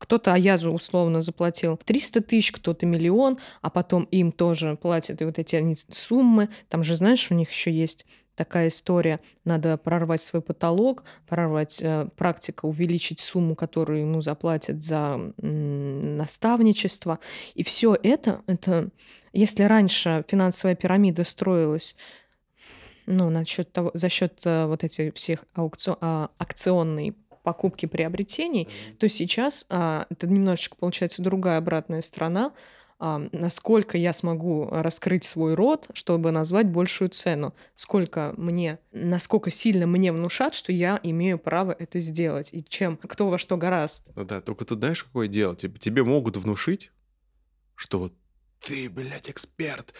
кто-то 0.00 0.32
Аязу 0.32 0.72
условно 0.72 1.20
заплатил 1.20 1.76
300 1.76 2.22
тысяч, 2.22 2.52
кто-то 2.52 2.86
миллион, 2.86 3.38
а 3.60 3.68
потом 3.68 4.04
им 4.04 4.32
тоже 4.32 4.76
платят 4.80 5.20
и 5.20 5.26
вот 5.26 5.38
эти 5.38 5.56
они 5.56 5.76
суммы. 5.90 6.48
Там 6.70 6.82
же, 6.82 6.96
знаешь, 6.96 7.30
у 7.30 7.34
них 7.34 7.50
еще 7.50 7.70
есть 7.70 8.06
такая 8.34 8.68
история. 8.68 9.20
Надо 9.44 9.76
прорвать 9.76 10.22
свой 10.22 10.40
потолок, 10.40 11.04
прорвать 11.28 11.82
э, 11.82 12.08
практика, 12.16 12.64
увеличить 12.64 13.20
сумму, 13.20 13.54
которую 13.54 14.00
ему 14.00 14.22
заплатят 14.22 14.82
за 14.82 15.20
м, 15.36 16.16
наставничество. 16.16 17.18
И 17.54 17.62
все 17.62 17.94
это, 18.02 18.40
это, 18.46 18.88
если 19.34 19.64
раньше 19.64 20.24
финансовая 20.26 20.76
пирамида 20.76 21.24
строилась 21.24 21.94
ну, 23.04 23.28
насчет 23.28 23.70
того, 23.70 23.90
за 23.92 24.08
счет 24.08 24.40
э, 24.44 24.64
вот 24.64 24.82
этих 24.82 25.14
всех 25.14 25.44
аукцион, 25.52 25.98
а, 26.00 26.30
акционной 26.38 27.14
покупки 27.42 27.86
приобретений, 27.86 28.68
то 28.98 29.08
сейчас 29.08 29.66
а, 29.68 30.06
это 30.10 30.26
немножечко 30.26 30.76
получается 30.76 31.22
другая 31.22 31.58
обратная 31.58 32.02
сторона. 32.02 32.52
А, 33.02 33.18
насколько 33.32 33.96
я 33.96 34.12
смогу 34.12 34.68
раскрыть 34.70 35.24
свой 35.24 35.54
рот, 35.54 35.88
чтобы 35.94 36.32
назвать 36.32 36.68
большую 36.68 37.08
цену, 37.08 37.54
сколько 37.74 38.34
мне, 38.36 38.78
насколько 38.92 39.50
сильно 39.50 39.86
мне 39.86 40.12
внушат, 40.12 40.52
что 40.52 40.70
я 40.70 41.00
имею 41.02 41.38
право 41.38 41.74
это 41.78 41.98
сделать, 41.98 42.50
и 42.52 42.62
чем, 42.62 42.98
кто 42.98 43.28
во 43.28 43.38
что 43.38 43.56
гораст. 43.56 44.04
Ну 44.14 44.24
да, 44.24 44.42
только 44.42 44.66
тут 44.66 44.80
знаешь, 44.80 45.04
какое 45.04 45.28
дело? 45.28 45.56
Тебе, 45.56 45.78
тебе 45.78 46.04
могут 46.04 46.36
внушить, 46.36 46.90
что 47.74 47.98
вот 47.98 48.12
ты, 48.60 48.90
блядь, 48.90 49.30
эксперт, 49.30 49.94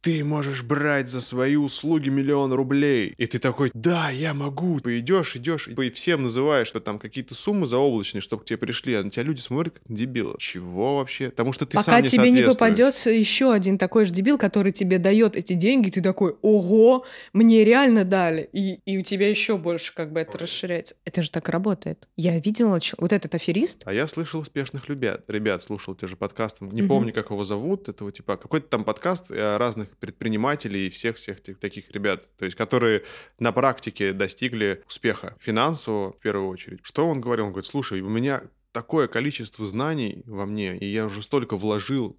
ты 0.00 0.24
можешь 0.24 0.62
брать 0.62 1.08
за 1.08 1.20
свои 1.20 1.56
услуги 1.56 2.08
миллион 2.08 2.52
рублей. 2.52 3.14
И 3.18 3.26
ты 3.26 3.38
такой, 3.38 3.70
да, 3.74 4.10
я 4.10 4.32
могу. 4.34 4.80
Ты 4.80 4.98
идешь, 4.98 5.36
идешь, 5.36 5.68
и 5.68 5.90
всем 5.90 6.22
называешь, 6.22 6.68
что 6.68 6.80
там 6.80 6.98
какие-то 6.98 7.34
суммы 7.34 7.66
заоблачные, 7.66 8.20
чтобы 8.20 8.42
к 8.42 8.46
тебе 8.46 8.56
пришли, 8.56 8.94
а 8.94 9.02
на 9.02 9.10
тебя 9.10 9.24
люди 9.24 9.40
смотрят 9.40 9.74
как 9.74 9.88
на 9.88 9.96
дебила. 9.96 10.36
Чего 10.38 10.98
вообще? 10.98 11.30
Потому 11.30 11.52
что 11.52 11.66
ты 11.66 11.76
Пока 11.76 11.92
сам 11.92 12.02
не 12.02 12.08
тебе 12.08 12.30
не 12.30 12.42
попадется 12.42 13.10
еще 13.10 13.52
один 13.52 13.78
такой 13.78 14.06
же 14.06 14.12
дебил, 14.12 14.38
который 14.38 14.72
тебе 14.72 14.98
дает 14.98 15.36
эти 15.36 15.52
деньги, 15.52 15.90
ты 15.90 16.00
такой, 16.00 16.36
ого, 16.42 17.04
мне 17.32 17.64
реально 17.64 18.04
дали. 18.04 18.48
И, 18.52 18.80
и 18.86 18.98
у 18.98 19.02
тебя 19.02 19.28
еще 19.28 19.58
больше 19.58 19.94
как 19.94 20.12
бы 20.12 20.20
это 20.20 20.38
расширяется. 20.38 20.94
Это 21.04 21.22
же 21.22 21.30
так 21.30 21.48
работает. 21.48 22.08
Я 22.16 22.38
видела, 22.38 22.78
вот 22.98 23.12
этот 23.12 23.34
аферист, 23.34 23.82
А 23.84 23.92
я 23.92 24.06
слышал 24.06 24.40
успешных 24.40 24.88
ребят, 24.88 25.24
ребят 25.28 25.62
слушал 25.62 25.94
те 25.94 26.06
же 26.06 26.16
подкасты. 26.16 26.64
Не 26.64 26.82
Мгм. 26.82 26.88
помню, 26.88 27.12
как 27.12 27.30
его 27.30 27.44
зовут, 27.44 27.88
этого 27.88 28.12
типа. 28.12 28.36
Какой-то 28.36 28.68
там 28.68 28.84
подкаст 28.84 29.30
э, 29.30 29.56
разных 29.56 29.89
предпринимателей 29.98 30.86
и 30.86 30.90
всех-всех 30.90 31.40
таких 31.40 31.90
ребят. 31.90 32.28
То 32.36 32.44
есть, 32.44 32.56
которые 32.56 33.04
на 33.38 33.52
практике 33.52 34.12
достигли 34.12 34.82
успеха 34.86 35.36
финансового, 35.40 36.12
в 36.12 36.20
первую 36.20 36.48
очередь. 36.48 36.80
Что 36.82 37.06
он 37.06 37.20
говорил? 37.20 37.46
Он 37.46 37.52
говорит, 37.52 37.68
слушай, 37.68 38.00
у 38.00 38.08
меня 38.08 38.42
такое 38.72 39.08
количество 39.08 39.66
знаний 39.66 40.22
во 40.26 40.46
мне, 40.46 40.76
и 40.76 40.86
я 40.86 41.06
уже 41.06 41.22
столько 41.22 41.56
вложил 41.56 42.16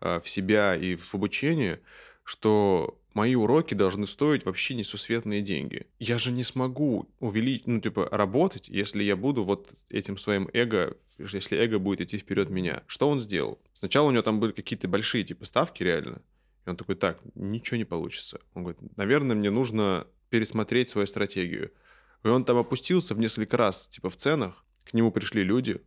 э, 0.00 0.20
в 0.22 0.28
себя 0.28 0.76
и 0.76 0.96
в 0.96 1.14
обучение, 1.14 1.80
что 2.24 3.00
мои 3.14 3.34
уроки 3.34 3.74
должны 3.74 4.06
стоить 4.06 4.44
вообще 4.44 4.74
несусветные 4.74 5.42
деньги. 5.42 5.86
Я 5.98 6.18
же 6.18 6.30
не 6.30 6.44
смогу 6.44 7.08
увеличить, 7.18 7.66
ну, 7.66 7.80
типа, 7.80 8.08
работать, 8.10 8.68
если 8.68 9.02
я 9.02 9.16
буду 9.16 9.44
вот 9.44 9.70
этим 9.88 10.16
своим 10.16 10.48
эго, 10.52 10.96
если 11.18 11.58
эго 11.58 11.78
будет 11.78 12.00
идти 12.00 12.18
вперед 12.18 12.50
меня. 12.50 12.82
Что 12.86 13.08
он 13.08 13.20
сделал? 13.20 13.58
Сначала 13.74 14.08
у 14.08 14.10
него 14.10 14.22
там 14.22 14.40
были 14.40 14.52
какие-то 14.52 14.88
большие, 14.88 15.24
типа, 15.24 15.44
ставки 15.44 15.82
реально. 15.82 16.22
И 16.66 16.70
он 16.70 16.76
такой, 16.76 16.94
так, 16.94 17.20
ничего 17.34 17.76
не 17.76 17.84
получится. 17.84 18.40
Он 18.54 18.64
говорит, 18.64 18.96
наверное, 18.96 19.36
мне 19.36 19.50
нужно 19.50 20.06
пересмотреть 20.28 20.88
свою 20.88 21.06
стратегию. 21.06 21.72
И 22.22 22.28
он 22.28 22.44
там 22.44 22.58
опустился 22.58 23.14
в 23.14 23.20
несколько 23.20 23.56
раз, 23.56 23.88
типа, 23.88 24.10
в 24.10 24.16
ценах. 24.16 24.64
К 24.84 24.94
нему 24.94 25.10
пришли 25.10 25.42
люди, 25.42 25.80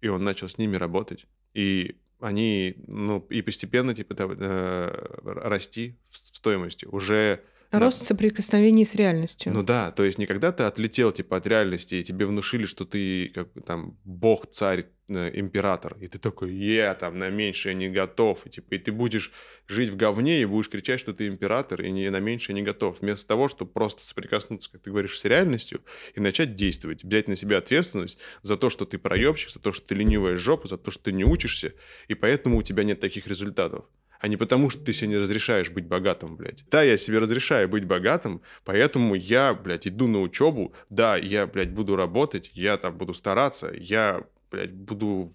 и 0.00 0.08
он 0.08 0.24
начал 0.24 0.48
с 0.48 0.58
ними 0.58 0.76
работать. 0.76 1.26
И 1.54 1.96
они, 2.20 2.76
ну, 2.86 3.26
и 3.30 3.42
постепенно, 3.42 3.94
типа, 3.94 4.14
там, 4.14 4.32
э, 4.32 4.90
расти 5.22 5.98
в 6.10 6.18
стоимости. 6.18 6.84
Уже 6.86 7.42
Да. 7.78 7.86
рост 7.86 8.02
соприкосновений 8.02 8.84
с 8.84 8.94
реальностью. 8.96 9.52
ну 9.52 9.62
да, 9.62 9.92
то 9.92 10.04
есть 10.04 10.18
не 10.18 10.26
когда 10.26 10.50
ты 10.50 10.64
отлетел 10.64 11.12
типа 11.12 11.36
от 11.36 11.46
реальности, 11.46 11.94
и 11.94 12.02
тебе 12.02 12.26
внушили, 12.26 12.66
что 12.66 12.84
ты 12.84 13.28
как 13.28 13.48
там 13.64 13.96
бог, 14.04 14.50
царь, 14.50 14.86
э, 15.08 15.30
император, 15.34 15.96
и 16.00 16.08
ты 16.08 16.18
такой, 16.18 16.52
я 16.52 16.94
там 16.94 17.18
на 17.18 17.28
меньшее 17.30 17.74
не 17.76 17.88
готов, 17.88 18.44
и 18.46 18.50
типа 18.50 18.74
и 18.74 18.78
ты 18.78 18.90
будешь 18.90 19.30
жить 19.68 19.90
в 19.90 19.96
говне 19.96 20.42
и 20.42 20.44
будешь 20.46 20.68
кричать, 20.68 20.98
что 20.98 21.12
ты 21.12 21.28
император, 21.28 21.82
и 21.82 21.90
не 21.92 22.10
на 22.10 22.18
меньшее 22.18 22.54
не 22.54 22.62
готов, 22.62 23.00
вместо 23.00 23.28
того, 23.28 23.48
чтобы 23.48 23.70
просто 23.70 24.04
соприкоснуться, 24.04 24.72
как 24.72 24.82
ты 24.82 24.90
говоришь, 24.90 25.16
с 25.16 25.24
реальностью 25.24 25.80
и 26.16 26.20
начать 26.20 26.56
действовать, 26.56 27.04
взять 27.04 27.28
на 27.28 27.36
себя 27.36 27.58
ответственность 27.58 28.18
за 28.42 28.56
то, 28.56 28.68
что 28.70 28.84
ты 28.84 28.98
проебщик, 28.98 29.50
за 29.50 29.60
то, 29.60 29.72
что 29.72 29.86
ты 29.86 29.94
ленивая 29.94 30.36
жопа, 30.36 30.66
за 30.66 30.76
то, 30.76 30.90
что 30.90 31.04
ты 31.04 31.12
не 31.12 31.24
учишься, 31.24 31.72
и 32.08 32.14
поэтому 32.14 32.58
у 32.58 32.62
тебя 32.62 32.82
нет 32.82 32.98
таких 32.98 33.28
результатов 33.28 33.84
а 34.20 34.28
не 34.28 34.36
потому, 34.36 34.68
что 34.68 34.84
ты 34.84 34.92
себе 34.92 35.08
не 35.08 35.16
разрешаешь 35.16 35.70
быть 35.70 35.86
богатым, 35.86 36.36
блядь. 36.36 36.64
Да, 36.70 36.82
я 36.82 36.98
себе 36.98 37.18
разрешаю 37.18 37.68
быть 37.68 37.86
богатым, 37.86 38.42
поэтому 38.64 39.14
я, 39.14 39.54
блядь, 39.54 39.88
иду 39.88 40.06
на 40.06 40.20
учебу, 40.20 40.74
да, 40.90 41.16
я, 41.16 41.46
блядь, 41.46 41.72
буду 41.72 41.96
работать, 41.96 42.50
я 42.52 42.76
там 42.76 42.98
буду 42.98 43.14
стараться, 43.14 43.72
я, 43.74 44.22
блядь, 44.50 44.72
буду, 44.72 45.32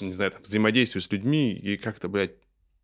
не 0.00 0.12
знаю, 0.12 0.30
там, 0.30 0.42
взаимодействовать 0.42 1.04
с 1.04 1.12
людьми 1.12 1.52
и 1.52 1.76
как-то, 1.76 2.08
блядь, 2.08 2.36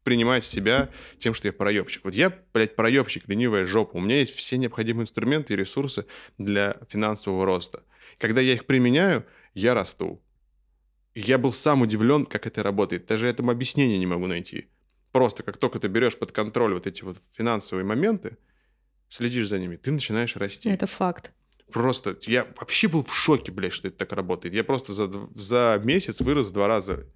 принимать 0.03 0.45
себя 0.45 0.91
тем, 1.19 1.35
что 1.35 1.47
я 1.47 1.53
проебщик. 1.53 2.05
Вот 2.05 2.15
я, 2.15 2.37
блядь, 2.53 2.75
проебщик, 2.75 3.29
ленивая 3.29 3.65
жопа. 3.65 3.97
У 3.97 4.01
меня 4.01 4.19
есть 4.19 4.35
все 4.35 4.59
необходимые 4.59 5.05
инструменты 5.05 5.55
и 5.55 5.57
ресурсы 5.57 6.05
для 6.37 6.77
финансового 6.89 7.47
роста. 7.47 7.85
Когда 8.19 8.41
я 8.41 8.55
их 8.55 8.67
применяю, 8.67 9.25
я 9.55 9.73
расту. 9.73 10.21
Я 11.15 11.39
был 11.39 11.53
сам 11.53 11.83
удивлен, 11.83 12.25
как 12.25 12.47
это 12.47 12.65
работает. 12.65 13.07
Даже 13.07 13.29
этому 13.29 13.53
объяснения 13.53 13.99
не 13.99 14.07
могу 14.07 14.27
найти. 14.27 14.69
Просто 15.15 15.45
как 15.45 15.59
только 15.59 15.79
ты 15.79 15.87
берешь 15.87 16.19
под 16.19 16.33
контроль 16.33 16.75
вот 16.75 16.89
эти 16.89 17.05
вот 17.05 17.19
финансовые 17.31 17.85
моменты, 17.85 18.37
следишь 19.09 19.47
за 19.47 19.61
ними, 19.61 19.77
ты 19.77 19.93
начинаешь 19.93 20.35
расти. 20.35 20.69
Это 20.69 20.89
факт. 20.89 21.33
Просто 21.71 22.19
я 22.23 22.49
вообще 22.59 22.89
был 22.89 23.05
в 23.05 23.15
шоке, 23.15 23.53
блядь, 23.53 23.73
что 23.73 23.87
это 23.87 23.99
так 23.99 24.13
работает. 24.13 24.57
Я 24.57 24.65
просто 24.65 24.93
за, 24.93 25.09
за 25.37 25.81
месяц 25.85 26.21
вырос 26.21 26.49
в 26.49 26.53
два 26.53 26.67
раза. 26.67 27.07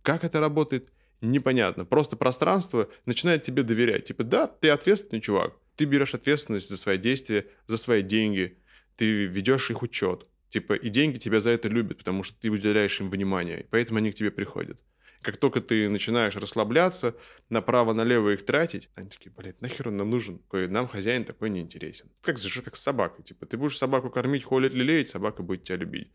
Как 0.00 0.24
это 0.24 0.40
работает? 0.40 0.94
Непонятно. 1.20 1.84
Просто 1.84 2.16
пространство 2.16 2.88
начинает 3.04 3.42
тебе 3.42 3.64
доверять. 3.64 4.04
Типа, 4.04 4.24
да, 4.24 4.46
ты 4.46 4.70
ответственный 4.70 5.20
чувак. 5.20 5.52
Ты 5.76 5.84
берешь 5.84 6.14
ответственность 6.14 6.70
за 6.70 6.78
свои 6.78 6.96
действия, 6.96 7.46
за 7.66 7.76
свои 7.76 8.00
деньги. 8.00 8.56
Ты 8.96 9.26
ведешь 9.26 9.70
их 9.70 9.82
учет. 9.82 10.26
Типа, 10.48 10.72
и 10.72 10.88
деньги 10.88 11.18
тебя 11.18 11.40
за 11.40 11.50
это 11.50 11.68
любят, 11.68 11.98
потому 11.98 12.22
что 12.22 12.34
ты 12.40 12.48
уделяешь 12.48 12.98
им 12.98 13.10
внимание. 13.10 13.60
И 13.60 13.66
поэтому 13.68 13.98
они 13.98 14.10
к 14.10 14.14
тебе 14.14 14.30
приходят. 14.30 14.80
Как 15.22 15.36
только 15.36 15.60
ты 15.60 15.88
начинаешь 15.88 16.34
расслабляться, 16.36 17.14
направо-налево 17.50 18.30
их 18.30 18.44
тратить, 18.44 18.88
они 18.94 19.08
такие, 19.08 19.30
блядь, 19.30 19.60
нахер 19.60 19.88
он 19.88 19.98
нам 19.98 20.08
нужен? 20.08 20.38
Такой, 20.38 20.66
нам 20.68 20.88
хозяин 20.88 21.24
такой 21.24 21.50
не 21.50 21.60
интересен. 21.60 22.10
Как, 22.22 22.38
же, 22.38 22.62
как 22.62 22.76
с 22.76 22.80
собакой. 22.80 23.22
Типа, 23.22 23.44
ты 23.44 23.58
будешь 23.58 23.76
собаку 23.76 24.08
кормить, 24.08 24.44
холить, 24.44 24.72
лелеять, 24.72 25.10
собака 25.10 25.42
будет 25.42 25.64
тебя 25.64 25.76
любить. 25.76 26.10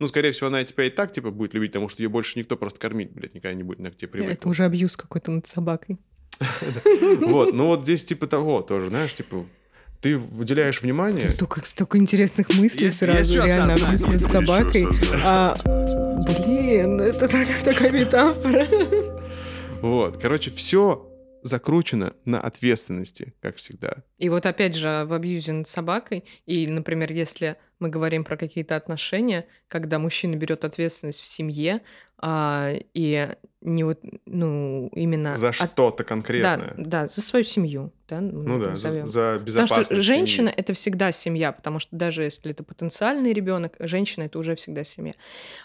Ну, 0.00 0.08
скорее 0.08 0.32
всего, 0.32 0.48
она 0.48 0.64
тебя 0.64 0.84
и 0.84 0.90
так, 0.90 1.12
типа, 1.12 1.30
будет 1.30 1.54
любить, 1.54 1.72
потому 1.72 1.88
что 1.88 2.02
ее 2.02 2.08
больше 2.08 2.38
никто 2.38 2.56
просто 2.56 2.80
кормить, 2.80 3.12
блядь, 3.12 3.34
никогда 3.34 3.54
не 3.54 3.62
будет, 3.62 3.80
она 3.80 3.90
к 3.90 3.96
тебе 3.96 4.08
привыкла. 4.08 4.32
Это 4.32 4.48
уже 4.48 4.64
абьюз 4.64 4.96
какой-то 4.96 5.30
над 5.30 5.46
собакой. 5.46 5.98
Вот, 7.20 7.52
ну 7.52 7.66
вот 7.66 7.82
здесь 7.82 8.04
типа 8.04 8.26
того 8.26 8.62
тоже, 8.62 8.88
знаешь, 8.88 9.12
типа, 9.14 9.46
ты 10.00 10.16
уделяешь 10.16 10.80
внимание... 10.80 11.28
Столько, 11.28 11.64
столько 11.64 11.98
интересных 11.98 12.48
мыслей 12.54 12.90
сразу, 12.90 13.42
реально 13.44 13.74
абьюз 13.74 14.06
над 14.06 14.26
собакой. 14.26 14.86
Блин, 16.26 17.00
это 17.00 17.28
так- 17.28 17.62
такая 17.64 17.90
метафора. 17.90 18.66
Вот, 19.80 20.20
короче, 20.20 20.50
все 20.50 21.06
закручено 21.42 22.12
на 22.24 22.40
ответственности, 22.40 23.32
как 23.40 23.56
всегда. 23.56 24.04
И 24.18 24.28
вот 24.28 24.44
опять 24.44 24.74
же 24.74 25.04
в 25.06 25.12
абьюзе 25.14 25.52
над 25.52 25.68
собакой, 25.68 26.24
и, 26.44 26.66
например, 26.66 27.12
если 27.12 27.56
мы 27.78 27.88
говорим 27.88 28.24
про 28.24 28.36
какие-то 28.36 28.76
отношения, 28.76 29.46
когда 29.68 29.98
мужчина 29.98 30.36
берет 30.36 30.64
ответственность 30.64 31.22
в 31.22 31.26
семье, 31.26 31.80
а, 32.18 32.72
и 32.92 33.28
не 33.62 33.84
вот, 33.84 34.00
ну, 34.24 34.88
именно... 34.94 35.34
За 35.34 35.50
от- 35.50 35.54
что-то 35.54 36.02
конкретное. 36.02 36.74
Да, 36.78 37.02
да, 37.02 37.08
за 37.08 37.20
свою 37.20 37.44
семью, 37.44 37.92
да, 38.08 38.20
Ну 38.20 38.58
да, 38.58 38.74
за, 38.74 38.88
назовем. 38.88 39.06
за 39.06 39.20
Потому 39.20 39.44
безопасность. 39.44 39.92
что 39.92 40.02
женщина 40.02 40.48
это 40.48 40.72
всегда 40.72 41.12
семья, 41.12 41.52
потому 41.52 41.78
что 41.78 41.94
даже 41.94 42.22
если 42.22 42.50
это 42.52 42.64
потенциальный 42.64 43.32
ребенок, 43.32 43.76
женщина 43.78 44.24
это 44.24 44.38
уже 44.38 44.54
всегда 44.56 44.82
семья. 44.82 45.12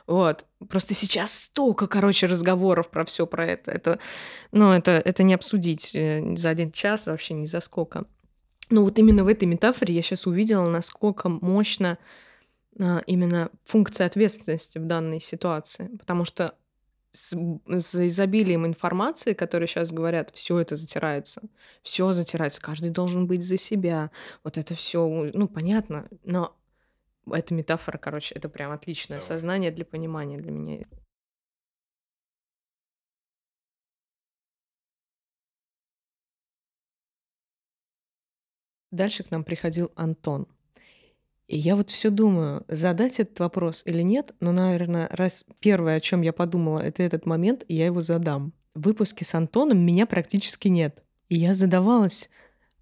Вот. 0.07 0.45
Просто 0.67 0.93
сейчас 0.93 1.33
столько, 1.33 1.87
короче, 1.87 2.27
разговоров 2.27 2.89
про 2.89 3.05
все 3.05 3.25
про 3.25 3.45
это. 3.45 3.71
Это, 3.71 3.99
ну, 4.51 4.71
это, 4.73 4.91
это 4.91 5.23
не 5.23 5.33
обсудить 5.33 5.95
э, 5.95 6.35
за 6.35 6.49
один 6.49 6.71
час 6.71 7.07
вообще 7.07 7.33
ни 7.33 7.45
за 7.45 7.61
сколько. 7.61 8.05
Но 8.69 8.83
вот 8.83 8.99
именно 8.99 9.23
в 9.23 9.27
этой 9.27 9.45
метафоре 9.45 9.93
я 9.93 10.01
сейчас 10.01 10.25
увидела, 10.27 10.67
насколько 10.67 11.29
мощно 11.29 11.97
а, 12.79 13.01
именно 13.05 13.51
функция 13.63 14.07
ответственности 14.07 14.79
в 14.79 14.85
данной 14.85 15.21
ситуации. 15.21 15.89
Потому 15.99 16.25
что 16.25 16.55
с, 17.15 17.35
с 17.67 17.95
изобилием 18.07 18.65
информации, 18.65 19.33
которые 19.33 19.67
сейчас 19.67 19.91
говорят, 19.91 20.31
все 20.33 20.59
это 20.59 20.75
затирается, 20.75 21.41
все 21.81 22.11
затирается, 22.13 22.61
каждый 22.61 22.91
должен 22.91 23.25
быть 23.25 23.43
за 23.43 23.57
себя, 23.57 24.11
вот 24.43 24.57
это 24.57 24.75
все, 24.75 25.07
ну 25.33 25.47
понятно, 25.47 26.07
но 26.23 26.55
эта 27.31 27.53
метафора, 27.53 27.97
короче, 27.97 28.35
это 28.35 28.49
прям 28.49 28.71
отличное 28.71 29.19
Давай. 29.19 29.27
сознание 29.27 29.71
для 29.71 29.85
понимания 29.85 30.37
для 30.37 30.51
меня. 30.51 30.85
Дальше 38.91 39.23
к 39.23 39.31
нам 39.31 39.43
приходил 39.43 39.91
Антон. 39.95 40.47
И 41.47 41.57
я 41.57 41.75
вот 41.75 41.91
все 41.91 42.09
думаю, 42.09 42.65
задать 42.67 43.19
этот 43.19 43.39
вопрос 43.39 43.83
или 43.85 44.01
нет, 44.01 44.33
но, 44.39 44.51
наверное, 44.51 45.07
раз 45.11 45.45
первое, 45.59 45.97
о 45.97 45.99
чем 45.99 46.21
я 46.21 46.33
подумала, 46.33 46.79
это 46.79 47.03
этот 47.03 47.25
момент, 47.25 47.63
и 47.67 47.75
я 47.75 47.85
его 47.85 48.01
задам. 48.01 48.53
В 48.73 48.85
выпуске 48.85 49.23
с 49.25 49.35
Антоном 49.35 49.77
меня 49.85 50.05
практически 50.05 50.67
нет. 50.67 51.03
И 51.29 51.35
я 51.35 51.53
задавалась 51.53 52.29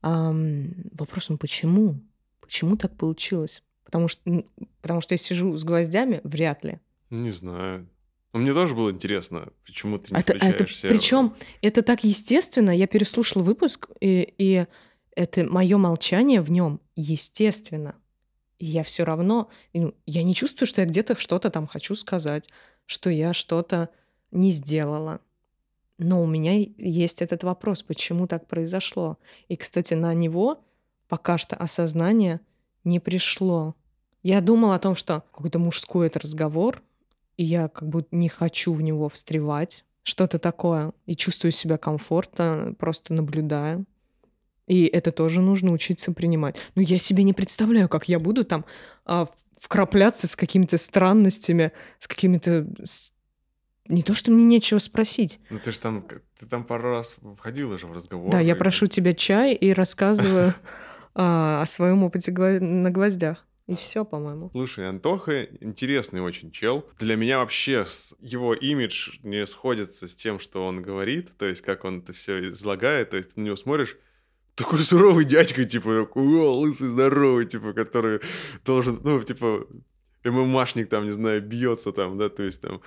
ам, 0.02 0.74
вопросом, 0.94 1.38
почему? 1.38 2.00
Почему 2.40 2.78
так 2.78 2.96
получилось? 2.96 3.64
Потому 3.84 4.08
что, 4.08 4.44
потому 4.82 5.02
что 5.02 5.14
я 5.14 5.18
сижу 5.18 5.56
с 5.58 5.64
гвоздями, 5.64 6.22
вряд 6.24 6.64
ли. 6.64 6.80
Не 7.10 7.32
знаю. 7.32 7.90
Но 8.34 8.40
мне 8.40 8.54
тоже 8.54 8.74
было 8.74 8.90
интересно, 8.90 9.50
почему 9.66 10.00
ты 10.00 10.14
не 10.14 10.20
Это, 10.20 10.34
это, 10.34 10.46
включаешься. 10.66 10.88
причем 10.88 11.36
это 11.62 11.84
так 11.84 12.04
естественно. 12.04 12.72
Я 12.72 12.88
переслушала 12.88 13.44
выпуск, 13.44 13.90
и, 14.00 14.34
и 14.38 14.66
это 15.16 15.44
мое 15.44 15.78
молчание 15.78 16.42
в 16.42 16.50
нем 16.50 16.82
естественно. 16.96 17.96
Я 18.66 18.84
все 18.84 19.04
равно, 19.04 19.50
ну, 19.74 19.94
я 20.06 20.24
не 20.24 20.34
чувствую, 20.34 20.68
что 20.68 20.80
я 20.80 20.88
где-то 20.88 21.16
что-то 21.16 21.50
там 21.50 21.68
хочу 21.68 21.96
сказать, 21.96 22.48
что 22.86 23.10
я 23.10 23.34
что-то 23.34 23.90
не 24.32 24.52
сделала. 24.52 25.20
Но 25.98 26.24
у 26.24 26.26
меня 26.26 26.54
есть 26.78 27.22
этот 27.22 27.44
вопрос, 27.44 27.84
почему 27.84 28.26
так 28.26 28.48
произошло. 28.48 29.18
И, 29.50 29.58
кстати, 29.58 29.96
на 29.96 30.14
него 30.14 30.64
пока 31.10 31.38
что 31.38 31.58
осознание 31.58 32.40
не 32.86 33.02
пришло. 33.02 33.76
Я 34.22 34.40
думала 34.40 34.76
о 34.76 34.80
том, 34.80 34.96
что 34.96 35.26
какой-то 35.34 35.60
мужской 35.60 36.08
это 36.08 36.20
разговор, 36.20 36.82
и 37.36 37.44
я 37.44 37.68
как 37.68 37.90
будто 37.90 38.16
не 38.16 38.30
хочу 38.30 38.72
в 38.72 38.82
него 38.82 39.10
встревать, 39.10 39.84
что-то 40.04 40.40
такое, 40.40 40.94
и 41.06 41.18
чувствую 41.18 41.52
себя 41.52 41.78
комфортно, 41.78 42.74
просто 42.80 43.14
наблюдая. 43.14 43.84
И 44.68 44.86
это 44.86 45.12
тоже 45.12 45.42
нужно 45.42 45.72
учиться 45.72 46.12
принимать. 46.14 46.58
Ну, 46.76 46.82
я 46.82 46.98
себе 46.98 47.24
не 47.24 47.34
представляю, 47.34 47.90
как 47.90 48.08
я 48.08 48.20
буду 48.20 48.44
там 48.46 48.66
а, 49.06 49.28
вкрапляться 49.60 50.28
с 50.28 50.36
какими-то 50.36 50.78
странностями, 50.78 51.72
с 52.00 52.08
какими-то... 52.08 52.68
Не 53.90 54.02
то, 54.02 54.14
что 54.14 54.32
мне 54.32 54.46
нечего 54.46 54.80
спросить. 54.80 55.42
Ну 55.50 55.60
ты 55.60 55.74
же 55.74 55.80
там, 55.80 56.08
ты 56.40 56.46
там 56.46 56.64
пару 56.64 56.90
раз 56.92 57.18
входила 57.38 57.78
же 57.78 57.88
в 57.88 57.92
разговор. 57.92 58.32
Да, 58.32 58.40
я 58.40 58.54
и- 58.54 58.58
прошу 58.58 58.88
тебя 58.88 59.12
чай 59.12 59.54
и 59.54 59.74
рассказываю 59.74 60.54
а, 61.16 61.62
о 61.62 61.66
своем 61.66 62.04
опыте 62.04 62.32
на 62.32 62.90
гвоздях. 62.92 63.46
И 63.68 63.76
все, 63.76 64.04
по-моему. 64.04 64.50
Слушай, 64.52 64.90
Антоха 64.90 65.44
интересный 65.62 66.22
очень 66.22 66.52
чел. 66.52 66.86
Для 67.00 67.16
меня 67.16 67.40
вообще 67.40 67.86
его 68.20 68.54
имидж 68.54 69.20
не 69.24 69.46
сходится 69.46 70.08
с 70.08 70.16
тем, 70.16 70.40
что 70.40 70.66
он 70.66 70.82
говорит, 70.82 71.32
то 71.38 71.46
есть 71.46 71.62
как 71.62 71.86
он 71.86 72.00
это 72.00 72.12
все 72.12 72.52
излагает, 72.52 73.12
то 73.12 73.18
есть 73.18 73.34
ты 73.34 73.40
на 73.40 73.46
него 73.46 73.56
смотришь, 73.56 73.98
такой 74.56 74.80
суровый 74.80 75.26
дядька, 75.26 75.66
типа, 75.66 76.10
«О, 76.14 76.54
лысый, 76.60 76.90
здоровый, 76.90 77.46
типа, 77.46 77.74
который 77.74 78.20
должен, 78.66 79.00
ну, 79.04 79.22
типа, 79.22 79.68
ММАшник 80.24 80.90
там, 80.90 81.06
не 81.06 81.12
знаю, 81.12 81.42
бьется 81.42 81.92
там, 81.92 82.18
да, 82.18 82.30
то 82.30 82.44
есть 82.44 82.62
там... 82.62 82.82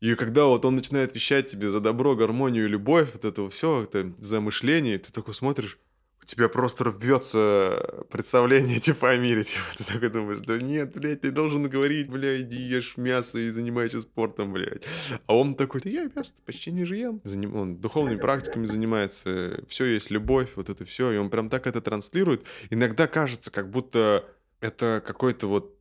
И 0.00 0.14
когда 0.16 0.44
вот 0.44 0.64
он 0.66 0.76
начинает 0.76 1.14
вещать 1.14 1.46
тебе 1.46 1.70
за 1.70 1.80
добро, 1.80 2.14
гармонию, 2.14 2.68
любовь, 2.68 3.08
вот 3.14 3.24
это 3.24 3.48
все, 3.48 3.82
это 3.84 4.12
замышление, 4.18 4.98
ты 4.98 5.10
такой 5.10 5.32
смотришь, 5.32 5.78
тебя 6.26 6.48
просто 6.48 6.84
рвется 6.84 8.04
представление 8.10 8.80
типа 8.80 9.10
о 9.10 9.16
мире, 9.16 9.44
типа 9.44 9.64
ты 9.76 9.84
такой 9.84 10.08
думаешь, 10.08 10.40
да 10.40 10.58
нет, 10.58 10.92
блядь, 10.94 11.22
ты 11.22 11.30
должен 11.30 11.68
говорить, 11.68 12.08
блядь, 12.08 12.42
иди 12.42 12.58
ешь 12.58 12.96
мясо 12.96 13.38
и 13.38 13.50
занимайся 13.50 14.00
спортом, 14.00 14.52
блядь. 14.52 14.84
А 15.26 15.36
он 15.36 15.54
такой, 15.54 15.80
да 15.82 15.90
я 15.90 16.10
мясо 16.14 16.34
почти 16.44 16.70
не 16.72 16.84
же 16.84 16.96
ем. 16.96 17.20
Заним- 17.24 17.56
Он 17.56 17.76
духовными 17.76 18.16
практиками 18.16 18.66
занимается, 18.66 19.62
все 19.68 19.84
есть 19.86 20.10
любовь, 20.10 20.50
вот 20.56 20.70
это 20.70 20.84
все, 20.84 21.12
и 21.12 21.16
он 21.16 21.30
прям 21.30 21.48
так 21.50 21.66
это 21.66 21.80
транслирует. 21.80 22.44
Иногда 22.70 23.06
кажется, 23.06 23.50
как 23.50 23.70
будто 23.70 24.24
это 24.60 25.02
какой-то 25.06 25.46
вот 25.46 25.78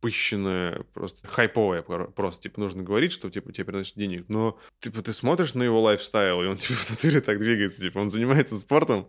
напыщенное, 0.00 0.82
просто 0.94 1.26
хайповое 1.28 1.82
про- 1.82 2.06
просто, 2.06 2.42
типа, 2.42 2.60
нужно 2.60 2.82
говорить, 2.82 3.12
что, 3.12 3.28
типа, 3.28 3.52
тебе 3.52 3.66
приносит 3.66 3.96
денег. 3.96 4.24
Но, 4.28 4.58
типа, 4.80 5.02
ты 5.02 5.12
смотришь 5.12 5.54
на 5.54 5.62
его 5.62 5.80
лайфстайл, 5.80 6.42
и 6.42 6.46
он, 6.46 6.56
типа, 6.56 6.74
в 6.74 6.90
натуре 6.90 7.20
так 7.20 7.38
двигается, 7.38 7.80
типа, 7.80 7.98
он 7.98 8.08
занимается 8.08 8.56
спортом, 8.58 9.08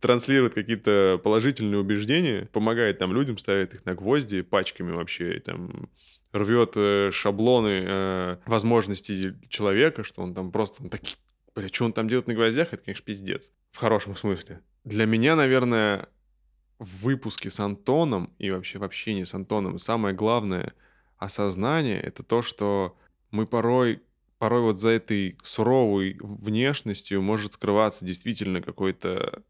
транслирует 0.00 0.54
какие-то 0.54 1.20
положительные 1.22 1.78
убеждения, 1.80 2.48
помогает 2.52 2.98
там 2.98 3.12
людям, 3.12 3.36
ставит 3.38 3.74
их 3.74 3.84
на 3.84 3.94
гвозди 3.94 4.42
пачками 4.42 4.92
вообще, 4.92 5.36
и 5.36 5.40
там 5.40 5.88
рвет 6.32 6.72
э, 6.76 7.10
шаблоны 7.12 7.84
э, 7.86 8.36
возможностей 8.46 9.34
человека, 9.48 10.02
что 10.04 10.22
он 10.22 10.34
там 10.34 10.50
просто 10.50 10.82
он 10.82 10.88
такие, 10.90 11.16
бля, 11.54 11.68
что 11.68 11.84
он 11.84 11.92
там 11.92 12.08
делает 12.08 12.26
на 12.26 12.34
гвоздях, 12.34 12.72
это, 12.72 12.82
конечно, 12.82 13.04
пиздец. 13.04 13.52
В 13.72 13.78
хорошем 13.78 14.16
смысле. 14.16 14.60
Для 14.84 15.06
меня, 15.06 15.36
наверное, 15.36 16.08
в 16.78 17.02
выпуске 17.04 17.50
с 17.50 17.60
Антоном 17.60 18.30
и 18.38 18.50
вообще 18.50 18.78
в 18.78 18.84
общении 18.84 19.24
с 19.24 19.34
Антоном 19.34 19.78
самое 19.78 20.14
главное 20.14 20.72
осознание— 21.18 22.00
это 22.02 22.22
то, 22.22 22.42
что 22.42 22.96
мы 23.30 23.46
порой, 23.46 24.02
порой 24.38 24.60
вот 24.62 24.78
за 24.78 24.90
этой 24.90 25.38
суровой 25.42 26.16
внешностью 26.20 27.22
может 27.22 27.54
скрываться 27.54 28.04
действительно 28.04 28.60
какой-то 28.60 29.42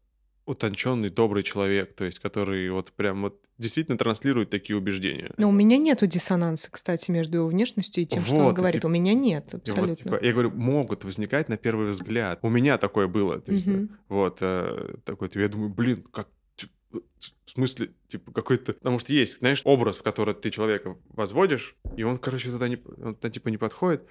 утонченный, 0.45 1.09
добрый 1.09 1.41
человек, 1.41 1.95
то 1.95 2.05
есть 2.05 2.19
который 2.19 2.69
вот 2.69 2.91
прям 2.91 3.23
вот 3.23 3.41
действительно 3.57 3.97
транслирует 3.97 4.51
такие 4.51 4.77
убеждения. 4.77 5.33
Но 5.37 5.49
у 5.49 5.51
меня 5.51 5.77
нету 5.77 6.05
диссонанса, 6.05 6.69
кстати, 6.69 7.09
между 7.09 7.37
его 7.37 7.47
внешностью 7.47 8.03
и 8.03 8.05
тем, 8.05 8.23
что 8.23 8.35
он 8.35 8.43
Вот, 8.45 8.53
говорит. 8.55 8.75
типа- 8.81 8.85
У 8.85 8.89
меня 8.91 9.15
нет, 9.15 9.47
И 9.47 9.55
вот, 9.55 9.61
абсолютно. 9.67 9.95
типа, 9.95 10.19
я 10.23 10.33
говорю, 10.33 10.51
могут 10.51 11.03
возникать 11.03 11.49
на 11.49 11.57
первый 11.57 11.87
взгляд. 11.89 12.37
У 12.43 12.49
меня 12.49 12.77
такое 12.77 13.07
было. 13.07 13.39
То 13.41 13.53
есть, 13.53 13.65
Мгм. 13.65 13.89
вот, 14.07 14.37
э, 14.41 14.97
такой, 15.03 15.31
я 15.33 15.47
думаю, 15.47 15.73
блин, 15.73 16.03
как 16.11 16.27
в 17.45 17.49
смысле, 17.49 17.91
типа, 18.07 18.31
какой-то... 18.31 18.73
Потому 18.73 18.99
что 18.99 19.13
есть, 19.13 19.39
знаешь, 19.39 19.61
образ, 19.63 19.97
в 19.97 20.03
который 20.03 20.33
ты 20.33 20.49
человека 20.49 20.97
возводишь, 21.09 21.75
и 21.95 22.03
он, 22.03 22.17
короче, 22.17 22.51
туда, 22.51 22.67
не, 22.67 22.79
он 22.97 23.15
туда, 23.15 23.29
типа, 23.29 23.49
не 23.49 23.57
подходит. 23.57 24.03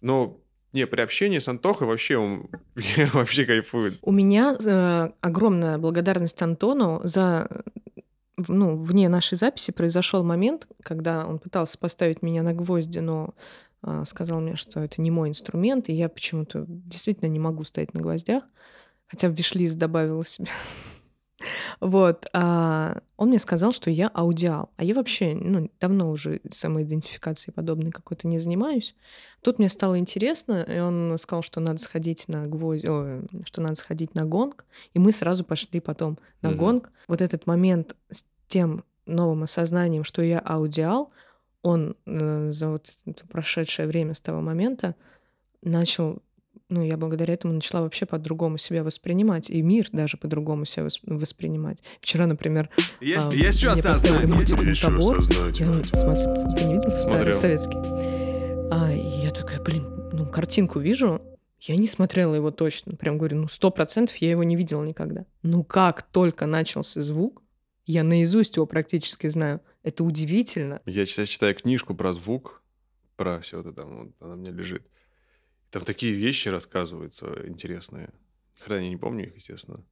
Но, 0.00 0.40
не, 0.72 0.86
при 0.86 1.00
общении 1.00 1.38
с 1.38 1.48
Антохой 1.48 1.86
вообще 1.86 2.16
он 2.16 2.48
я 2.96 3.06
вообще 3.12 3.44
кайфую. 3.44 3.94
У 4.02 4.12
меня 4.12 4.56
э, 4.64 5.08
огромная 5.20 5.78
благодарность 5.78 6.40
Антону 6.42 7.00
за 7.04 7.46
э, 7.48 7.62
ну, 8.48 8.76
вне 8.76 9.08
нашей 9.08 9.36
записи 9.36 9.70
произошел 9.70 10.24
момент, 10.24 10.66
когда 10.82 11.26
он 11.26 11.38
пытался 11.38 11.78
поставить 11.78 12.22
меня 12.22 12.42
на 12.42 12.52
гвозди, 12.52 12.98
но 12.98 13.34
а, 13.86 14.04
сказал 14.06 14.40
мне, 14.40 14.56
что 14.56 14.80
это 14.80 15.02
не 15.02 15.10
мой 15.10 15.28
инструмент, 15.28 15.88
и 15.88 15.92
я 15.92 16.08
почему-то 16.08 16.64
действительно 16.66 17.28
не 17.28 17.38
могу 17.38 17.64
стоять 17.64 17.92
на 17.92 18.00
гвоздях, 18.00 18.44
хотя 19.06 19.28
в 19.28 19.32
вишлист 19.32 19.76
добавила 19.76 20.24
себе. 20.24 20.48
Вот. 21.80 22.26
а 22.32 22.98
он 23.16 23.28
мне 23.28 23.38
сказал, 23.38 23.72
что 23.72 23.90
я 23.90 24.08
аудиал. 24.08 24.70
А 24.76 24.84
я 24.84 24.94
вообще 24.94 25.34
ну, 25.34 25.70
давно 25.80 26.10
уже 26.10 26.40
самоидентификацией 26.50 27.54
подобной 27.54 27.92
какой-то 27.92 28.26
не 28.28 28.38
занимаюсь. 28.38 28.94
Тут 29.42 29.58
мне 29.58 29.68
стало 29.68 29.98
интересно, 29.98 30.62
и 30.62 30.78
он 30.80 31.16
сказал, 31.18 31.42
что 31.42 31.60
надо 31.60 31.78
сходить 31.78 32.28
на 32.28 32.42
гвоздь, 32.42 32.84
ой, 32.84 33.22
что 33.44 33.60
надо 33.60 33.74
сходить 33.76 34.14
на 34.14 34.24
гонг, 34.24 34.64
и 34.94 34.98
мы 34.98 35.12
сразу 35.12 35.44
пошли 35.44 35.80
потом 35.80 36.18
на 36.42 36.50
Мгм. 36.50 36.58
гонг. 36.58 36.92
Вот 37.08 37.20
этот 37.20 37.46
момент 37.46 37.94
с 38.10 38.24
тем 38.48 38.84
новым 39.06 39.42
осознанием, 39.42 40.04
что 40.04 40.22
я 40.22 40.38
аудиал, 40.38 41.10
он 41.62 41.96
э, 42.06 42.52
за 42.52 42.68
вот 42.68 42.94
это 43.06 43.26
прошедшее 43.26 43.86
время 43.88 44.14
с 44.14 44.20
того 44.20 44.40
момента 44.40 44.94
начал, 45.62 46.22
ну, 46.68 46.82
я 46.82 46.96
благодаря 46.96 47.34
этому 47.34 47.52
начала 47.54 47.82
вообще 47.82 48.06
по-другому 48.06 48.56
себя 48.58 48.82
воспринимать, 48.82 49.50
и 49.50 49.60
мир 49.62 49.88
даже 49.92 50.16
по-другому 50.16 50.64
себя 50.64 50.86
вос- 50.86 51.00
воспринимать. 51.06 51.82
Вчера, 52.00 52.26
например, 52.26 52.70
Есть, 53.00 53.26
а, 53.26 53.34
есть 53.34 53.58
что 53.58 53.70
мне 53.72 53.80
осознать. 53.80 54.22
Есть 54.64 54.78
что 54.80 54.96
осознать, 54.96 55.60
Я 55.60 55.66
мать. 55.66 55.86
смотрю, 55.88 56.54
ты 56.56 56.64
не 56.64 56.74
видел 56.74 56.90
старый 56.90 57.32
Смотрел. 57.32 57.36
советский? 57.36 57.78
А, 58.72 58.92
и 58.92 59.24
я 59.24 59.30
такая, 59.30 59.60
блин, 59.60 59.84
ну, 60.12 60.26
картинку 60.30 60.78
вижу, 60.80 61.20
я 61.60 61.76
не 61.76 61.86
смотрела 61.86 62.34
его 62.34 62.50
точно. 62.50 62.96
Прям 62.96 63.18
говорю, 63.18 63.36
ну, 63.38 63.48
сто 63.48 63.70
процентов 63.70 64.16
я 64.16 64.30
его 64.30 64.42
не 64.42 64.56
видела 64.56 64.82
никогда. 64.84 65.26
Ну, 65.42 65.64
как 65.64 66.02
только 66.02 66.46
начался 66.46 67.02
звук, 67.02 67.42
я 67.86 68.02
наизусть 68.02 68.56
его 68.56 68.66
практически 68.66 69.26
знаю. 69.28 69.60
Это 69.82 70.02
удивительно. 70.04 70.80
Я 70.86 71.04
сейчас 71.06 71.28
читаю 71.28 71.54
книжку 71.54 71.94
про 71.94 72.12
звук, 72.14 72.62
про 73.16 73.40
все 73.40 73.60
это 73.60 73.72
там, 73.72 73.98
вот 73.98 74.12
она 74.20 74.34
у 74.34 74.36
меня 74.36 74.50
лежит. 74.50 74.82
Там 75.74 75.82
такие 75.82 76.12
вещи 76.12 76.46
рассказываются 76.50 77.26
интересные. 77.48 78.10
Хрена 78.60 78.84
я 78.84 78.90
не 78.90 78.96
помню 78.96 79.26
их, 79.26 79.34
естественно. 79.34 79.84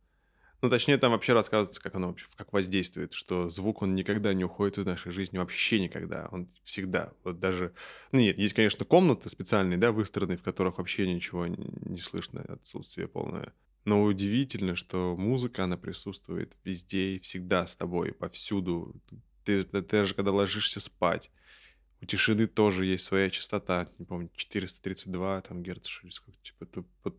Ну, 0.61 0.71
точнее, 0.71 0.97
там 0.97 1.11
вообще 1.11 1.33
рассказывается, 1.33 1.83
как 1.83 1.97
оно 1.97 2.07
вообще, 2.07 2.27
как 2.37 2.53
воздействует, 2.53 3.15
что 3.15 3.49
звук, 3.49 3.83
он 3.83 3.93
никогда 3.97 4.33
не 4.33 4.45
уходит 4.45 4.79
из 4.79 4.87
нашей 4.87 5.11
жизни, 5.11 5.39
вообще 5.39 5.81
никогда. 5.81 6.29
Он 6.31 6.49
всегда. 6.63 7.13
Вот 7.25 7.41
даже... 7.41 7.75
Ну, 8.13 8.21
нет, 8.21 8.39
есть, 8.39 8.55
конечно, 8.55 8.85
комнаты 8.85 9.29
специальные, 9.29 9.77
да, 9.77 9.91
выстроенные, 9.91 10.37
в 10.37 10.45
которых 10.45 10.79
вообще 10.79 11.13
ничего 11.13 11.49
не 11.49 11.99
слышно, 11.99 12.43
отсутствие 12.43 13.09
полное. 13.09 13.53
Но 13.85 14.05
удивительно, 14.05 14.77
что 14.77 15.17
музыка, 15.17 15.65
она 15.65 15.77
присутствует 15.77 16.57
везде 16.63 17.17
и 17.17 17.19
всегда 17.19 17.67
с 17.67 17.75
тобой, 17.75 18.13
повсюду. 18.13 18.95
Ты, 19.43 19.65
ты, 19.65 19.83
ты 19.83 20.05
же 20.05 20.15
когда 20.15 20.31
ложишься 20.31 20.79
спать, 20.79 21.33
у 22.03 22.05
тишины 22.05 22.49
тоже 22.49 22.85
есть 22.85 23.05
своя 23.05 23.31
частота, 23.31 23.89
не 23.99 24.05
помню, 24.05 24.29
432 24.35 25.41
там 25.43 25.63
герц, 25.63 25.89
или 26.03 26.11
сколько, 26.11 26.39
типа, 26.43 26.67
ты, 26.67 26.85
вот, 27.05 27.17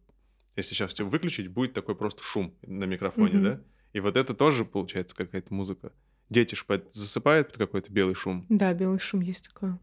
если 0.58 0.76
сейчас 0.76 0.94
все 0.94 1.06
выключить, 1.06 1.48
будет 1.48 1.74
такой 1.74 1.96
просто 1.96 2.22
шум 2.22 2.54
на 2.62 2.84
микрофоне, 2.84 3.36
mm-hmm. 3.36 3.44
да? 3.44 3.62
И 3.94 4.00
вот 4.02 4.18
это 4.18 4.34
тоже 4.34 4.66
получается 4.66 5.16
какая-то 5.16 5.54
музыка. 5.54 5.94
Дети 6.30 6.56
ж 6.56 6.66
засыпают 6.92 7.50
под 7.50 7.58
какой-то 7.58 7.92
белый 7.92 8.16
шум. 8.16 8.46
Да, 8.50 8.74
белый 8.74 9.00
шум 9.00 9.22
есть 9.22 9.48
такое. 9.48 9.80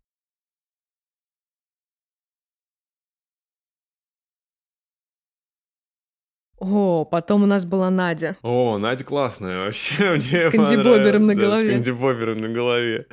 О, 6.60 7.06
потом 7.06 7.42
у 7.42 7.46
нас 7.46 7.64
была 7.64 7.88
Надя. 7.88 8.36
О, 8.42 8.76
Надя 8.76 9.02
классная 9.02 9.64
вообще. 9.64 10.10
Мне 10.10 10.50
с 10.50 10.50
кандибобером 10.50 11.26
на 11.26 11.34
голове. 11.34 11.64
Да, 11.64 11.70
с 11.70 11.72
кандибобером 11.72 12.36
на 12.36 12.48
голове. 12.48 13.06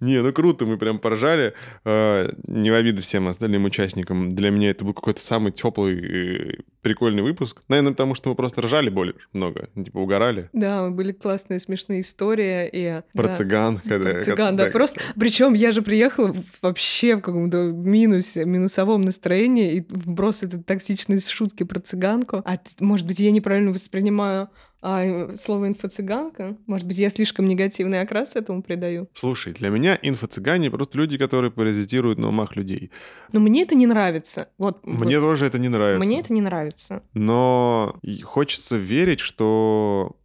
Не, 0.00 0.22
ну 0.22 0.32
круто, 0.34 0.66
мы 0.66 0.76
прям 0.76 0.98
поржали. 0.98 1.54
А, 1.86 2.30
не 2.46 2.70
в 2.70 2.74
обиду 2.74 3.00
всем 3.00 3.26
остальным 3.28 3.64
участникам. 3.64 4.28
Для 4.28 4.50
меня 4.50 4.70
это 4.70 4.84
был 4.84 4.92
какой-то 4.92 5.22
самый 5.22 5.50
теплый 5.50 6.60
прикольный 6.82 7.22
выпуск. 7.22 7.62
Наверное, 7.68 7.92
потому 7.92 8.14
что 8.14 8.28
мы 8.28 8.34
просто 8.34 8.62
ржали 8.62 8.90
более 8.90 9.14
много, 9.32 9.68
типа 9.74 9.98
угорали. 9.98 10.50
Да, 10.52 10.90
были 10.90 11.12
классные 11.12 11.60
смешные 11.60 12.02
истории. 12.02 12.68
И, 12.70 13.02
Про 13.14 13.28
да, 13.28 13.34
цыган. 13.34 13.78
Когда, 13.78 14.10
Про 14.10 14.20
цыган, 14.22 14.56
да, 14.56 14.66
да. 14.66 14.70
Просто, 14.70 15.00
причем 15.18 15.54
я 15.54 15.72
же 15.72 15.82
приехала 15.82 16.34
вообще 16.62 17.16
в 17.16 17.20
каком-то 17.20 17.64
минусе, 17.64 18.44
минусовом 18.44 19.00
настроении 19.02 19.74
и 19.74 19.80
вброс 19.88 20.42
этой 20.42 20.62
токсичной 20.62 21.20
шутки 21.20 21.62
про 21.62 21.80
цыганку. 21.80 22.42
А 22.44 22.58
может 22.90 23.06
быть, 23.06 23.20
я 23.20 23.30
неправильно 23.30 23.70
воспринимаю 23.70 24.50
а 24.82 25.36
слово 25.36 25.68
инфо-цыганка? 25.68 26.56
Может 26.66 26.86
быть, 26.86 26.98
я 26.98 27.10
слишком 27.10 27.46
негативный 27.46 28.00
окрас 28.00 28.34
этому 28.34 28.62
придаю? 28.62 29.08
Слушай, 29.14 29.52
для 29.52 29.68
меня 29.68 29.96
инфо-цыгане 30.02 30.70
просто 30.70 30.98
люди, 30.98 31.18
которые 31.18 31.50
паразитируют 31.50 32.18
на 32.18 32.28
умах 32.28 32.56
людей. 32.56 32.90
Но 33.32 33.40
мне 33.40 33.62
это 33.62 33.74
не 33.74 33.86
нравится. 33.86 34.48
Вот, 34.58 34.84
мне 34.84 35.20
вот. 35.20 35.26
тоже 35.26 35.46
это 35.46 35.58
не 35.58 35.68
нравится. 35.68 36.04
Мне 36.04 36.20
это 36.20 36.32
не 36.32 36.40
нравится. 36.40 37.02
Но 37.12 38.00
хочется 38.24 38.76
верить, 38.76 39.20
что 39.20 40.16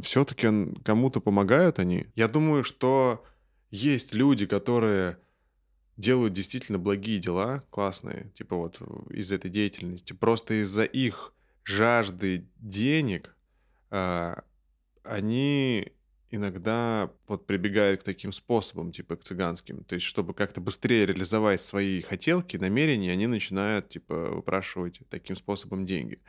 все-таки 0.00 0.48
кому-то 0.82 1.20
помогают 1.20 1.78
они. 1.78 2.06
Я 2.16 2.26
думаю, 2.28 2.64
что 2.64 3.22
есть 3.70 4.14
люди, 4.14 4.46
которые 4.46 5.18
делают 5.96 6.32
действительно 6.32 6.78
благие 6.78 7.18
дела, 7.18 7.62
классные, 7.70 8.32
типа 8.34 8.56
вот 8.56 8.80
из 9.10 9.30
этой 9.30 9.50
деятельности, 9.50 10.12
просто 10.12 10.62
из-за 10.62 10.84
их 10.84 11.34
жажды 11.64 12.46
денег 12.58 13.36
а, 13.90 14.42
они 15.02 15.92
иногда 16.30 17.10
вот 17.26 17.46
прибегают 17.46 18.02
к 18.02 18.04
таким 18.04 18.32
способам, 18.32 18.92
типа 18.92 19.16
к 19.16 19.24
цыганским. 19.24 19.84
То 19.84 19.96
есть, 19.96 20.06
чтобы 20.06 20.32
как-то 20.32 20.60
быстрее 20.60 21.06
реализовать 21.06 21.62
свои 21.62 22.02
хотелки, 22.02 22.56
намерения, 22.56 23.12
они 23.12 23.26
начинают, 23.26 23.88
типа, 23.88 24.30
выпрашивать 24.30 25.00
таким 25.10 25.36
способом 25.36 25.86
деньги. 25.86 26.20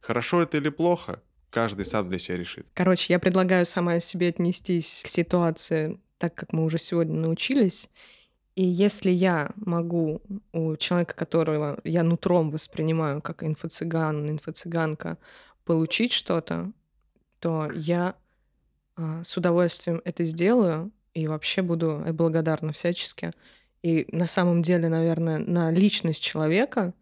Хорошо 0.00 0.42
это 0.42 0.56
или 0.56 0.70
плохо? 0.70 1.22
Каждый 1.50 1.84
сам 1.84 2.08
для 2.08 2.18
себя 2.18 2.38
решит. 2.38 2.66
Короче, 2.74 3.12
я 3.12 3.18
предлагаю 3.18 3.66
сама 3.66 4.00
себе 4.00 4.28
отнестись 4.28 5.02
к 5.04 5.08
ситуации 5.08 6.00
так, 6.16 6.34
как 6.34 6.52
мы 6.52 6.64
уже 6.64 6.78
сегодня 6.78 7.16
научились. 7.16 7.90
И 8.60 8.62
если 8.62 9.10
я 9.10 9.52
могу 9.56 10.20
у 10.52 10.76
человека, 10.76 11.14
которого 11.14 11.80
я 11.82 12.02
нутром 12.02 12.50
воспринимаю 12.50 13.22
как 13.22 13.42
инфо-цыган, 13.42 14.28
инфо-цыганка, 14.28 15.16
получить 15.64 16.12
что-то, 16.12 16.70
то 17.38 17.70
я 17.72 18.16
а, 18.96 19.24
с 19.24 19.34
удовольствием 19.34 20.02
это 20.04 20.26
сделаю 20.26 20.92
и 21.14 21.26
вообще 21.26 21.62
буду 21.62 22.04
благодарна 22.12 22.74
всячески. 22.74 23.32
И 23.82 24.06
на 24.12 24.26
самом 24.26 24.60
деле, 24.60 24.90
наверное, 24.90 25.38
на 25.38 25.70
личность 25.70 26.22
человека 26.22 26.92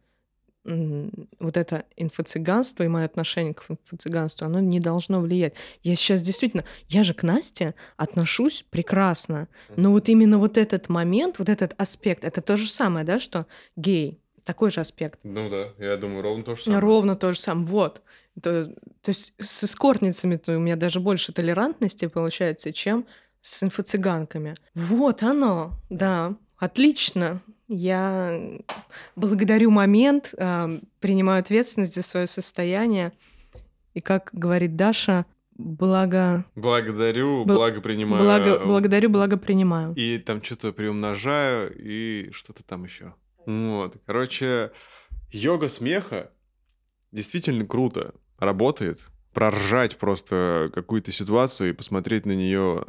вот 1.38 1.56
это 1.56 1.84
инфо-цыганство 1.96 2.82
и 2.82 2.88
мое 2.88 3.04
отношение 3.04 3.54
к 3.54 3.64
инфо-цыганству, 3.68 4.44
оно 4.44 4.60
не 4.60 4.80
должно 4.80 5.20
влиять. 5.20 5.54
Я 5.82 5.96
сейчас 5.96 6.22
действительно, 6.22 6.64
я 6.88 7.02
же 7.02 7.14
к 7.14 7.22
Насте 7.22 7.74
отношусь 7.96 8.64
прекрасно, 8.68 9.48
но 9.76 9.90
вот 9.92 10.08
именно 10.08 10.38
вот 10.38 10.58
этот 10.58 10.88
момент, 10.88 11.38
вот 11.38 11.48
этот 11.48 11.74
аспект, 11.78 12.24
это 12.24 12.40
то 12.40 12.56
же 12.56 12.68
самое, 12.68 13.04
да, 13.06 13.18
что 13.18 13.46
гей, 13.76 14.20
такой 14.44 14.70
же 14.70 14.80
аспект. 14.80 15.20
Ну 15.22 15.48
да, 15.48 15.68
я 15.78 15.96
думаю, 15.96 16.22
ровно 16.22 16.44
то 16.44 16.56
же 16.56 16.62
самое. 16.62 16.80
Ровно 16.80 17.16
то 17.16 17.32
же 17.32 17.38
самое, 17.38 17.66
вот. 17.66 18.02
То, 18.42 18.66
то 19.02 19.08
есть 19.08 19.34
с 19.38 19.64
эскортницами-то 19.64 20.56
у 20.56 20.60
меня 20.60 20.76
даже 20.76 21.00
больше 21.00 21.32
толерантности 21.32 22.06
получается, 22.06 22.72
чем 22.72 23.06
с 23.40 23.62
инфо-цыганками. 23.62 24.54
Вот 24.74 25.22
оно, 25.22 25.72
да, 25.88 26.36
отлично. 26.58 27.40
Я 27.68 28.58
благодарю 29.14 29.70
момент, 29.70 30.34
а, 30.38 30.80
принимаю 31.00 31.40
ответственность 31.40 31.94
за 31.94 32.02
свое 32.02 32.26
состояние. 32.26 33.12
И 33.92 34.00
как 34.00 34.30
говорит 34.32 34.74
Даша, 34.74 35.26
благо... 35.58 36.44
Благодарю, 36.54 37.44
Бл... 37.44 37.56
благо 37.56 37.80
принимаю. 37.80 38.22
Благо... 38.22 38.64
Благодарю, 38.64 39.10
благо 39.10 39.36
принимаю. 39.36 39.92
И 39.94 40.18
там 40.18 40.42
что-то 40.42 40.72
приумножаю, 40.72 41.74
и 41.76 42.30
что-то 42.32 42.62
там 42.62 42.84
еще. 42.84 43.14
Вот. 43.44 43.96
Короче, 44.06 44.72
йога 45.30 45.68
смеха 45.68 46.30
действительно 47.12 47.66
круто 47.66 48.14
работает. 48.38 49.08
Проржать 49.34 49.98
просто 49.98 50.70
какую-то 50.72 51.12
ситуацию 51.12 51.70
и 51.70 51.74
посмотреть 51.74 52.24
на 52.24 52.32
нее 52.32 52.86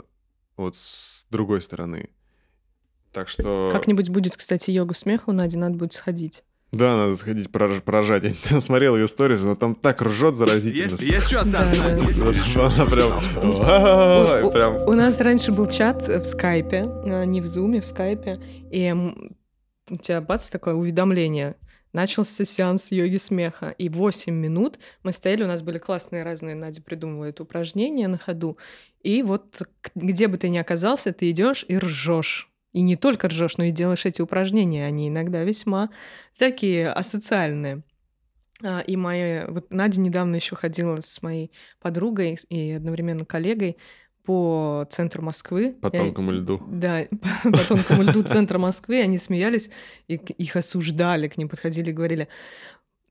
вот 0.56 0.76
с 0.76 1.28
другой 1.30 1.62
стороны. 1.62 2.10
Так 3.12 3.28
что... 3.28 3.70
Как-нибудь 3.72 4.10
будет, 4.10 4.38
кстати, 4.38 4.72
йога 4.72 4.94
смеха 4.94 5.30
у 5.30 5.34
Нади, 5.34 5.58
надо 5.58 5.78
будет 5.78 5.94
сходить. 5.94 6.44
Да, 6.72 6.98
надо 6.98 7.16
сходить 7.16 7.52
поражать. 7.52 8.24
Я 8.52 8.62
смотрел 8.62 8.96
ее 8.96 9.08
сторис, 9.08 9.44
она 9.44 9.56
там 9.56 9.74
так 9.74 10.02
ржет 10.04 10.36
заразительно. 10.36 10.92
Есть, 10.92 11.02
есть 11.02 11.28
что 11.28 11.42
осознать. 11.42 12.04
Она 12.04 12.86
прям... 12.86 14.52
прям... 14.52 14.76
У 14.88 14.94
нас 14.94 15.20
раньше 15.20 15.52
был 15.52 15.68
чат 15.68 16.08
в 16.08 16.26
скайпе, 16.26 16.84
а, 16.86 17.24
не 17.26 17.42
в 17.42 17.48
зуме, 17.48 17.82
в 17.82 17.86
скайпе, 17.88 18.38
и 18.72 18.94
у 19.90 19.98
тебя 19.98 20.22
бац, 20.22 20.50
такое 20.50 20.76
уведомление. 20.76 21.56
Начался 21.92 22.46
сеанс 22.46 22.92
йоги 22.92 23.18
смеха. 23.18 23.70
И 23.70 23.90
8 23.90 24.32
минут 24.32 24.78
мы 25.02 25.12
стояли, 25.12 25.44
у 25.44 25.48
нас 25.48 25.64
были 25.64 25.80
классные 25.80 26.22
разные, 26.22 26.54
Надя 26.54 26.84
придумывала 26.84 27.26
это 27.26 27.42
упражнение 27.42 28.08
на 28.08 28.20
ходу. 28.20 28.60
И 29.02 29.24
вот 29.24 29.68
где 29.96 30.28
бы 30.28 30.38
ты 30.38 30.50
ни 30.50 30.60
оказался, 30.60 31.14
ты 31.14 31.32
идешь 31.32 31.66
и 31.68 31.80
ржешь. 31.80 32.52
И 32.72 32.82
не 32.82 32.96
только 32.96 33.28
ржешь, 33.28 33.58
но 33.58 33.66
и 33.66 33.72
делаешь 33.72 34.06
эти 34.06 34.22
упражнения. 34.22 34.86
Они 34.86 35.10
иногда 35.10 35.44
весьма 35.44 35.90
такие 36.38 36.90
асоциальные. 36.90 37.84
А, 38.64 38.82
и 38.82 38.96
моя... 38.96 39.48
Вот 39.48 39.72
Надя 39.74 40.00
недавно 40.00 40.36
еще 40.36 40.56
ходила 40.56 41.02
с 41.02 41.22
моей 41.22 41.52
подругой 41.80 42.38
и 42.50 42.72
одновременно 42.72 43.26
коллегой 43.26 43.78
по 44.24 44.86
центру 44.90 45.24
Москвы. 45.24 45.76
По 45.82 45.90
тонкому 45.90 46.32
льду. 46.32 46.62
Да, 46.68 47.06
по 47.44 47.58
тонкому 47.58 48.04
льду 48.04 48.22
центра 48.24 48.60
Москвы. 48.60 49.02
Они 49.02 49.18
смеялись, 49.18 49.72
и 50.08 50.16
их 50.16 50.56
осуждали, 50.56 51.28
к 51.28 51.38
ним 51.38 51.50
подходили 51.50 51.90
и 51.90 51.94
говорили, 51.94 52.28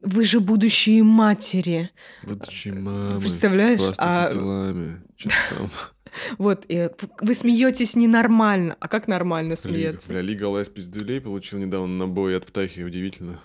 вы 0.00 0.22
же 0.22 0.38
будущие 0.38 1.02
матери. 1.02 1.90
Будущие 2.22 2.74
мамы. 2.74 3.20
Представляешь? 3.20 3.80
А... 3.98 4.30
делами. 4.32 5.02
Вот, 6.38 6.64
и 6.68 6.90
вы 7.20 7.34
смеетесь 7.34 7.96
ненормально. 7.96 8.76
А 8.80 8.88
как 8.88 9.08
нормально 9.08 9.56
смеяться? 9.56 10.10
Бля, 10.10 10.20
Лигалайз 10.20 10.68
пиздюлей 10.68 11.20
получил 11.20 11.58
недавно 11.58 11.88
на 11.88 12.06
бой 12.06 12.36
от 12.36 12.46
Птахи, 12.46 12.80
удивительно. 12.80 13.40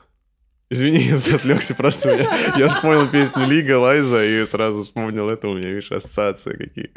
Извини, 0.69 0.97
я 1.29 1.35
отвлекся 1.35 1.75
просто. 1.75 2.15
Я, 2.15 2.55
я 2.57 2.67
вспомнил 2.67 3.09
песню 3.09 3.45
Лигалайза 3.47 4.23
и 4.25 4.45
сразу 4.45 4.81
вспомнил 4.81 5.29
это. 5.29 5.47
У 5.47 5.53
меня, 5.53 5.69
видишь, 5.69 5.91
ассоциации 5.91 6.55
какие. 6.55 6.91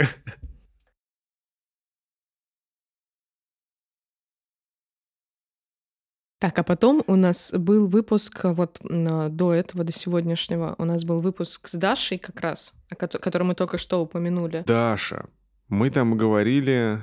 Так, 6.38 6.58
а 6.58 6.62
потом 6.62 7.02
у 7.06 7.16
нас 7.16 7.50
был 7.52 7.86
выпуск 7.86 8.40
вот 8.44 8.78
до 8.82 9.54
этого, 9.54 9.84
до 9.84 9.92
сегодняшнего, 9.92 10.74
у 10.78 10.84
нас 10.84 11.02
был 11.04 11.20
выпуск 11.20 11.66
с 11.66 11.72
Дашей 11.72 12.18
как 12.18 12.40
раз, 12.40 12.74
который 12.98 13.44
мы 13.44 13.54
только 13.54 13.78
что 13.78 14.02
упомянули. 14.02 14.62
Даша. 14.66 15.26
Мы 15.68 15.90
там 15.90 16.16
говорили 16.16 17.00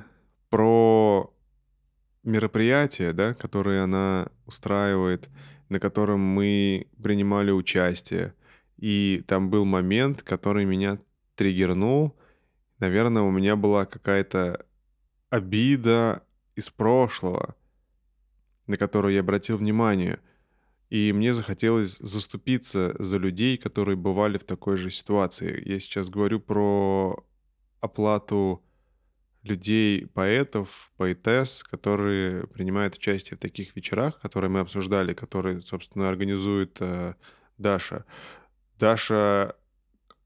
про 0.49 1.33
мероприятие, 2.23 3.11
да, 3.11 3.33
которое 3.33 3.83
она 3.83 4.29
устраивает, 4.45 5.29
на 5.67 5.81
котором 5.81 6.21
мы 6.21 6.87
принимали 7.01 7.51
участие. 7.51 8.33
И 8.77 9.23
там 9.27 9.49
был 9.49 9.65
момент, 9.65 10.23
который 10.23 10.63
меня 10.63 10.97
триггернул. 11.35 12.15
Наверное, 12.79 13.23
у 13.23 13.31
меня 13.31 13.57
была 13.57 13.85
какая-то 13.85 14.65
обида 15.29 16.23
из 16.55 16.69
прошлого, 16.69 17.55
на 18.67 18.77
которую 18.77 19.13
я 19.13 19.19
обратил 19.19 19.57
внимание. 19.57 20.19
И 20.89 21.11
мне 21.11 21.33
захотелось 21.33 21.97
заступиться 21.97 22.95
за 22.97 23.17
людей, 23.17 23.57
которые 23.57 23.97
бывали 23.97 24.37
в 24.37 24.43
такой 24.45 24.77
же 24.77 24.89
ситуации. 24.89 25.61
Я 25.67 25.79
сейчас 25.79 26.09
говорю 26.09 26.39
про 26.39 27.25
оплату 27.83 28.63
людей, 29.43 30.07
поэтов, 30.07 30.91
поэтесс, 30.97 31.63
которые 31.63 32.47
принимают 32.47 32.95
участие 32.95 33.37
в 33.37 33.41
таких 33.41 33.75
вечерах, 33.75 34.19
которые 34.21 34.49
мы 34.49 34.61
обсуждали, 34.61 35.13
которые, 35.13 35.61
собственно, 35.61 36.07
организует 36.07 36.77
э, 36.79 37.15
Даша. 37.57 38.05
Даша 38.79 39.55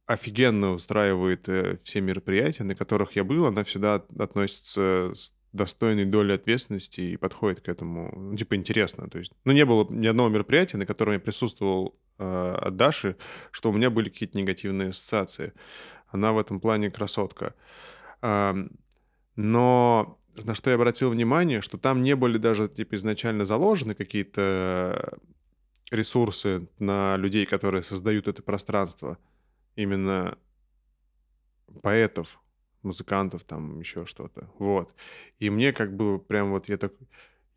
офигенно 0.05 0.71
устраивает 0.71 1.49
э, 1.49 1.77
все 1.83 1.99
мероприятия, 1.99 2.63
на 2.63 2.75
которых 2.75 3.15
я 3.15 3.23
был. 3.23 3.47
Она 3.47 3.63
всегда 3.63 3.95
относится 4.19 5.11
с 5.15 5.33
достойной 5.51 6.05
долей 6.05 6.35
ответственности 6.35 7.01
и 7.01 7.17
подходит 7.17 7.61
к 7.61 7.69
этому, 7.69 8.13
ну, 8.15 8.37
типа, 8.37 8.55
интересно. 8.55 9.09
То 9.09 9.17
есть, 9.17 9.31
ну, 9.45 9.51
не 9.51 9.65
было 9.65 9.87
ни 9.89 10.05
одного 10.05 10.29
мероприятия, 10.29 10.77
на 10.77 10.85
котором 10.85 11.13
я 11.13 11.19
присутствовал 11.19 11.97
э, 12.19 12.55
от 12.61 12.77
Даши, 12.77 13.17
что 13.49 13.71
у 13.71 13.73
меня 13.73 13.89
были 13.89 14.09
какие-то 14.09 14.37
негативные 14.37 14.89
ассоциации. 14.89 15.53
Она 16.07 16.31
в 16.33 16.39
этом 16.39 16.59
плане 16.59 16.89
красотка. 16.91 17.53
Но 18.21 20.19
на 20.35 20.55
что 20.55 20.69
я 20.69 20.75
обратил 20.75 21.09
внимание, 21.09 21.61
что 21.61 21.77
там 21.77 22.01
не 22.01 22.15
были 22.15 22.37
даже 22.37 22.67
типа 22.67 22.95
изначально 22.95 23.45
заложены 23.45 23.93
какие-то 23.93 25.17
ресурсы 25.91 26.67
на 26.79 27.17
людей, 27.17 27.45
которые 27.45 27.83
создают 27.83 28.27
это 28.27 28.41
пространство. 28.43 29.17
Именно 29.75 30.37
поэтов, 31.81 32.39
музыкантов, 32.81 33.43
там 33.43 33.79
еще 33.79 34.05
что-то. 34.05 34.49
Вот. 34.59 34.95
И 35.39 35.49
мне 35.49 35.73
как 35.73 35.95
бы 35.95 36.19
прям 36.19 36.51
вот 36.51 36.69
я 36.69 36.77
так... 36.77 36.93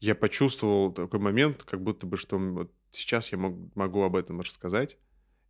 Я 0.01 0.15
почувствовал 0.15 0.93
такой 0.93 1.21
момент, 1.21 1.63
как 1.63 1.83
будто 1.83 2.07
бы, 2.07 2.17
что 2.17 2.39
вот 2.39 2.73
сейчас 2.91 3.33
я 3.33 3.39
мог, 3.39 3.55
могу 3.75 4.03
об 4.03 4.17
этом 4.17 4.41
рассказать. 4.41 4.97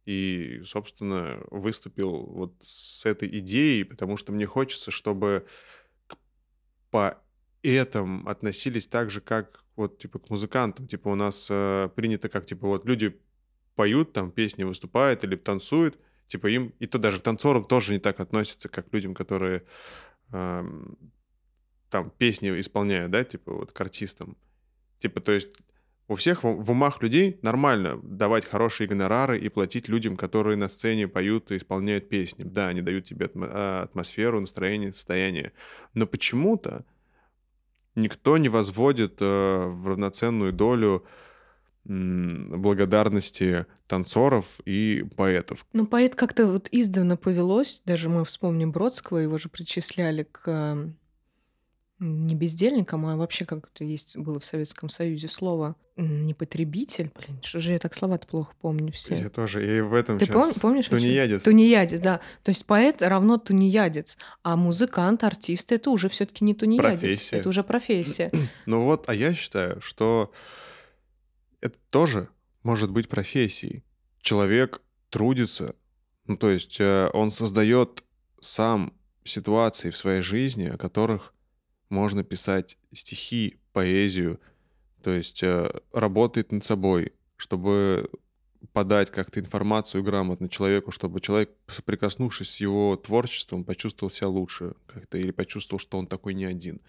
И, 0.06 0.62
собственно, 0.64 1.42
выступил 1.50 2.24
вот 2.26 2.54
с 2.60 3.04
этой 3.04 3.28
идеей, 3.38 3.84
потому 3.84 4.16
что 4.16 4.32
мне 4.32 4.46
хочется, 4.46 4.90
чтобы 4.90 5.46
по 6.90 7.18
этом 7.62 8.26
относились 8.26 8.86
так 8.86 9.10
же, 9.10 9.20
как 9.20 9.64
вот, 9.76 9.98
типа, 9.98 10.18
к 10.18 10.30
музыкантам. 10.30 10.86
Типа, 10.86 11.08
у 11.08 11.14
нас 11.14 11.48
э, 11.50 11.90
принято 11.94 12.28
как, 12.28 12.46
типа, 12.46 12.66
вот 12.66 12.86
люди 12.86 13.20
поют, 13.74 14.12
там, 14.12 14.30
песни 14.30 14.64
выступают 14.64 15.24
или 15.24 15.36
танцуют, 15.36 15.98
типа, 16.26 16.48
им, 16.48 16.74
и 16.78 16.86
то 16.86 16.98
даже 16.98 17.20
к 17.20 17.22
танцорам 17.22 17.64
тоже 17.64 17.92
не 17.92 17.98
так 17.98 18.20
относятся, 18.20 18.68
как 18.68 18.90
к 18.90 18.94
людям, 18.94 19.14
которые 19.14 19.64
э, 20.32 20.64
там 21.90 22.10
песни 22.10 22.58
исполняют, 22.58 23.10
да, 23.10 23.24
типа, 23.24 23.52
вот 23.52 23.72
к 23.72 23.80
артистам. 23.80 24.36
Типа, 24.98 25.20
то 25.20 25.32
есть 25.32 25.50
у 26.10 26.16
всех 26.16 26.42
в, 26.42 26.70
умах 26.70 27.02
людей 27.02 27.38
нормально 27.42 28.00
давать 28.02 28.44
хорошие 28.44 28.88
гонорары 28.88 29.38
и 29.38 29.48
платить 29.48 29.86
людям, 29.88 30.16
которые 30.16 30.56
на 30.56 30.68
сцене 30.68 31.06
поют 31.06 31.52
и 31.52 31.56
исполняют 31.56 32.08
песни. 32.08 32.42
Да, 32.42 32.66
они 32.66 32.82
дают 32.82 33.04
тебе 33.04 33.30
а, 33.32 33.84
атмосферу, 33.84 34.40
настроение, 34.40 34.92
состояние. 34.92 35.52
Но 35.94 36.08
почему-то 36.08 36.84
никто 37.94 38.38
не 38.38 38.48
возводит 38.48 39.18
э, 39.20 39.24
в 39.24 39.86
равноценную 39.86 40.52
долю 40.52 41.06
благодарности 41.84 43.66
танцоров 43.86 44.60
и 44.64 45.04
поэтов. 45.16 45.64
Ну, 45.72 45.86
поэт 45.86 46.16
как-то 46.16 46.48
вот 46.48 46.68
издавна 46.72 47.16
повелось, 47.16 47.82
даже 47.86 48.08
мы 48.08 48.24
вспомним 48.24 48.72
Бродского, 48.72 49.18
его 49.18 49.38
же 49.38 49.48
причисляли 49.48 50.24
к 50.24 50.92
не 52.00 52.34
бездельником, 52.34 53.06
а 53.06 53.16
вообще 53.16 53.44
как-то 53.44 53.84
есть 53.84 54.16
было 54.16 54.40
в 54.40 54.44
Советском 54.44 54.88
Союзе 54.88 55.28
слово 55.28 55.76
не 55.96 56.32
потребитель. 56.32 57.10
Блин, 57.14 57.38
что 57.42 57.60
же 57.60 57.72
я 57.72 57.78
так 57.78 57.94
слова-то 57.94 58.26
плохо 58.26 58.54
помню 58.60 58.90
все. 58.90 59.16
Я 59.16 59.28
тоже, 59.28 59.78
и 59.78 59.82
в 59.82 59.92
этом 59.92 60.18
Ты 60.18 60.24
сейчас... 60.24 60.56
пом- 60.56 60.60
помнишь? 60.60 60.86
Тунеядец. 60.88 61.42
Тунеядец, 61.42 62.00
да. 62.00 62.20
То 62.42 62.50
есть 62.50 62.64
поэт 62.64 63.02
равно 63.02 63.36
тунеядец, 63.36 64.16
а 64.42 64.56
музыкант, 64.56 65.24
артист— 65.24 65.72
это 65.72 65.90
уже 65.90 66.08
все 66.08 66.24
таки 66.24 66.42
не 66.42 66.54
тунеядец. 66.54 67.00
Профессия. 67.00 67.36
Это 67.36 67.48
уже 67.48 67.62
профессия. 67.62 68.32
Ну 68.66 68.82
вот, 68.82 69.08
а 69.08 69.14
я 69.14 69.34
считаю, 69.34 69.80
что 69.80 70.32
это 71.60 71.76
тоже 71.90 72.28
может 72.62 72.90
быть 72.90 73.08
профессией. 73.08 73.84
Человек 74.22 74.80
трудится, 75.10 75.74
ну 76.26 76.36
то 76.36 76.50
есть 76.50 76.80
э, 76.80 77.10
он 77.12 77.30
создает 77.30 78.04
сам 78.40 78.94
ситуации 79.24 79.90
в 79.90 79.96
своей 79.96 80.22
жизни, 80.22 80.66
о 80.66 80.78
которых 80.78 81.34
можно 81.90 82.24
писать 82.24 82.78
стихи, 82.92 83.58
поэзию, 83.72 84.40
то 85.02 85.10
есть 85.10 85.42
э, 85.42 85.70
работает 85.92 86.52
над 86.52 86.64
собой, 86.64 87.12
чтобы 87.36 88.10
подать 88.72 89.10
как-то 89.10 89.40
информацию 89.40 90.02
грамотно 90.02 90.48
человеку, 90.48 90.90
чтобы 90.90 91.20
человек, 91.20 91.50
соприкоснувшись 91.66 92.50
с 92.50 92.60
его 92.60 92.96
творчеством, 92.96 93.64
почувствовал 93.64 94.10
себя 94.10 94.28
лучше 94.28 94.74
как-то 94.86 95.18
или 95.18 95.30
почувствовал, 95.30 95.80
что 95.80 95.98
он 95.98 96.06
такой 96.06 96.34
не 96.34 96.44
один. 96.44 96.80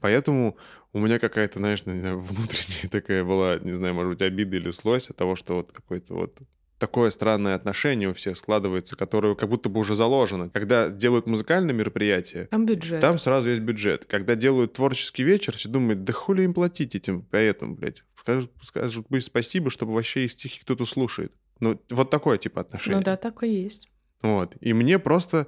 Поэтому 0.00 0.56
у 0.92 0.98
меня 0.98 1.18
какая-то, 1.18 1.58
знаешь, 1.58 1.82
внутренняя 1.84 2.88
такая 2.90 3.24
была, 3.24 3.58
не 3.58 3.72
знаю, 3.72 3.94
может 3.94 4.10
быть, 4.10 4.22
обида 4.22 4.56
или 4.56 4.70
злость 4.70 5.10
от 5.10 5.16
того, 5.16 5.36
что 5.36 5.56
вот 5.56 5.72
какой-то 5.72 6.14
вот 6.14 6.38
такое 6.80 7.10
странное 7.10 7.54
отношение 7.54 8.08
у 8.08 8.14
всех 8.14 8.36
складывается, 8.36 8.96
которое 8.96 9.36
как 9.36 9.48
будто 9.48 9.68
бы 9.68 9.78
уже 9.80 9.94
заложено. 9.94 10.48
Когда 10.50 10.88
делают 10.88 11.26
музыкальное 11.26 11.74
мероприятие, 11.74 12.46
там 12.46 12.66
бюджет. 12.66 13.00
Там 13.00 13.18
сразу 13.18 13.50
есть 13.50 13.60
бюджет. 13.60 14.06
Когда 14.06 14.34
делают 14.34 14.72
творческий 14.72 15.22
вечер, 15.22 15.54
все 15.56 15.68
думают, 15.68 16.04
да 16.04 16.12
хули 16.12 16.42
им 16.42 16.54
платить 16.54 16.96
этим 16.96 17.22
поэтам, 17.22 17.76
блядь. 17.76 18.02
Скажут, 18.16 18.50
скажут 18.62 19.06
быть 19.10 19.24
спасибо, 19.24 19.70
чтобы 19.70 19.94
вообще 19.94 20.24
их 20.24 20.32
стихи 20.32 20.60
кто-то 20.60 20.86
слушает. 20.86 21.32
Ну, 21.60 21.80
вот 21.90 22.10
такое 22.10 22.38
типа 22.38 22.62
отношение. 22.62 22.98
Ну 22.98 23.04
да, 23.04 23.16
так 23.16 23.42
и 23.42 23.48
есть. 23.48 23.88
Вот. 24.22 24.56
И 24.60 24.72
мне 24.72 24.98
просто, 24.98 25.46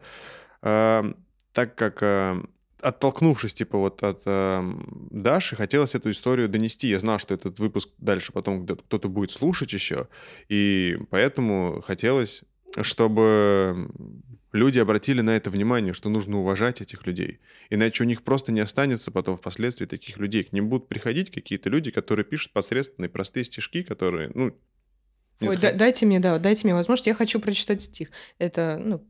э, 0.61 1.15
так 1.53 1.75
как 1.75 2.03
э, 2.03 2.43
оттолкнувшись, 2.83 3.55
типа, 3.55 3.79
вот 3.79 4.03
от 4.03 4.23
э, 4.27 4.73
Даши, 5.11 5.57
хотелось 5.57 5.95
эту 5.95 6.11
историю 6.11 6.49
донести. 6.49 6.89
Я 6.89 6.99
знал, 6.99 7.19
что 7.19 7.35
этот 7.35 7.59
выпуск 7.59 7.89
дальше 7.99 8.33
потом 8.33 8.67
кто-то 8.67 9.09
будет 9.09 9.31
слушать 9.31 9.73
еще, 9.73 10.09
и 10.49 10.99
поэтому 11.11 11.81
хотелось, 11.87 12.43
чтобы 12.83 13.91
люди 14.53 14.79
обратили 14.79 15.21
на 15.21 15.37
это 15.37 15.51
внимание, 15.51 15.95
что 15.95 16.09
нужно 16.09 16.39
уважать 16.39 16.81
этих 16.81 17.07
людей. 17.07 17.41
Иначе 17.71 18.05
у 18.05 18.07
них 18.07 18.23
просто 18.23 18.53
не 18.53 18.61
останется 18.61 19.11
потом 19.11 19.37
впоследствии 19.37 19.87
таких 19.87 20.19
людей. 20.19 20.45
К 20.45 20.53
ним 20.53 20.69
будут 20.69 20.89
приходить 20.89 21.31
какие-то 21.31 21.71
люди, 21.71 21.91
которые 21.91 22.25
пишут 22.25 22.53
посредственные 22.53 23.09
простые 23.09 23.45
стишки, 23.45 23.83
которые, 23.83 24.31
ну, 24.35 24.57
Ой, 25.41 25.57
да, 25.57 25.73
дайте 25.73 26.07
мне, 26.07 26.21
да, 26.21 26.39
дайте 26.39 26.67
мне 26.67 26.75
возможность. 26.75 27.07
Я 27.07 27.15
хочу 27.15 27.41
прочитать 27.41 27.83
стих. 27.83 28.11
Это, 28.39 28.81
ну, 28.81 29.05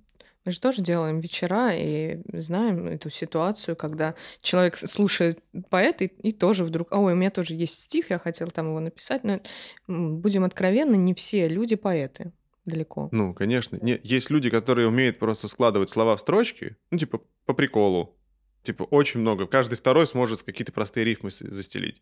мы 0.45 0.53
же 0.53 0.61
тоже 0.61 0.83
делаем 0.83 1.21
вечера 1.21 1.73
и 1.73 2.21
знаем 2.33 2.87
эту 2.87 3.11
ситуацию, 3.11 3.77
когда 3.77 4.15
человек 4.41 4.79
слушает 4.79 5.41
поэта 5.71 6.05
и, 6.05 6.29
и 6.29 6.33
тоже 6.33 6.65
вдруг, 6.65 6.89
ой, 6.91 7.13
у 7.13 7.17
меня 7.17 7.31
тоже 7.31 7.55
есть 7.55 7.81
стих, 7.81 8.11
я 8.11 8.19
хотел 8.19 8.49
там 8.49 8.69
его 8.69 8.81
написать, 8.81 9.25
но 9.25 9.41
будем 9.87 10.45
откровенны, 10.45 10.97
не 10.97 11.15
все 11.15 11.49
люди 11.49 11.77
поэты 11.77 12.33
далеко. 12.65 13.09
Ну, 13.13 13.35
конечно. 13.35 13.79
Не, 13.81 14.01
есть 14.03 14.31
люди, 14.31 14.51
которые 14.51 14.89
умеют 14.89 15.19
просто 15.19 15.49
складывать 15.49 15.91
слова 15.91 16.17
в 16.17 16.21
строчки, 16.21 16.77
ну, 16.91 16.99
типа, 16.99 17.21
по 17.45 17.55
приколу. 17.55 18.17
Типа, 18.63 18.85
очень 18.85 19.21
много. 19.21 19.47
Каждый 19.47 19.75
второй 19.77 20.07
сможет 20.07 20.43
какие-то 20.45 20.73
простые 20.73 21.05
рифмы 21.05 21.31
застелить. 21.31 22.01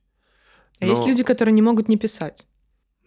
А 0.78 0.86
есть 0.86 1.06
люди, 1.06 1.22
которые 1.22 1.52
не 1.52 1.62
могут 1.62 1.88
не 1.88 1.96
писать. 1.96 2.46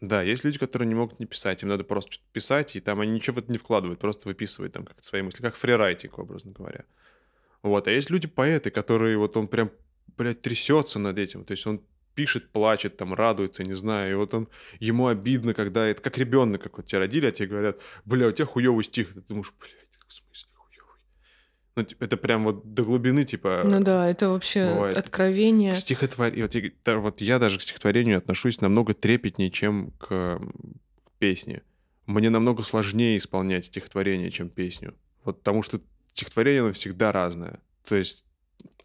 Да, 0.01 0.21
есть 0.21 0.43
люди, 0.43 0.59
которые 0.59 0.87
не 0.87 0.95
могут 0.95 1.19
не 1.19 1.25
писать, 1.25 1.63
им 1.63 1.69
надо 1.69 1.83
просто 1.83 2.11
что-то 2.11 2.29
писать, 2.33 2.75
и 2.75 2.81
там 2.81 2.99
они 2.99 3.11
ничего 3.13 3.35
в 3.35 3.39
это 3.39 3.51
не 3.51 3.57
вкладывают, 3.57 3.99
просто 3.99 4.27
выписывают 4.27 4.73
там 4.73 4.85
как 4.85 5.01
свои 5.03 5.21
мысли, 5.21 5.41
как 5.41 5.55
фрирайтинг, 5.55 6.19
образно 6.19 6.51
говоря. 6.51 6.83
Вот, 7.61 7.87
а 7.87 7.91
есть 7.91 8.09
люди-поэты, 8.09 8.69
которые 8.69 9.17
вот 9.17 9.37
он 9.37 9.47
прям, 9.47 9.71
блядь, 10.17 10.41
трясется 10.41 10.99
над 10.99 11.17
этим, 11.19 11.45
то 11.45 11.51
есть 11.51 11.65
он 11.65 11.81
пишет, 12.15 12.51
плачет, 12.51 12.97
там, 12.97 13.13
радуется, 13.13 13.63
не 13.63 13.73
знаю, 13.73 14.11
и 14.11 14.15
вот 14.15 14.33
он, 14.33 14.49
ему 14.79 15.07
обидно, 15.07 15.53
когда 15.53 15.87
это, 15.87 16.01
как 16.01 16.17
ребенок, 16.17 16.61
как 16.61 16.77
вот 16.77 16.85
тебя 16.85 16.99
родили, 16.99 17.27
а 17.27 17.31
тебе 17.31 17.47
говорят, 17.47 17.79
бля, 18.05 18.27
у 18.27 18.31
тебя 18.31 18.45
хуёвый 18.45 18.83
стих, 18.83 19.13
ты 19.13 19.21
думаешь, 19.21 19.53
блядь, 19.59 19.87
в 20.07 20.13
смысле? 20.13 20.52
Ну, 21.75 21.85
это 21.99 22.17
прям 22.17 22.43
вот 22.43 22.73
до 22.73 22.83
глубины, 22.83 23.25
типа... 23.25 23.63
Ну 23.65 23.81
да, 23.81 24.07
это 24.07 24.29
вообще 24.29 24.73
бывает. 24.73 24.97
откровение. 24.97 25.73
К 25.73 25.75
стихотворению... 25.75 26.45
Вот 26.45 26.55
я, 26.55 26.97
вот 26.97 27.21
я 27.21 27.39
даже 27.39 27.57
к 27.57 27.61
стихотворению 27.63 28.19
отношусь 28.19 28.61
намного 28.61 28.93
трепетнее, 28.93 29.49
чем 29.49 29.91
к, 29.97 30.07
к 30.07 31.11
песне. 31.17 31.63
Мне 32.05 32.29
намного 32.29 32.63
сложнее 32.63 33.17
исполнять 33.17 33.65
стихотворение, 33.65 34.29
чем 34.29 34.49
песню. 34.49 34.93
Вот 35.23 35.39
потому 35.39 35.63
что 35.63 35.81
стихотворение, 36.13 36.61
оно 36.61 36.73
всегда 36.73 37.11
разное. 37.11 37.59
То 37.87 37.95
есть 37.95 38.23